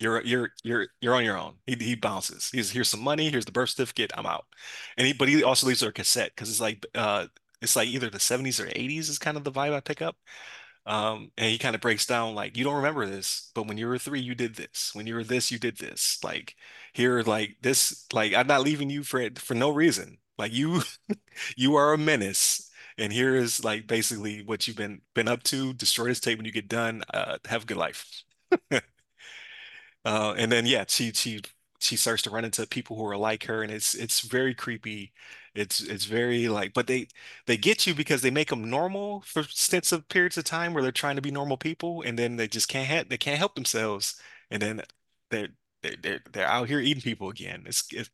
you're 0.00 0.22
you're 0.24 0.50
you're 0.64 0.86
you're 1.00 1.14
on 1.14 1.24
your 1.24 1.36
own." 1.38 1.56
He 1.66 1.74
he 1.76 1.94
bounces. 1.96 2.50
He's 2.52 2.70
here's 2.70 2.88
some 2.88 3.00
money. 3.02 3.30
Here's 3.30 3.44
the 3.46 3.52
birth 3.52 3.70
certificate. 3.70 4.12
I'm 4.16 4.26
out. 4.26 4.46
And 4.96 5.06
he 5.06 5.12
but 5.12 5.28
he 5.28 5.42
also 5.42 5.66
leaves 5.66 5.80
her 5.82 5.88
a 5.90 5.92
cassette 5.92 6.32
because 6.34 6.50
it's 6.50 6.60
like 6.60 6.86
uh 6.94 7.26
it's 7.60 7.76
like 7.76 7.88
either 7.88 8.10
the 8.10 8.20
70s 8.20 8.60
or 8.60 8.68
80s 8.74 9.08
is 9.08 9.18
kind 9.18 9.36
of 9.36 9.44
the 9.44 9.52
vibe 9.52 9.74
I 9.74 9.80
pick 9.80 10.02
up. 10.02 10.16
Um, 10.88 11.32
and 11.38 11.50
he 11.50 11.58
kind 11.58 11.74
of 11.76 11.82
breaks 11.82 12.06
down 12.06 12.34
like 12.34 12.56
you 12.56 12.64
don't 12.64 12.76
remember 12.76 13.06
this, 13.06 13.52
but 13.54 13.66
when 13.68 13.78
you 13.78 13.88
were 13.88 13.98
three, 13.98 14.20
you 14.20 14.34
did 14.34 14.56
this. 14.56 14.92
When 14.94 15.06
you 15.06 15.14
were 15.16 15.24
this, 15.24 15.50
you 15.52 15.58
did 15.58 15.78
this. 15.78 16.18
Like 16.24 16.56
here, 16.94 17.22
like 17.22 17.56
this, 17.62 18.06
like 18.12 18.34
I'm 18.34 18.46
not 18.48 18.62
leaving 18.62 18.90
you 18.90 19.04
for 19.04 19.28
for 19.36 19.54
no 19.54 19.70
reason. 19.70 20.18
Like 20.38 20.52
you, 20.52 20.82
you 21.56 21.76
are 21.76 21.92
a 21.92 21.98
menace, 21.98 22.70
and 22.98 23.12
here 23.12 23.34
is 23.36 23.64
like 23.64 23.86
basically 23.86 24.42
what 24.42 24.66
you've 24.66 24.76
been 24.78 25.02
been 25.14 25.28
up 25.28 25.42
to. 25.44 25.74
Destroy 25.74 26.06
this 26.08 26.20
tape 26.20 26.38
when 26.38 26.46
you 26.46 26.52
get 26.52 26.68
done. 26.68 27.02
Uh, 27.12 27.38
have 27.46 27.64
a 27.64 27.66
good 27.66 27.76
life. 27.78 28.24
Uh, 30.04 30.34
and 30.36 30.50
then 30.50 30.66
yeah, 30.66 30.84
she 30.88 31.12
she 31.12 31.40
she 31.80 31.96
starts 31.96 32.22
to 32.22 32.30
run 32.30 32.44
into 32.44 32.66
people 32.66 32.96
who 32.96 33.06
are 33.06 33.16
like 33.16 33.44
her, 33.44 33.62
and 33.62 33.72
it's 33.72 33.94
it's 33.94 34.20
very 34.20 34.54
creepy. 34.54 35.12
It's 35.58 35.80
it's 35.80 36.04
very 36.04 36.48
like, 36.48 36.72
but 36.74 36.86
they 36.86 37.08
they 37.46 37.56
get 37.56 37.86
you 37.86 37.94
because 37.94 38.22
they 38.22 38.30
make 38.30 38.50
them 38.50 38.68
normal 38.70 39.22
for 39.22 39.42
stints 39.44 39.92
of 39.92 40.08
periods 40.08 40.38
of 40.38 40.44
time 40.44 40.72
where 40.74 40.82
they're 40.82 40.92
trying 40.92 41.16
to 41.16 41.22
be 41.22 41.30
normal 41.30 41.56
people, 41.56 42.02
and 42.02 42.18
then 42.18 42.36
they 42.36 42.48
just 42.48 42.68
can't 42.68 42.88
ha 42.88 43.04
they 43.08 43.18
can't 43.18 43.38
help 43.38 43.54
themselves, 43.54 44.20
and 44.50 44.62
then 44.62 44.82
they're 45.30 45.48
they're 45.82 45.96
they're, 46.02 46.20
they're 46.32 46.46
out 46.46 46.68
here 46.68 46.80
eating 46.80 47.02
people 47.02 47.28
again. 47.30 47.64
It's 47.66 47.92
it, 47.92 48.10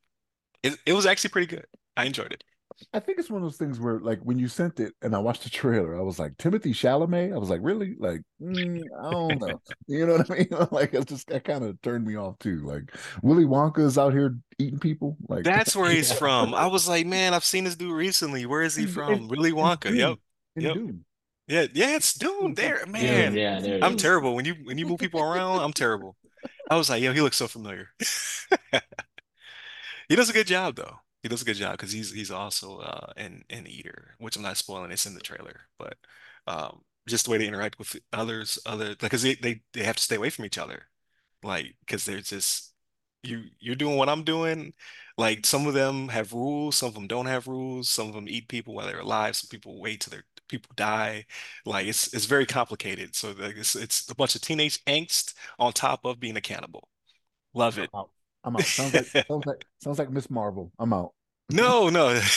it 0.62 0.78
it 0.86 0.94
was 0.94 1.06
actually 1.06 1.30
pretty 1.30 1.48
good. 1.48 1.66
I 1.96 2.06
enjoyed 2.06 2.32
it. 2.32 2.44
I 2.92 2.98
think 3.00 3.18
it's 3.20 3.30
one 3.30 3.42
of 3.42 3.46
those 3.46 3.56
things 3.56 3.78
where, 3.78 4.00
like, 4.00 4.20
when 4.22 4.38
you 4.38 4.48
sent 4.48 4.80
it 4.80 4.94
and 5.00 5.14
I 5.14 5.18
watched 5.20 5.44
the 5.44 5.50
trailer, 5.50 5.96
I 5.96 6.02
was 6.02 6.18
like, 6.18 6.36
Timothée 6.36 6.72
Chalamet. 6.74 7.32
I 7.32 7.38
was 7.38 7.48
like, 7.48 7.60
really? 7.62 7.94
Like, 7.98 8.22
mm, 8.42 8.82
I 9.00 9.10
don't 9.10 9.40
know. 9.40 9.60
You 9.86 10.06
know 10.06 10.16
what 10.16 10.30
I 10.30 10.34
mean? 10.34 10.48
like, 10.72 10.92
it 10.94 11.06
just 11.06 11.28
that 11.28 11.44
kind 11.44 11.62
of 11.64 11.80
turned 11.82 12.06
me 12.06 12.16
off 12.16 12.38
too. 12.40 12.60
Like, 12.64 12.92
Willy 13.22 13.44
Wonka 13.44 13.78
is 13.80 13.96
out 13.98 14.12
here 14.12 14.36
eating 14.58 14.78
people. 14.80 15.16
Like, 15.28 15.44
That's 15.44 15.76
where 15.76 15.90
he's 15.92 16.12
from. 16.12 16.52
I 16.54 16.66
was 16.66 16.88
like, 16.88 17.06
man, 17.06 17.32
I've 17.34 17.44
seen 17.44 17.64
this 17.64 17.76
dude 17.76 17.92
recently. 17.92 18.44
Where 18.46 18.62
is 18.62 18.74
he 18.74 18.86
from? 18.86 19.12
in, 19.12 19.28
Willy 19.28 19.52
Wonka. 19.52 19.82
Dune, 19.82 19.96
Yep. 19.96 20.18
in 20.56 20.62
Yep. 20.62 20.74
Dune. 20.74 21.04
Yeah, 21.46 21.66
yeah, 21.74 21.96
it's 21.96 22.14
Dune 22.14 22.54
Dune, 22.54 22.54
there, 22.54 22.86
man. 22.86 23.34
yeah, 23.34 23.60
there 23.60 23.84
I'm 23.84 23.96
is. 23.96 24.02
terrible 24.02 24.34
when 24.34 24.46
you 24.46 24.54
when 24.64 24.78
you 24.78 24.86
move 24.86 24.98
people 24.98 25.20
around. 25.20 25.60
I'm 25.60 25.74
terrible. 25.74 26.16
I 26.70 26.76
was 26.76 26.88
like, 26.88 27.02
yo, 27.02 27.12
he 27.12 27.20
looks 27.20 27.36
so 27.36 27.46
familiar. 27.48 27.88
He 30.08 30.16
does 30.16 30.30
a 30.30 30.32
good 30.32 30.46
job 30.46 30.76
though. 30.76 31.00
He 31.24 31.30
does 31.30 31.42
a 31.42 31.46
good 31.46 31.56
job 31.56 31.74
because 31.74 31.92
he's 31.92 32.12
he's 32.12 32.32
also 32.32 32.80
uh 32.80 33.14
an 33.18 33.44
an 33.50 33.66
eater, 33.68 34.16
which 34.20 34.36
I'm 34.36 34.42
not 34.44 34.58
spoiling. 34.58 34.92
It's 34.92 35.06
in 35.06 35.14
the 35.16 35.20
trailer, 35.22 35.62
but 35.78 35.98
um 36.48 36.82
just 37.08 37.26
the 37.26 37.32
way 37.32 37.38
they 37.38 37.48
interact 37.48 37.78
with 37.80 37.96
others, 38.14 38.58
other 38.66 38.90
like, 38.90 39.00
because 39.00 39.22
they, 39.24 39.36
they 39.36 39.62
they 39.74 39.84
have 39.84 39.96
to 39.96 40.02
stay 40.04 40.16
away 40.16 40.30
from 40.30 40.46
each 40.46 40.58
other, 40.58 40.88
like 41.42 41.76
because 41.80 42.04
they're 42.04 42.20
just 42.20 42.74
you 43.22 43.44
you're 43.60 43.74
doing 43.76 43.96
what 43.96 44.08
I'm 44.10 44.24
doing. 44.24 44.74
Like 45.18 45.46
some 45.46 45.66
of 45.66 45.74
them 45.74 46.08
have 46.08 46.32
rules, 46.34 46.76
some 46.76 46.88
of 46.88 46.94
them 46.94 47.06
don't 47.08 47.26
have 47.26 47.46
rules. 47.48 47.88
Some 47.90 48.08
of 48.08 48.14
them 48.14 48.28
eat 48.28 48.48
people 48.48 48.74
while 48.74 48.86
they're 48.86 49.00
alive. 49.00 49.36
Some 49.36 49.48
people 49.48 49.80
wait 49.80 50.00
till 50.02 50.10
their 50.12 50.24
people 50.48 50.72
die. 50.76 51.26
Like 51.66 51.86
it's 51.86 52.12
it's 52.14 52.26
very 52.26 52.46
complicated. 52.46 53.14
So 53.16 53.32
like 53.32 53.56
it's 53.56 53.76
it's 53.76 54.10
a 54.10 54.14
bunch 54.14 54.34
of 54.36 54.42
teenage 54.42 54.84
angst 54.86 55.34
on 55.58 55.72
top 55.72 56.04
of 56.04 56.20
being 56.20 56.36
a 56.36 56.40
cannibal. 56.42 56.88
Love 57.54 57.78
it. 57.78 57.90
out. 57.94 58.10
I'm 58.44 58.56
out. 58.56 58.70
Sounds 58.70 58.94
like 58.94 59.06
sounds 59.28 59.46
like 59.46 59.66
sounds 59.80 59.98
like 59.98 60.10
Miss 60.10 60.30
Marvel. 60.30 60.72
I'm 60.78 60.92
out. 60.92 61.12
No, 61.50 61.88
no. 61.90 62.20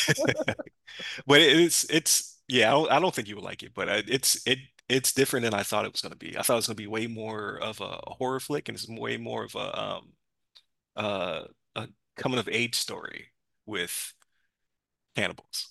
But 1.27 1.41
it's 1.41 1.85
it's 1.89 2.39
yeah, 2.47 2.69
I 2.69 2.71
don't, 2.71 2.91
I 2.91 2.99
don't 2.99 3.13
think 3.13 3.27
you 3.27 3.35
would 3.35 3.43
like 3.43 3.63
it, 3.63 3.73
but 3.75 3.89
uh, 3.89 4.01
it's 4.07 4.41
it 4.47 4.59
it's 4.89 5.13
different 5.13 5.43
than 5.43 5.53
I 5.53 5.63
thought 5.63 5.85
it 5.85 5.91
was 5.91 6.01
going 6.01 6.13
to 6.13 6.17
be. 6.17 6.37
I 6.37 6.41
thought 6.41 6.53
it 6.53 6.57
was 6.57 6.67
going 6.67 6.77
to 6.77 6.83
be 6.83 6.87
way 6.87 7.07
more 7.07 7.57
of 7.61 7.81
a 7.81 7.99
horror 8.07 8.39
flick 8.39 8.69
and 8.69 8.77
it's 8.77 8.87
way 8.87 9.17
more 9.17 9.43
of 9.43 9.55
a 9.55 9.81
um 9.81 10.13
uh 10.97 11.43
a 11.75 11.87
coming 12.17 12.39
of 12.39 12.49
age 12.49 12.75
story 12.75 13.27
with 13.65 14.13
cannibals. 15.15 15.69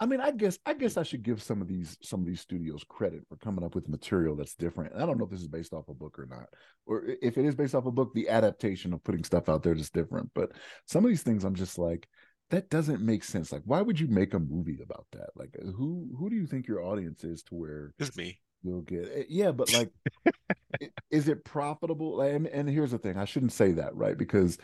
I 0.00 0.06
mean, 0.06 0.20
I 0.20 0.32
guess 0.32 0.58
I 0.66 0.74
guess 0.74 0.96
I 0.96 1.02
should 1.04 1.22
give 1.22 1.42
some 1.42 1.62
of 1.62 1.68
these 1.68 1.96
some 2.02 2.20
of 2.20 2.26
these 2.26 2.40
studios 2.40 2.84
credit 2.88 3.22
for 3.28 3.36
coming 3.36 3.64
up 3.64 3.74
with 3.74 3.88
material 3.88 4.34
that's 4.36 4.54
different. 4.54 4.92
And 4.92 5.02
I 5.02 5.06
don't 5.06 5.18
know 5.18 5.24
if 5.24 5.30
this 5.30 5.40
is 5.40 5.48
based 5.48 5.72
off 5.72 5.88
a 5.88 5.94
book 5.94 6.18
or 6.18 6.26
not, 6.26 6.46
or 6.86 7.04
if 7.22 7.38
it 7.38 7.44
is 7.44 7.54
based 7.54 7.74
off 7.74 7.86
a 7.86 7.92
book, 7.92 8.12
the 8.12 8.28
adaptation 8.28 8.92
of 8.92 9.04
putting 9.04 9.24
stuff 9.24 9.48
out 9.48 9.62
there 9.62 9.74
is 9.74 9.90
different. 9.90 10.30
But 10.34 10.52
some 10.86 11.04
of 11.04 11.08
these 11.08 11.22
things, 11.22 11.44
I'm 11.44 11.54
just 11.54 11.78
like, 11.78 12.08
that 12.50 12.70
doesn't 12.70 13.02
make 13.02 13.22
sense. 13.24 13.52
Like, 13.52 13.62
why 13.64 13.80
would 13.82 13.98
you 14.00 14.08
make 14.08 14.34
a 14.34 14.38
movie 14.40 14.80
about 14.82 15.06
that? 15.12 15.30
Like, 15.36 15.56
uh, 15.62 15.70
who 15.70 16.08
who 16.18 16.28
do 16.28 16.36
you 16.36 16.46
think 16.46 16.66
your 16.66 16.82
audience 16.82 17.22
is 17.22 17.42
to 17.44 17.54
where 17.54 17.94
It's 17.98 18.16
me. 18.16 18.40
you'll 18.64 18.82
get? 18.82 19.08
eh, 19.14 19.24
Yeah, 19.28 19.52
but 19.52 19.70
like, 19.70 19.90
is 21.10 21.28
it 21.28 21.44
profitable? 21.44 22.20
And, 22.20 22.46
and 22.46 22.68
here's 22.68 22.90
the 22.90 22.98
thing: 22.98 23.16
I 23.16 23.24
shouldn't 23.24 23.52
say 23.52 23.72
that, 23.72 23.94
right? 23.94 24.18
Because 24.18 24.58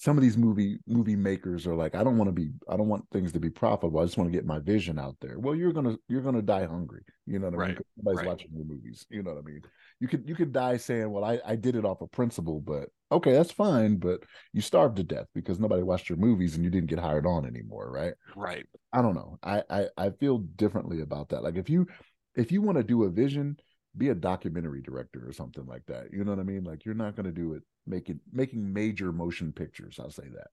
some 0.00 0.16
of 0.16 0.22
these 0.22 0.38
movie 0.38 0.78
movie 0.86 1.14
makers 1.14 1.66
are 1.66 1.74
like, 1.74 1.94
I 1.94 2.02
don't 2.02 2.16
want 2.16 2.28
to 2.28 2.32
be, 2.32 2.48
I 2.70 2.78
don't 2.78 2.88
want 2.88 3.04
things 3.12 3.32
to 3.32 3.38
be 3.38 3.50
profitable. 3.50 4.00
I 4.00 4.06
just 4.06 4.16
want 4.16 4.32
to 4.32 4.36
get 4.36 4.46
my 4.46 4.58
vision 4.58 4.98
out 4.98 5.14
there. 5.20 5.38
Well, 5.38 5.54
you're 5.54 5.74
gonna 5.74 5.98
you're 6.08 6.22
gonna 6.22 6.40
die 6.40 6.64
hungry. 6.64 7.02
You 7.26 7.38
know 7.38 7.50
what 7.50 7.62
I 7.62 7.66
mean? 7.66 7.76
Right, 7.76 7.86
Nobody's 7.98 8.16
right. 8.16 8.26
watching 8.26 8.50
your 8.54 8.64
movies. 8.64 9.04
You 9.10 9.22
know 9.22 9.34
what 9.34 9.40
I 9.40 9.42
mean? 9.42 9.60
You 10.00 10.08
could 10.08 10.26
you 10.26 10.34
could 10.34 10.54
die 10.54 10.78
saying, 10.78 11.10
well, 11.10 11.22
I 11.22 11.38
I 11.44 11.54
did 11.54 11.76
it 11.76 11.84
off 11.84 12.00
of 12.00 12.10
principle, 12.12 12.60
but 12.60 12.88
okay, 13.12 13.32
that's 13.32 13.52
fine. 13.52 13.96
But 13.96 14.20
you 14.54 14.62
starved 14.62 14.96
to 14.96 15.02
death 15.02 15.26
because 15.34 15.60
nobody 15.60 15.82
watched 15.82 16.08
your 16.08 16.16
movies 16.16 16.54
and 16.54 16.64
you 16.64 16.70
didn't 16.70 16.88
get 16.88 16.98
hired 16.98 17.26
on 17.26 17.44
anymore, 17.44 17.90
right? 17.92 18.14
Right. 18.34 18.64
I 18.94 19.02
don't 19.02 19.14
know. 19.14 19.38
I 19.42 19.62
I, 19.68 19.86
I 19.98 20.10
feel 20.12 20.38
differently 20.38 21.02
about 21.02 21.28
that. 21.28 21.42
Like 21.42 21.56
if 21.56 21.68
you 21.68 21.86
if 22.34 22.50
you 22.50 22.62
want 22.62 22.78
to 22.78 22.84
do 22.84 23.04
a 23.04 23.10
vision, 23.10 23.58
be 23.96 24.08
a 24.10 24.14
documentary 24.14 24.82
director 24.82 25.26
or 25.28 25.32
something 25.32 25.66
like 25.66 25.84
that. 25.86 26.12
You 26.12 26.24
know 26.24 26.32
what 26.32 26.40
I 26.40 26.44
mean? 26.44 26.64
Like 26.64 26.84
you're 26.84 26.94
not 26.94 27.16
going 27.16 27.26
to 27.26 27.32
do 27.32 27.54
it 27.54 27.62
making 27.86 28.20
making 28.32 28.72
major 28.72 29.12
motion 29.12 29.52
pictures. 29.52 29.98
I'll 30.00 30.10
say 30.10 30.28
that. 30.34 30.48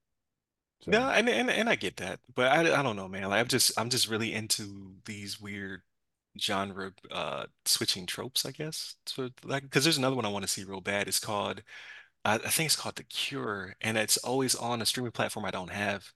So 0.81 0.93
No, 0.93 1.09
and, 1.09 1.27
and 1.29 1.49
and 1.49 1.69
I 1.69 1.75
get 1.75 1.97
that, 1.97 2.19
but 2.33 2.47
I 2.47 2.79
I 2.79 2.81
don't 2.83 2.95
know, 2.95 3.07
man. 3.09 3.23
Like 3.29 3.39
I'm 3.41 3.47
just 3.47 3.77
I'm 3.77 3.89
just 3.89 4.07
really 4.09 4.33
into 4.33 4.95
these 5.05 5.39
weird 5.39 5.81
genre 6.39 6.93
uh 7.11 7.47
switching 7.65 8.05
tropes, 8.05 8.45
I 8.45 8.51
guess. 8.51 8.95
So 9.05 9.29
like 9.43 9.63
because 9.63 9.83
there's 9.83 9.97
another 9.97 10.15
one 10.15 10.25
I 10.25 10.29
want 10.29 10.43
to 10.43 10.49
see 10.51 10.63
real 10.63 10.81
bad. 10.81 11.07
It's 11.07 11.19
called 11.19 11.61
I, 12.25 12.35
I 12.35 12.39
think 12.39 12.67
it's 12.67 12.75
called 12.77 12.95
The 12.97 13.03
Cure, 13.05 13.75
and 13.81 13.97
it's 13.97 14.17
always 14.17 14.55
on 14.55 14.81
a 14.81 14.88
streaming 14.88 15.11
platform 15.13 15.45
I 15.45 15.51
don't 15.51 15.71
have. 15.71 16.11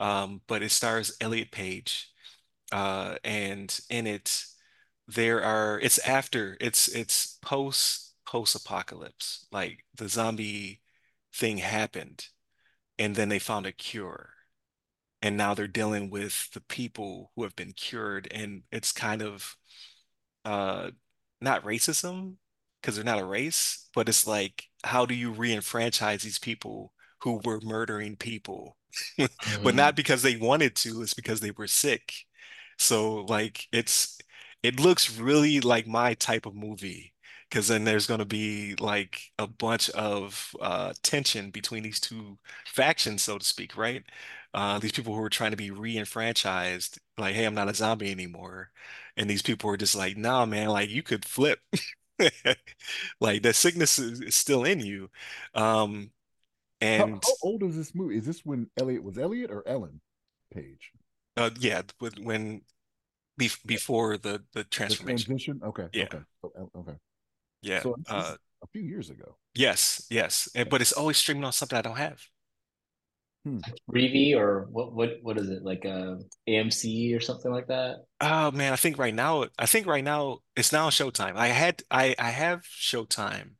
Um, 0.00 0.42
but 0.48 0.62
it 0.62 0.70
stars 0.72 1.16
Elliot 1.20 1.52
Page, 1.52 2.12
uh, 2.72 3.16
and 3.24 3.78
in 3.90 4.06
it 4.06 4.44
there 5.08 5.42
are 5.44 5.80
it's 5.80 5.98
after 6.00 6.58
it's 6.60 6.88
it's 6.88 7.38
post 7.42 8.14
post 8.26 8.56
apocalypse. 8.56 9.46
Like 9.52 9.84
the 9.96 10.08
zombie 10.10 10.82
thing 11.34 11.58
happened, 11.58 12.28
and 12.98 13.16
then 13.16 13.28
they 13.30 13.38
found 13.40 13.66
a 13.66 13.72
cure 13.72 14.30
and 15.22 15.36
now 15.36 15.54
they're 15.54 15.68
dealing 15.68 16.10
with 16.10 16.50
the 16.52 16.60
people 16.62 17.32
who 17.36 17.42
have 17.44 17.56
been 17.56 17.72
cured 17.72 18.28
and 18.32 18.62
it's 18.72 18.92
kind 18.92 19.22
of 19.22 19.56
uh 20.44 20.90
not 21.40 21.64
racism 21.64 22.34
because 22.80 22.96
they're 22.96 23.04
not 23.04 23.18
a 23.20 23.24
race 23.24 23.88
but 23.94 24.08
it's 24.08 24.26
like 24.26 24.64
how 24.84 25.06
do 25.06 25.14
you 25.14 25.30
re-enfranchise 25.32 26.22
these 26.22 26.38
people 26.38 26.92
who 27.22 27.40
were 27.44 27.60
murdering 27.62 28.16
people 28.16 28.76
but 29.62 29.74
Mhm. 29.74 29.74
not 29.74 29.96
because 29.96 30.22
they 30.22 30.36
wanted 30.36 30.74
to 30.76 31.02
it's 31.02 31.14
because 31.14 31.40
they 31.40 31.50
were 31.52 31.66
sick 31.66 32.12
so 32.78 33.16
like 33.26 33.66
it's 33.72 34.17
it 34.62 34.80
looks 34.80 35.18
really 35.18 35.60
like 35.60 35.86
my 35.86 36.14
type 36.14 36.46
of 36.46 36.54
movie 36.54 37.12
because 37.48 37.68
then 37.68 37.84
there's 37.84 38.06
going 38.06 38.18
to 38.20 38.26
be 38.26 38.74
like 38.76 39.30
a 39.38 39.46
bunch 39.46 39.90
of 39.90 40.54
uh 40.60 40.92
tension 41.02 41.50
between 41.50 41.82
these 41.82 42.00
two 42.00 42.38
factions 42.66 43.22
so 43.22 43.38
to 43.38 43.44
speak 43.44 43.76
right 43.76 44.04
uh, 44.54 44.78
these 44.78 44.92
people 44.92 45.14
who 45.14 45.22
are 45.22 45.28
trying 45.28 45.50
to 45.50 45.56
be 45.56 45.70
re-enfranchised, 45.70 46.98
like, 47.18 47.34
hey, 47.34 47.44
I'm 47.44 47.54
not 47.54 47.68
a 47.68 47.74
zombie 47.74 48.10
anymore. 48.10 48.70
And 49.16 49.28
these 49.28 49.42
people 49.42 49.70
are 49.70 49.76
just 49.76 49.94
like, 49.94 50.16
nah, 50.16 50.46
man, 50.46 50.68
like 50.68 50.90
you 50.90 51.02
could 51.02 51.24
flip. 51.24 51.60
Like 53.20 53.42
the 53.42 53.52
sickness 53.52 53.96
is, 53.98 54.20
is 54.20 54.34
still 54.34 54.64
in 54.64 54.80
you. 54.80 55.08
Um, 55.54 56.10
and 56.80 57.22
how 57.24 57.34
old 57.42 57.62
is 57.62 57.76
this 57.76 57.94
movie? 57.94 58.16
Is 58.16 58.26
this 58.26 58.44
when 58.44 58.68
Elliot 58.76 59.04
was 59.04 59.18
Elliot 59.18 59.52
or 59.52 59.62
Ellen 59.68 60.00
Page? 60.52 60.90
uh, 61.36 61.50
yeah, 61.60 61.82
when 62.20 62.62
be 63.38 63.50
before 63.64 64.18
the 64.18 64.42
the 64.52 64.60
The 64.60 64.64
transformation. 64.64 65.26
transition. 65.26 65.60
Okay. 65.64 65.86
Yeah, 65.92 66.04
Okay. 66.04 66.18
Okay. 66.76 66.92
yeah. 67.62 67.80
So 67.80 67.96
Uh, 68.08 68.34
a 68.62 68.66
few 68.72 68.82
years 68.82 69.08
ago. 69.10 69.36
yes, 69.54 70.06
yes. 70.10 70.48
And, 70.54 70.68
but 70.68 70.80
it's 70.80 70.92
always 70.92 71.16
streaming 71.16 71.44
on 71.44 71.52
something 71.52 71.78
I 71.78 71.82
don't 71.82 71.96
have. 71.96 72.20
Hmm. 73.44 73.58
Freevee 73.90 74.34
or 74.36 74.66
what 74.70 74.92
what 74.92 75.10
what 75.22 75.38
is 75.38 75.48
it 75.48 75.62
like 75.62 75.86
uh 75.86 76.16
AMC 76.48 77.14
or 77.14 77.20
something 77.20 77.52
like 77.52 77.68
that? 77.68 78.04
Oh 78.20 78.50
man, 78.50 78.72
I 78.72 78.76
think 78.76 78.98
right 78.98 79.14
now, 79.14 79.46
I 79.58 79.66
think 79.66 79.86
right 79.86 80.02
now 80.02 80.40
it's 80.56 80.72
now 80.72 80.90
Showtime. 80.90 81.36
I 81.36 81.48
had 81.48 81.82
I 81.90 82.14
I 82.18 82.30
have 82.30 82.62
Showtime 82.62 83.52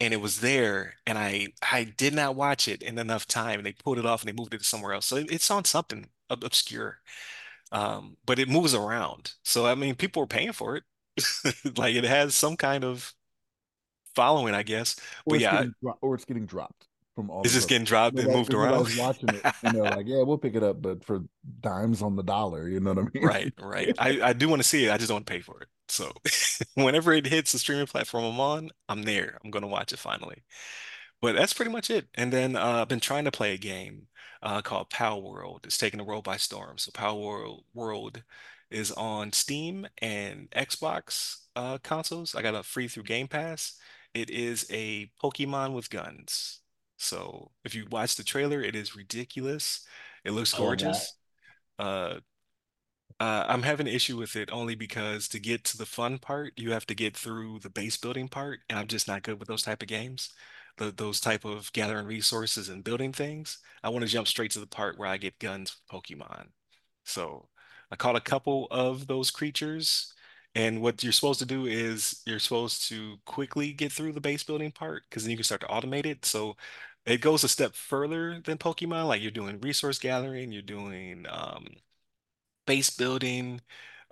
and 0.00 0.12
it 0.12 0.18
was 0.20 0.40
there, 0.40 0.94
and 1.06 1.16
I 1.18 1.48
I 1.62 1.84
did 1.84 2.14
not 2.14 2.34
watch 2.36 2.66
it 2.68 2.82
in 2.82 2.98
enough 2.98 3.26
time, 3.28 3.60
and 3.60 3.66
they 3.66 3.72
pulled 3.72 3.98
it 3.98 4.06
off 4.06 4.22
and 4.22 4.28
they 4.28 4.32
moved 4.40 4.54
it 4.54 4.58
to 4.58 4.64
somewhere 4.64 4.92
else. 4.94 5.06
So 5.06 5.16
it- 5.16 5.30
it's 5.30 5.50
on 5.50 5.64
something 5.64 6.08
ob- 6.30 6.44
obscure, 6.44 6.98
um, 7.72 8.18
but 8.26 8.38
it 8.40 8.48
moves 8.50 8.74
around. 8.74 9.34
So 9.44 9.66
I 9.66 9.76
mean, 9.76 9.96
people 9.96 10.22
are 10.24 10.28
paying 10.28 10.52
for 10.52 10.76
it. 10.76 10.84
Like 11.78 11.94
it 11.96 12.04
has 12.04 12.34
some 12.36 12.56
kind 12.56 12.84
of 12.84 13.14
following, 14.14 14.54
I 14.54 14.62
guess. 14.62 14.96
or 15.24 15.34
But 15.34 15.38
it's 15.38 15.46
yeah, 15.46 15.64
getting 15.64 15.74
dro- 15.82 15.98
or 16.00 16.14
it's 16.14 16.24
getting 16.24 16.46
dropped 16.46 16.88
from 17.14 17.30
all 17.30 17.44
it's 17.44 17.54
these 17.54 17.68
just 17.68 17.68
getting 17.68 17.84
dropped 17.84 18.18
and 18.18 18.30
moved 18.32 18.54
around. 18.54 18.88
watching 18.94 19.32
it 19.34 19.46
and 19.62 19.74
they're 19.74 19.84
like 19.84 20.06
yeah 20.06 20.22
we'll 20.22 20.38
pick 20.38 20.54
it 20.54 20.62
up 20.62 20.80
but 20.82 21.04
for 21.04 21.20
dimes 21.60 22.02
on 22.02 22.16
the 22.16 22.22
dollar 22.22 22.68
you 22.68 22.80
know 22.80 22.92
what 22.92 23.06
i 23.14 23.18
mean 23.18 23.30
Right, 23.30 23.52
right. 23.58 23.92
I, 23.98 24.20
I 24.30 24.32
do 24.32 24.48
want 24.48 24.62
to 24.62 24.68
see 24.68 24.86
it. 24.86 24.90
I 24.90 24.96
just 24.96 25.08
don't 25.08 25.16
want 25.16 25.26
to 25.26 25.32
pay 25.32 25.40
for 25.40 25.60
it. 25.60 25.68
So 25.88 26.12
whenever 26.74 27.12
it 27.12 27.26
hits 27.26 27.52
the 27.52 27.58
streaming 27.58 27.86
platform 27.86 28.24
I'm 28.24 28.40
on, 28.40 28.70
I'm 28.88 29.02
there. 29.02 29.38
I'm 29.44 29.50
gonna 29.50 29.66
watch 29.68 29.92
it 29.92 29.98
finally. 29.98 30.42
But 31.20 31.36
that's 31.36 31.52
pretty 31.54 31.70
much 31.72 31.90
it. 31.90 32.08
And 32.14 32.32
then 32.32 32.56
uh, 32.56 32.80
I've 32.82 32.88
been 32.88 33.00
trying 33.00 33.24
to 33.26 33.32
play 33.32 33.54
a 33.54 33.58
game 33.58 34.08
uh, 34.42 34.62
called 34.62 34.90
Palworld. 34.90 35.64
It's 35.64 35.78
taking 35.78 35.98
the 35.98 36.04
world 36.04 36.24
by 36.24 36.36
storm. 36.36 36.78
So 36.78 36.90
Palworld 36.90 37.62
World 37.74 38.22
is 38.70 38.90
on 38.92 39.32
Steam 39.32 39.86
and 39.98 40.50
Xbox 40.50 41.36
uh, 41.54 41.78
consoles. 41.78 42.34
I 42.34 42.42
got 42.42 42.54
it 42.54 42.64
free 42.64 42.88
through 42.88 43.04
Game 43.04 43.28
Pass. 43.28 43.78
It 44.14 44.30
is 44.30 44.66
a 44.70 45.10
Pokemon 45.22 45.74
with 45.74 45.90
guns. 45.90 46.60
So 46.96 47.50
if 47.64 47.74
you 47.74 47.86
watch 47.90 48.16
the 48.16 48.24
trailer, 48.24 48.62
it 48.62 48.74
is 48.74 48.96
ridiculous. 48.96 49.86
It 50.24 50.32
looks 50.32 50.52
that. 50.52 50.58
gorgeous. 50.58 51.16
Uh, 51.78 52.16
uh, 53.20 53.44
I'm 53.48 53.62
having 53.62 53.86
an 53.86 53.94
issue 53.94 54.16
with 54.16 54.36
it 54.36 54.50
only 54.52 54.74
because 54.74 55.28
to 55.28 55.38
get 55.38 55.64
to 55.64 55.78
the 55.78 55.86
fun 55.86 56.18
part, 56.18 56.54
you 56.56 56.72
have 56.72 56.86
to 56.86 56.94
get 56.94 57.16
through 57.16 57.60
the 57.60 57.70
base 57.70 57.96
building 57.96 58.28
part, 58.28 58.60
and 58.68 58.78
I'm 58.78 58.88
just 58.88 59.06
not 59.06 59.22
good 59.22 59.38
with 59.38 59.48
those 59.48 59.62
type 59.62 59.82
of 59.82 59.88
games, 59.88 60.30
the, 60.78 60.90
those 60.90 61.20
type 61.20 61.44
of 61.44 61.72
gathering 61.72 62.06
resources 62.06 62.68
and 62.68 62.84
building 62.84 63.12
things. 63.12 63.58
I 63.82 63.90
want 63.90 64.04
to 64.04 64.10
jump 64.10 64.26
straight 64.28 64.50
to 64.52 64.60
the 64.60 64.66
part 64.66 64.98
where 64.98 65.08
I 65.08 65.16
get 65.16 65.38
guns 65.38 65.76
Pokemon. 65.90 66.48
So 67.04 67.48
I 67.90 67.96
caught 67.96 68.16
a 68.16 68.20
couple 68.20 68.68
of 68.70 69.06
those 69.06 69.30
creatures, 69.30 70.14
and 70.54 70.82
what 70.82 71.02
you're 71.02 71.12
supposed 71.12 71.40
to 71.40 71.46
do 71.46 71.66
is 71.66 72.22
you're 72.26 72.38
supposed 72.38 72.88
to 72.88 73.18
quickly 73.26 73.72
get 73.72 73.92
through 73.92 74.12
the 74.12 74.20
base 74.20 74.42
building 74.44 74.70
part 74.72 75.04
because 75.08 75.24
then 75.24 75.30
you 75.30 75.36
can 75.36 75.44
start 75.44 75.62
to 75.62 75.66
automate 75.68 76.06
it. 76.06 76.24
So 76.24 76.56
it 77.06 77.20
goes 77.20 77.44
a 77.44 77.48
step 77.48 77.74
further 77.74 78.40
than 78.44 78.58
Pokemon, 78.58 79.08
like 79.08 79.22
you're 79.22 79.30
doing 79.30 79.60
resource 79.60 79.98
gathering, 79.98 80.52
you're 80.52 80.62
doing 80.62 81.26
um, 81.28 81.66
base 82.66 82.90
building, 82.90 83.60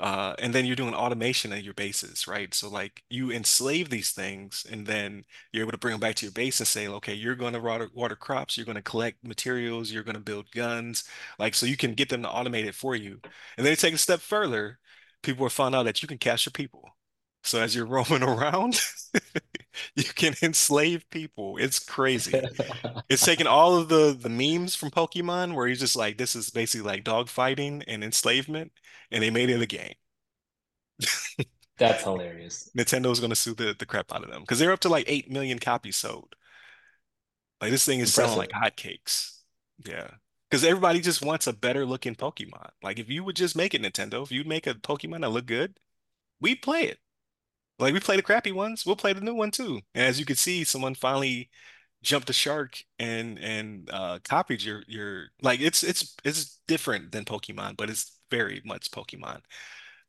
uh, 0.01 0.35
and 0.39 0.55
then 0.55 0.67
you're 0.67 0.77
doing 0.77 0.95
automation 0.95 1.53
of 1.53 1.61
your 1.61 1.75
bases, 1.75 2.27
right? 2.27 2.55
So 2.55 2.69
like 2.71 3.05
you 3.11 3.31
enslave 3.31 3.91
these 3.91 4.13
things, 4.13 4.67
and 4.71 4.87
then 4.87 5.25
you're 5.53 5.63
able 5.63 5.73
to 5.73 5.79
bring 5.79 5.93
them 5.93 6.01
back 6.01 6.17
to 6.17 6.27
your 6.27 6.33
base 6.33 6.61
and 6.61 6.67
say, 6.67 6.89
okay, 6.89 7.15
you're 7.15 7.37
going 7.37 7.53
to 7.55 7.61
water, 7.61 7.89
water 7.95 8.17
crops, 8.17 8.57
you're 8.57 8.67
going 8.67 8.77
to 8.77 8.83
collect 8.83 9.25
materials, 9.25 9.93
you're 9.93 10.03
going 10.05 10.17
to 10.17 10.21
build 10.21 10.51
guns, 10.53 11.05
like 11.39 11.55
so 11.55 11.67
you 11.67 11.77
can 11.77 11.95
get 11.95 12.09
them 12.09 12.23
to 12.23 12.29
automate 12.29 12.67
it 12.67 12.75
for 12.75 12.97
you. 12.97 13.21
And 13.59 13.67
then 13.67 13.77
take 13.77 13.95
a 13.95 13.99
step 13.99 14.21
further, 14.21 14.79
people 15.23 15.43
will 15.45 15.51
find 15.51 15.75
out 15.75 15.85
that 15.85 16.03
you 16.03 16.09
can 16.09 16.19
capture 16.19 16.51
people. 16.51 16.89
So 17.45 17.61
as 17.61 17.75
you're 17.75 17.87
roaming 17.87 18.23
around, 18.23 18.81
you 19.95 20.05
can 20.05 20.35
enslave 20.43 21.09
people. 21.11 21.57
It's 21.59 21.79
crazy. 21.79 22.45
It's 23.09 23.25
taken 23.25 23.47
all 23.49 23.77
of 23.77 23.89
the 23.89 24.17
the 24.19 24.29
memes 24.29 24.75
from 24.77 24.91
Pokemon 24.91 25.55
where 25.55 25.67
he's 25.67 25.81
just 25.81 25.97
like, 25.97 26.17
this 26.17 26.37
is 26.37 26.51
basically 26.51 26.87
like 26.87 27.05
dog 27.05 27.29
fighting 27.29 27.83
and 27.89 28.05
enslavement, 28.05 28.73
and 29.11 29.23
they 29.23 29.31
made 29.31 29.51
it 29.51 29.61
a 29.63 29.67
game. 29.67 29.95
That's 31.79 32.03
hilarious. 32.03 32.71
Nintendo's 32.77 33.21
gonna 33.21 33.35
sue 33.35 33.55
the, 33.55 33.75
the 33.79 33.87
crap 33.87 34.13
out 34.13 34.25
of 34.25 34.31
them 34.31 34.43
because 34.43 34.59
they're 34.59 34.73
up 34.73 34.81
to 34.81 34.89
like 34.89 35.05
8 35.09 35.31
million 35.31 35.59
copies 35.59 35.97
sold. 35.97 36.35
Like 37.61 37.71
this 37.71 37.85
thing 37.85 38.01
is 38.01 38.11
selling 38.13 38.37
like 38.39 38.51
Impressive. 38.53 38.75
hotcakes. 38.77 39.33
Yeah. 39.85 40.11
Because 40.51 40.65
everybody 40.65 41.01
just 41.01 41.23
wants 41.23 41.47
a 41.47 41.53
better 41.53 41.87
looking 41.87 42.15
Pokemon. 42.17 42.71
Like 42.83 42.99
if 42.99 43.09
you 43.09 43.25
would 43.25 43.37
just 43.37 43.57
make 43.57 43.75
it, 43.75 43.83
Nintendo, 43.83 44.23
if 44.23 44.33
you'd 44.33 44.47
make 44.47 44.67
a 44.67 44.75
Pokemon 44.75 45.21
that 45.23 45.31
look 45.31 45.47
good, 45.47 45.79
we'd 46.41 46.63
play 46.63 46.85
it. 46.85 47.01
Like 47.81 47.95
we 47.95 48.01
play 48.01 48.17
the 48.17 48.23
crappy 48.23 48.53
ones, 48.53 48.87
we'll 48.87 48.97
play 48.97 49.15
the 49.15 49.23
new 49.23 49.35
one 49.35 49.51
too. 49.53 49.81
And 49.95 50.07
as 50.07 50.21
you 50.21 50.27
can 50.27 50.37
see, 50.37 50.65
someone 50.65 50.95
finally 50.95 51.51
jumped 52.03 52.29
the 52.29 52.33
shark 52.35 52.83
and 52.99 53.39
and 53.41 53.91
uh 53.93 54.19
copied 54.25 54.63
your 54.63 54.83
your 54.89 55.29
like 55.43 55.61
it's 55.61 55.83
it's 55.85 56.17
it's 56.25 56.61
different 56.69 57.13
than 57.13 57.25
Pokemon, 57.25 57.77
but 57.79 57.91
it's 57.91 58.19
very 58.31 58.63
much 58.65 58.91
Pokemon. 58.93 59.43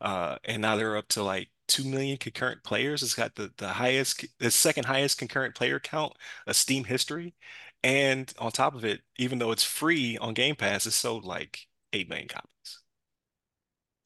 Uh 0.01 0.37
and 0.45 0.61
now 0.61 0.75
they're 0.77 0.97
up 0.97 1.07
to 1.09 1.23
like 1.23 1.49
2 1.69 1.85
million 1.85 2.17
concurrent 2.17 2.63
players. 2.63 3.03
It's 3.03 3.15
got 3.15 3.35
the 3.35 3.51
the 3.57 3.69
highest 3.69 4.25
the 4.39 4.51
second 4.51 4.85
highest 4.85 5.17
concurrent 5.19 5.55
player 5.55 5.79
count 5.79 6.13
of 6.47 6.55
Steam 6.57 6.85
history. 6.85 7.35
And 7.83 8.33
on 8.39 8.51
top 8.51 8.75
of 8.75 8.85
it, 8.85 9.01
even 9.17 9.39
though 9.39 9.51
it's 9.51 9.63
free 9.63 10.17
on 10.19 10.33
Game 10.35 10.55
Pass, 10.55 10.85
it's 10.87 10.95
sold 10.97 11.25
like 11.25 11.67
8 11.93 12.09
million 12.09 12.27
copies 12.29 12.81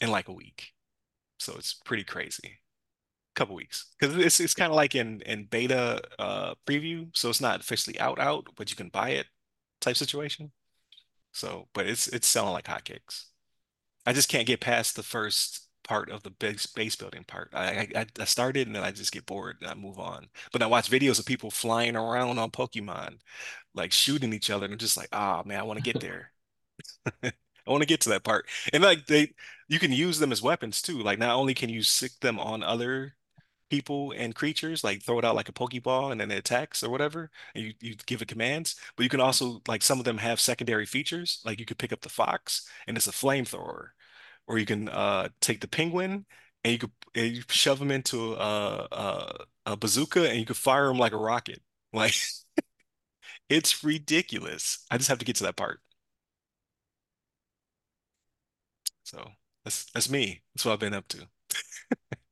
in 0.01 0.11
like 0.11 0.27
a 0.27 0.33
week. 0.33 0.73
So 1.39 1.55
it's 1.57 1.73
pretty 1.73 2.03
crazy 2.05 2.59
couple 3.35 3.55
weeks 3.55 3.87
because 3.99 4.15
it's 4.17 4.39
it's 4.39 4.53
kind 4.53 4.71
of 4.71 4.75
like 4.75 4.95
in 4.95 5.21
in 5.21 5.45
beta 5.45 6.01
uh 6.19 6.55
preview, 6.67 7.09
so 7.15 7.29
it's 7.29 7.41
not 7.41 7.59
officially 7.61 7.99
out 7.99 8.19
out, 8.19 8.47
but 8.55 8.69
you 8.69 8.75
can 8.75 8.89
buy 8.89 9.09
it 9.11 9.27
type 9.81 9.97
situation. 9.97 10.51
So, 11.33 11.67
but 11.73 11.87
it's 11.87 12.07
it's 12.07 12.27
selling 12.27 12.53
like 12.53 12.65
hotcakes. 12.65 13.25
I 14.05 14.13
just 14.13 14.29
can't 14.29 14.47
get 14.47 14.61
past 14.61 14.95
the 14.95 15.03
first 15.03 15.67
part 15.83 16.09
of 16.09 16.23
the 16.23 16.31
base 16.31 16.65
base 16.67 16.95
building 16.95 17.23
part. 17.25 17.49
I, 17.53 17.87
I 17.95 18.05
I 18.19 18.25
started 18.25 18.67
and 18.67 18.75
then 18.75 18.83
I 18.83 18.91
just 18.91 19.11
get 19.11 19.25
bored 19.25 19.57
and 19.61 19.69
I 19.69 19.75
move 19.75 19.99
on. 19.99 20.27
But 20.51 20.61
I 20.63 20.67
watch 20.67 20.89
videos 20.89 21.19
of 21.19 21.25
people 21.25 21.51
flying 21.51 21.95
around 21.95 22.39
on 22.39 22.51
Pokemon, 22.51 23.19
like 23.75 23.91
shooting 23.91 24.33
each 24.33 24.49
other, 24.49 24.65
and 24.65 24.73
I'm 24.73 24.79
just 24.79 24.97
like, 24.97 25.09
ah 25.13 25.43
man, 25.45 25.59
I 25.59 25.63
want 25.63 25.77
to 25.77 25.83
get 25.83 25.99
there. 25.99 26.31
I 27.23 27.71
want 27.71 27.81
to 27.81 27.87
get 27.87 28.01
to 28.01 28.09
that 28.09 28.23
part. 28.23 28.47
And 28.73 28.83
like 28.83 29.07
they, 29.07 29.33
you 29.67 29.79
can 29.79 29.91
use 29.91 30.19
them 30.19 30.31
as 30.31 30.41
weapons 30.41 30.81
too. 30.81 30.99
Like 31.01 31.19
not 31.19 31.35
only 31.35 31.53
can 31.53 31.69
you 31.69 31.81
sick 31.83 32.11
them 32.21 32.39
on 32.39 32.63
other 32.63 33.15
people 33.75 34.13
and 34.17 34.35
creatures, 34.35 34.83
like 34.83 35.01
throw 35.03 35.19
it 35.19 35.25
out 35.25 35.35
like 35.35 35.49
a 35.49 35.53
Pokeball 35.53 36.11
and 36.11 36.19
then 36.21 36.31
it 36.31 36.37
attacks 36.39 36.83
or 36.83 36.89
whatever, 36.89 37.29
and 37.55 37.65
you, 37.65 37.73
you 37.81 37.95
give 38.05 38.21
it 38.21 38.27
commands. 38.27 38.75
But 38.95 39.03
you 39.03 39.09
can 39.09 39.19
also, 39.21 39.61
like 39.67 39.81
some 39.83 39.99
of 39.99 40.05
them 40.05 40.17
have 40.19 40.39
secondary 40.39 40.85
features, 40.85 41.41
like 41.45 41.59
you 41.59 41.65
could 41.65 41.77
pick 41.79 41.93
up 41.93 42.01
the 42.01 42.09
fox 42.09 42.67
and 42.87 42.97
it's 42.97 43.07
a 43.07 43.11
flamethrower, 43.11 43.89
or 44.47 44.57
you 44.59 44.65
can 44.65 44.89
uh 44.89 45.29
take 45.41 45.61
the 45.61 45.67
penguin 45.67 46.25
and 46.63 46.73
you 46.73 46.79
could 46.79 46.91
and 47.15 47.35
you 47.37 47.43
shove 47.49 47.79
them 47.79 47.91
into 47.91 48.33
a, 48.35 48.87
a 48.91 49.45
a 49.67 49.77
bazooka 49.77 50.29
and 50.29 50.39
you 50.39 50.45
could 50.45 50.57
fire 50.57 50.87
them 50.87 50.97
like 50.99 51.13
a 51.13 51.17
rocket. 51.17 51.61
Like 51.93 52.13
it's 53.49 53.83
ridiculous. 53.83 54.85
I 54.91 54.97
just 54.97 55.09
have 55.09 55.19
to 55.19 55.25
get 55.25 55.35
to 55.37 55.43
that 55.43 55.55
part. 55.55 55.79
So 59.03 59.31
that's 59.63 59.85
that's 59.91 60.09
me. 60.09 60.43
That's 60.53 60.65
what 60.65 60.73
I've 60.73 60.79
been 60.79 60.93
up 60.93 61.07
to. 61.09 61.27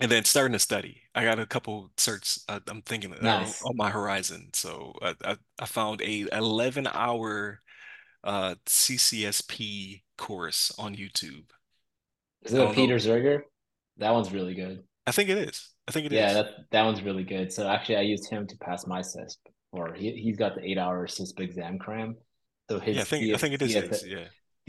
And 0.00 0.10
then 0.10 0.24
starting 0.24 0.54
to 0.54 0.58
study. 0.58 1.02
I 1.14 1.24
got 1.24 1.38
a 1.38 1.46
couple 1.46 1.90
certs 1.96 2.42
uh, 2.48 2.60
I'm 2.68 2.82
thinking 2.82 3.10
that 3.10 3.22
are 3.22 3.26
Nice. 3.26 3.62
on 3.62 3.76
my 3.76 3.90
horizon. 3.90 4.50
So 4.54 4.94
I, 5.02 5.14
I, 5.24 5.36
I 5.58 5.66
found 5.66 6.00
a 6.00 6.26
11 6.32 6.86
hour 6.86 7.60
uh, 8.24 8.56
CCSP 8.66 10.04
course 10.18 10.72
on 10.78 10.96
YouTube. 10.96 11.46
Is 12.42 12.52
it 12.52 12.60
a 12.62 12.66
don't 12.66 12.76
know. 12.76 12.90
Peter 12.90 12.96
Zerger? 12.96 13.42
That 13.96 14.12
one's 14.12 14.30
really 14.32 14.54
good. 14.54 14.84
I 15.06 15.12
think 15.12 15.28
it 15.30 15.38
is. 15.38 15.70
I 15.88 15.92
think 15.92 16.06
it 16.06 16.12
Yeah, 16.12 16.32
is. 16.32 16.34
that 16.34 16.70
that 16.72 16.84
one's 16.84 17.02
really 17.02 17.24
good. 17.24 17.52
So 17.52 17.68
actually, 17.68 17.96
I 17.96 18.02
used 18.02 18.28
him 18.30 18.46
to 18.46 18.56
pass 18.58 18.86
my 18.86 19.00
CISSP, 19.00 19.38
or 19.72 19.94
he 19.94 20.12
he's 20.12 20.36
got 20.36 20.54
the 20.54 20.64
eight 20.68 20.78
hour 20.78 21.06
CISSP 21.06 21.40
exam 21.40 21.78
cram. 21.78 22.16
So 22.68 22.80
Yeah, 22.90 23.02
I 23.02 23.04
his 23.04 23.04
think 23.04 23.32
I 23.32 23.36
think 23.36 23.54
it 23.54 23.62
is 23.62 23.74
his. 23.74 24.04
Yeah. 24.04 24.28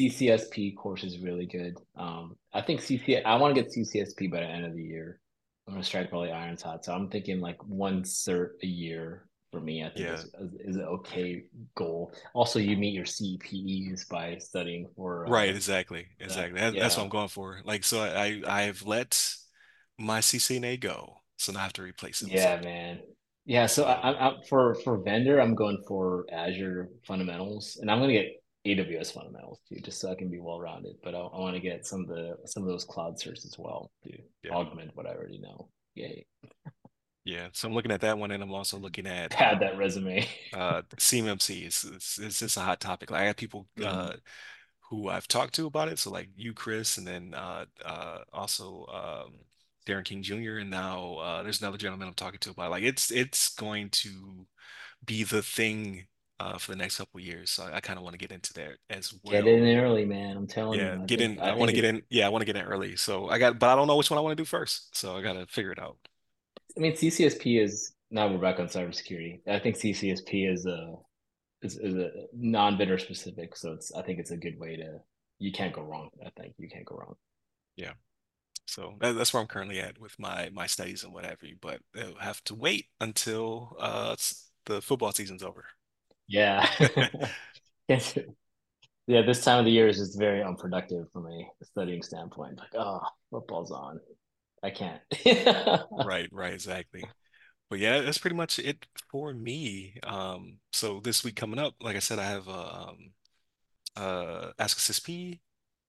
CCSP 0.09 0.75
course 0.75 1.03
is 1.03 1.19
really 1.19 1.45
good. 1.45 1.75
Um, 1.95 2.35
I 2.53 2.61
think 2.61 2.81
CC 2.81 3.23
I 3.25 3.35
want 3.35 3.55
to 3.55 3.61
get 3.61 3.71
CCSP 3.71 4.31
by 4.31 4.39
the 4.41 4.45
end 4.47 4.65
of 4.65 4.75
the 4.75 4.83
year. 4.83 5.19
I'm 5.67 5.73
gonna 5.73 5.83
strike 5.83 6.09
probably 6.09 6.31
irons 6.31 6.61
hot. 6.61 6.83
So 6.85 6.93
I'm 6.93 7.09
thinking 7.09 7.39
like 7.39 7.57
one 7.65 8.03
cert 8.03 8.51
a 8.63 8.67
year 8.67 9.27
for 9.51 9.61
me. 9.61 9.83
I 9.83 9.89
think 9.89 10.09
Yeah. 10.09 10.13
is 10.13 10.25
is 10.65 10.75
an 10.77 10.83
okay 10.83 11.43
goal. 11.75 12.13
Also, 12.33 12.59
you 12.59 12.77
meet 12.77 12.93
your 12.93 13.05
CPEs 13.05 14.05
by 14.05 14.37
studying 14.37 14.87
for 14.95 15.27
Right, 15.27 15.49
uh 15.49 15.53
exactly. 15.53 16.07
that. 16.19 16.25
Exactly. 16.25 16.59
That, 16.59 16.77
that's 16.77 16.97
what 16.97 17.03
I'm 17.03 17.09
going 17.09 17.27
for. 17.29 17.61
Like 17.63 17.83
so 17.83 18.01
I 18.01 18.41
I've 18.47 18.83
let 18.83 19.35
my 19.97 20.19
CCNA 20.19 20.79
go. 20.79 21.21
So 21.37 21.51
now 21.51 21.59
I 21.59 21.63
have 21.63 21.73
to 21.73 21.83
replace 21.83 22.21
it 22.21 22.29
Yeah, 22.29 22.59
man. 22.61 22.99
Yeah, 23.45 23.65
so 23.65 23.85
I, 23.85 24.09
I'm 24.09 24.15
I'm- 24.17 24.41
for 24.49 24.75
for 24.83 24.97
vendor, 25.03 25.39
I'm 25.41 25.55
going 25.55 25.83
for 25.87 26.25
Azure 26.31 26.89
fundamentals, 27.07 27.77
and 27.81 27.89
I'm 27.89 27.99
gonna 27.99 28.13
get 28.13 28.40
AWS 28.66 29.12
fundamentals 29.12 29.59
too, 29.68 29.80
just 29.82 29.99
so 29.99 30.12
I 30.12 30.16
can 30.16 30.30
be 30.30 30.39
well 30.39 30.59
rounded. 30.59 30.95
But 31.03 31.16
I, 31.16 31.20
I 31.20 31.39
want 31.39 31.55
to 31.55 31.62
get 31.62 31.86
some 31.86 32.01
of 32.01 32.07
the 32.07 32.38
some 32.45 32.64
of 32.64 32.70
those 32.70 32.86
cloud 32.86 33.16
certs 33.18 33.45
as 33.45 33.55
well 33.57 33.91
to 34.03 34.12
yeah. 34.43 34.51
augment 34.51 34.91
what 34.95 35.07
I 35.07 35.12
already 35.12 35.39
know. 35.39 35.70
Yay, 35.95 36.26
Yeah. 37.26 37.49
So 37.53 37.68
I'm 37.68 37.74
looking 37.74 37.91
at 37.91 38.01
that 38.01 38.18
one 38.18 38.32
and 38.32 38.41
I'm 38.41 38.53
also 38.53 38.78
looking 38.78 39.07
at 39.07 39.34
um 39.41 39.59
that 39.59 39.78
resume. 39.78 40.28
uh 40.53 40.82
CMMC. 40.97 41.66
is 41.66 41.86
it's 41.93 42.20
it's 42.20 42.39
just 42.39 42.57
a 42.57 42.62
hot 42.62 42.80
topic. 42.80 43.12
Like 43.12 43.22
I 43.22 43.26
have 43.26 43.38
people 43.38 43.68
Mhm. 43.78 43.86
uh 43.88 44.14
who 44.89 45.09
I've 45.09 45.28
talked 45.28 45.55
to 45.55 45.68
about 45.68 45.89
it. 45.89 45.99
So 45.99 46.12
like 46.12 46.30
you, 46.36 46.53
Chris, 46.53 46.97
and 46.97 47.07
then 47.07 47.34
uh 47.34 47.66
uh 47.86 48.20
also 48.34 48.86
um 48.88 49.34
Darren 49.88 50.05
King 50.05 50.24
Jr. 50.24 50.57
and 50.59 50.70
now 50.70 51.16
uh, 51.16 51.43
there's 51.43 51.62
another 51.62 51.78
gentleman 51.78 52.07
I'm 52.07 52.14
talking 52.14 52.39
to 52.41 52.51
about 52.51 52.72
like 52.72 52.84
it's 52.84 53.12
it's 53.12 53.49
going 53.55 53.89
to 53.91 54.45
be 55.05 55.24
the 55.24 55.41
thing 55.43 56.07
uh, 56.41 56.57
for 56.57 56.71
the 56.71 56.77
next 56.77 56.97
couple 56.97 57.19
years. 57.19 57.51
So 57.51 57.63
I, 57.65 57.77
I 57.77 57.81
kind 57.81 57.97
of 57.97 58.03
want 58.03 58.13
to 58.13 58.19
get 58.19 58.31
into 58.31 58.53
that 58.53 58.77
as 58.89 59.13
well. 59.23 59.43
Get 59.43 59.47
in 59.47 59.63
early, 59.77 60.05
man. 60.05 60.37
I'm 60.37 60.47
telling 60.47 60.79
Yeah, 60.79 60.85
you. 60.85 61.01
I 61.03 61.07
get 61.07 61.19
think 61.19 61.21
in. 61.21 61.41
I 61.41 61.51
I 61.51 61.55
want 61.55 61.69
to 61.69 61.73
get 61.73 61.83
in. 61.83 62.03
Yeah, 62.09 62.25
I 62.25 62.29
want 62.29 62.41
to 62.41 62.45
get 62.45 62.55
in 62.55 62.63
early. 62.63 62.95
So 62.95 63.27
I 63.29 63.39
got, 63.39 63.59
but 63.59 63.69
I 63.69 63.75
don't 63.75 63.87
know 63.87 63.97
which 63.97 64.09
one 64.09 64.17
I 64.17 64.21
want 64.21 64.37
to 64.37 64.41
do 64.41 64.45
first. 64.45 64.95
So 64.95 65.17
I 65.17 65.21
got 65.21 65.33
to 65.33 65.45
figure 65.47 65.71
it 65.71 65.79
out. 65.79 65.97
I 66.77 66.79
mean, 66.79 66.95
CCSP 66.95 67.61
is 67.61 67.93
now 68.09 68.27
we're 68.27 68.37
back 68.37 68.59
on 68.59 68.67
cybersecurity. 68.67 69.41
I 69.47 69.59
think 69.59 69.77
CCSP 69.77 70.51
is 70.51 70.65
a 70.65 70.95
is, 71.63 71.77
is 71.77 71.95
a 71.95 72.11
non-vendor 72.33 72.99
specific, 72.99 73.55
so 73.57 73.73
it's 73.73 73.93
I 73.93 74.01
think 74.03 74.19
it's 74.19 74.31
a 74.31 74.37
good 74.37 74.59
way 74.59 74.77
to 74.77 74.99
you 75.39 75.51
can't 75.51 75.73
go 75.73 75.83
wrong. 75.83 76.09
I 76.25 76.31
think 76.39 76.55
you 76.57 76.69
can't 76.69 76.85
go 76.85 76.97
wrong. 76.97 77.15
Yeah. 77.75 77.93
So 78.67 78.95
that, 79.01 79.13
that's 79.13 79.33
where 79.33 79.41
I'm 79.41 79.47
currently 79.47 79.79
at 79.79 79.99
with 79.99 80.17
my 80.19 80.49
my 80.53 80.67
studies 80.67 81.03
and 81.03 81.13
what 81.13 81.25
have 81.25 81.43
you. 81.43 81.57
But 81.61 81.81
I'll 81.97 82.15
have 82.15 82.43
to 82.45 82.55
wait 82.55 82.87
until 83.01 83.75
uh 83.79 84.15
the 84.65 84.81
football 84.81 85.11
season's 85.13 85.43
over. 85.43 85.65
Yeah. 86.32 86.67
Yeah, 89.07 89.21
this 89.23 89.43
time 89.43 89.59
of 89.59 89.65
the 89.65 89.71
year 89.71 89.88
is 89.88 89.97
just 89.97 90.17
very 90.17 90.41
unproductive 90.43 91.07
from 91.11 91.27
a 91.27 91.47
studying 91.63 92.01
standpoint. 92.03 92.57
Like, 92.59 92.73
oh, 92.75 93.01
football's 93.32 93.71
on. 93.71 93.99
I 94.63 94.69
can't. 94.69 95.01
Right, 95.99 96.29
right, 96.32 96.53
exactly. 96.53 97.11
But 97.69 97.79
yeah, 97.79 98.01
that's 98.01 98.17
pretty 98.19 98.36
much 98.36 98.59
it 98.59 98.86
for 99.11 99.34
me. 99.34 99.95
Um, 100.03 100.59
so 100.73 100.99
this 101.01 101.23
week 101.23 101.36
coming 101.36 101.59
up, 101.59 101.75
like 101.82 101.95
I 101.95 101.99
said, 101.99 102.19
I 102.19 102.25
have 102.29 102.47
uh, 102.49 102.88
um 102.89 102.97
uh 103.95 104.51
Ask 104.59 104.77
A 104.77 104.82
CISSP 104.93 105.41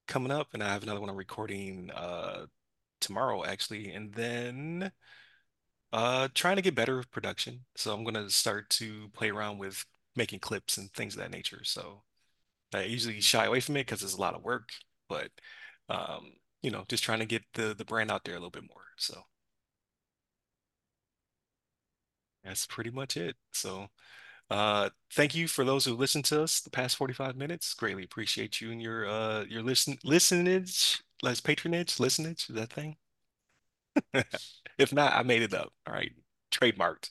coming 0.09 0.33
up, 0.33 0.49
and 0.55 0.63
I 0.63 0.73
have 0.73 0.83
another 0.85 1.01
one 1.01 1.11
I'm 1.11 1.17
recording 1.17 1.91
uh 1.93 2.47
tomorrow 3.01 3.45
actually, 3.45 3.93
and 3.93 4.13
then 4.15 4.93
uh 5.93 6.29
trying 6.35 6.57
to 6.57 6.63
get 6.63 6.75
better 6.75 6.97
with 6.97 7.11
production. 7.11 7.65
So 7.77 7.95
I'm 7.95 8.05
gonna 8.05 8.31
start 8.31 8.71
to 8.71 9.09
play 9.11 9.31
around 9.31 9.59
with 9.59 9.85
making 10.17 10.41
clips 10.41 10.77
and 10.79 10.93
things 10.93 11.15
of 11.15 11.21
that 11.21 11.31
nature. 11.31 11.65
So 11.65 12.03
I 12.75 12.83
usually 12.85 13.21
shy 13.21 13.47
away 13.47 13.61
from 13.61 13.77
it 13.77 13.87
because 13.87 14.03
it's 14.03 14.15
a 14.15 14.21
lot 14.21 14.35
of 14.35 14.43
work, 14.45 14.71
but 15.09 15.31
um, 15.89 16.33
you 16.63 16.71
know, 16.71 16.85
just 16.89 17.05
trying 17.05 17.21
to 17.21 17.27
get 17.27 17.45
the 17.55 17.75
the 17.75 17.85
brand 17.87 18.11
out 18.11 18.25
there 18.25 18.35
a 18.35 18.39
little 18.39 18.51
bit 18.51 18.69
more. 18.69 18.85
So 18.99 19.25
that's 22.45 22.67
pretty 22.67 22.91
much 22.91 23.17
it. 23.17 23.37
So 23.53 23.89
uh 24.51 24.91
thank 25.15 25.35
you 25.35 25.49
for 25.49 25.65
those 25.65 25.85
who 25.85 25.95
listened 25.95 26.25
to 26.27 26.43
us 26.43 26.61
the 26.61 26.71
past 26.71 26.97
45 26.97 27.37
minutes. 27.37 27.75
Greatly 27.75 28.05
appreciate 28.05 28.61
you 28.61 28.73
and 28.73 28.83
your 28.83 29.09
uh 29.09 29.45
your 29.45 29.63
listen 29.63 29.99
listenage, 30.05 31.03
less 31.23 31.41
patronage, 31.41 32.01
listenage, 32.01 32.49
is 32.51 32.57
that 32.57 32.73
thing? 32.73 32.97
If 34.79 34.93
not, 34.93 35.13
I 35.13 35.23
made 35.23 35.43
it 35.43 35.55
up. 35.55 35.73
All 35.87 35.95
right. 35.95 36.13
Trademarked. 36.51 37.11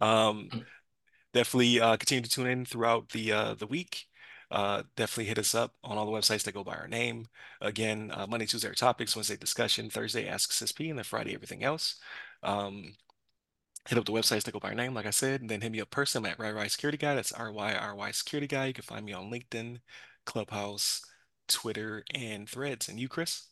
Um 0.00 0.50
definitely 1.32 1.80
uh, 1.80 1.96
continue 1.96 2.22
to 2.22 2.30
tune 2.30 2.46
in 2.46 2.64
throughout 2.64 3.10
the 3.10 3.32
uh, 3.32 3.54
the 3.54 3.66
week. 3.66 4.06
Uh, 4.50 4.82
definitely 4.96 5.24
hit 5.24 5.38
us 5.38 5.54
up 5.54 5.74
on 5.82 5.96
all 5.96 6.04
the 6.04 6.12
websites 6.12 6.42
that 6.42 6.52
go 6.52 6.62
by 6.62 6.74
our 6.74 6.86
name. 6.86 7.26
Again, 7.62 8.10
uh, 8.14 8.26
Monday, 8.26 8.44
Tuesday 8.44 8.68
are 8.68 8.74
topics, 8.74 9.16
Wednesday 9.16 9.36
discussion, 9.36 9.88
Thursday 9.88 10.28
Ask 10.28 10.50
A 10.50 10.64
CISSP, 10.64 10.90
and 10.90 10.98
then 10.98 11.04
Friday 11.04 11.34
everything 11.34 11.64
else. 11.64 11.98
Um, 12.42 12.94
hit 13.88 13.96
up 13.96 14.04
the 14.04 14.12
websites 14.12 14.42
that 14.42 14.52
go 14.52 14.60
by 14.60 14.68
our 14.68 14.74
name, 14.74 14.92
like 14.92 15.06
I 15.06 15.10
said, 15.10 15.40
and 15.40 15.48
then 15.48 15.62
hit 15.62 15.72
me 15.72 15.80
up 15.80 15.90
personally 15.90 16.28
at 16.28 16.36
RyRy 16.36 16.70
Security 16.70 16.98
Guy. 16.98 17.14
That's 17.14 17.32
R-Y-R-Y 17.32 18.10
Security 18.10 18.46
Guy. 18.46 18.66
You 18.66 18.74
can 18.74 18.84
find 18.84 19.06
me 19.06 19.14
on 19.14 19.30
LinkedIn, 19.30 19.80
Clubhouse, 20.26 21.00
Twitter, 21.48 22.04
and 22.14 22.46
Threads. 22.46 22.90
And 22.90 23.00
you, 23.00 23.08
Chris? 23.08 23.48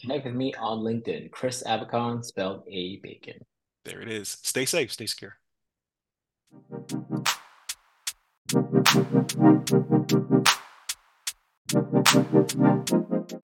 Connect 0.00 0.26
with 0.26 0.34
me 0.34 0.52
on 0.54 0.80
LinkedIn, 0.80 1.30
Chris 1.30 1.62
Abacon, 1.64 2.22
spelled 2.22 2.64
A 2.68 2.96
Bacon. 3.02 3.44
There 3.84 4.00
it 4.00 4.08
is. 4.08 4.38
Stay 4.42 4.64
safe, 4.64 4.92
stay 4.92 5.06
secure. 5.06 5.38
Thank 6.50 7.32
you. 12.92 13.07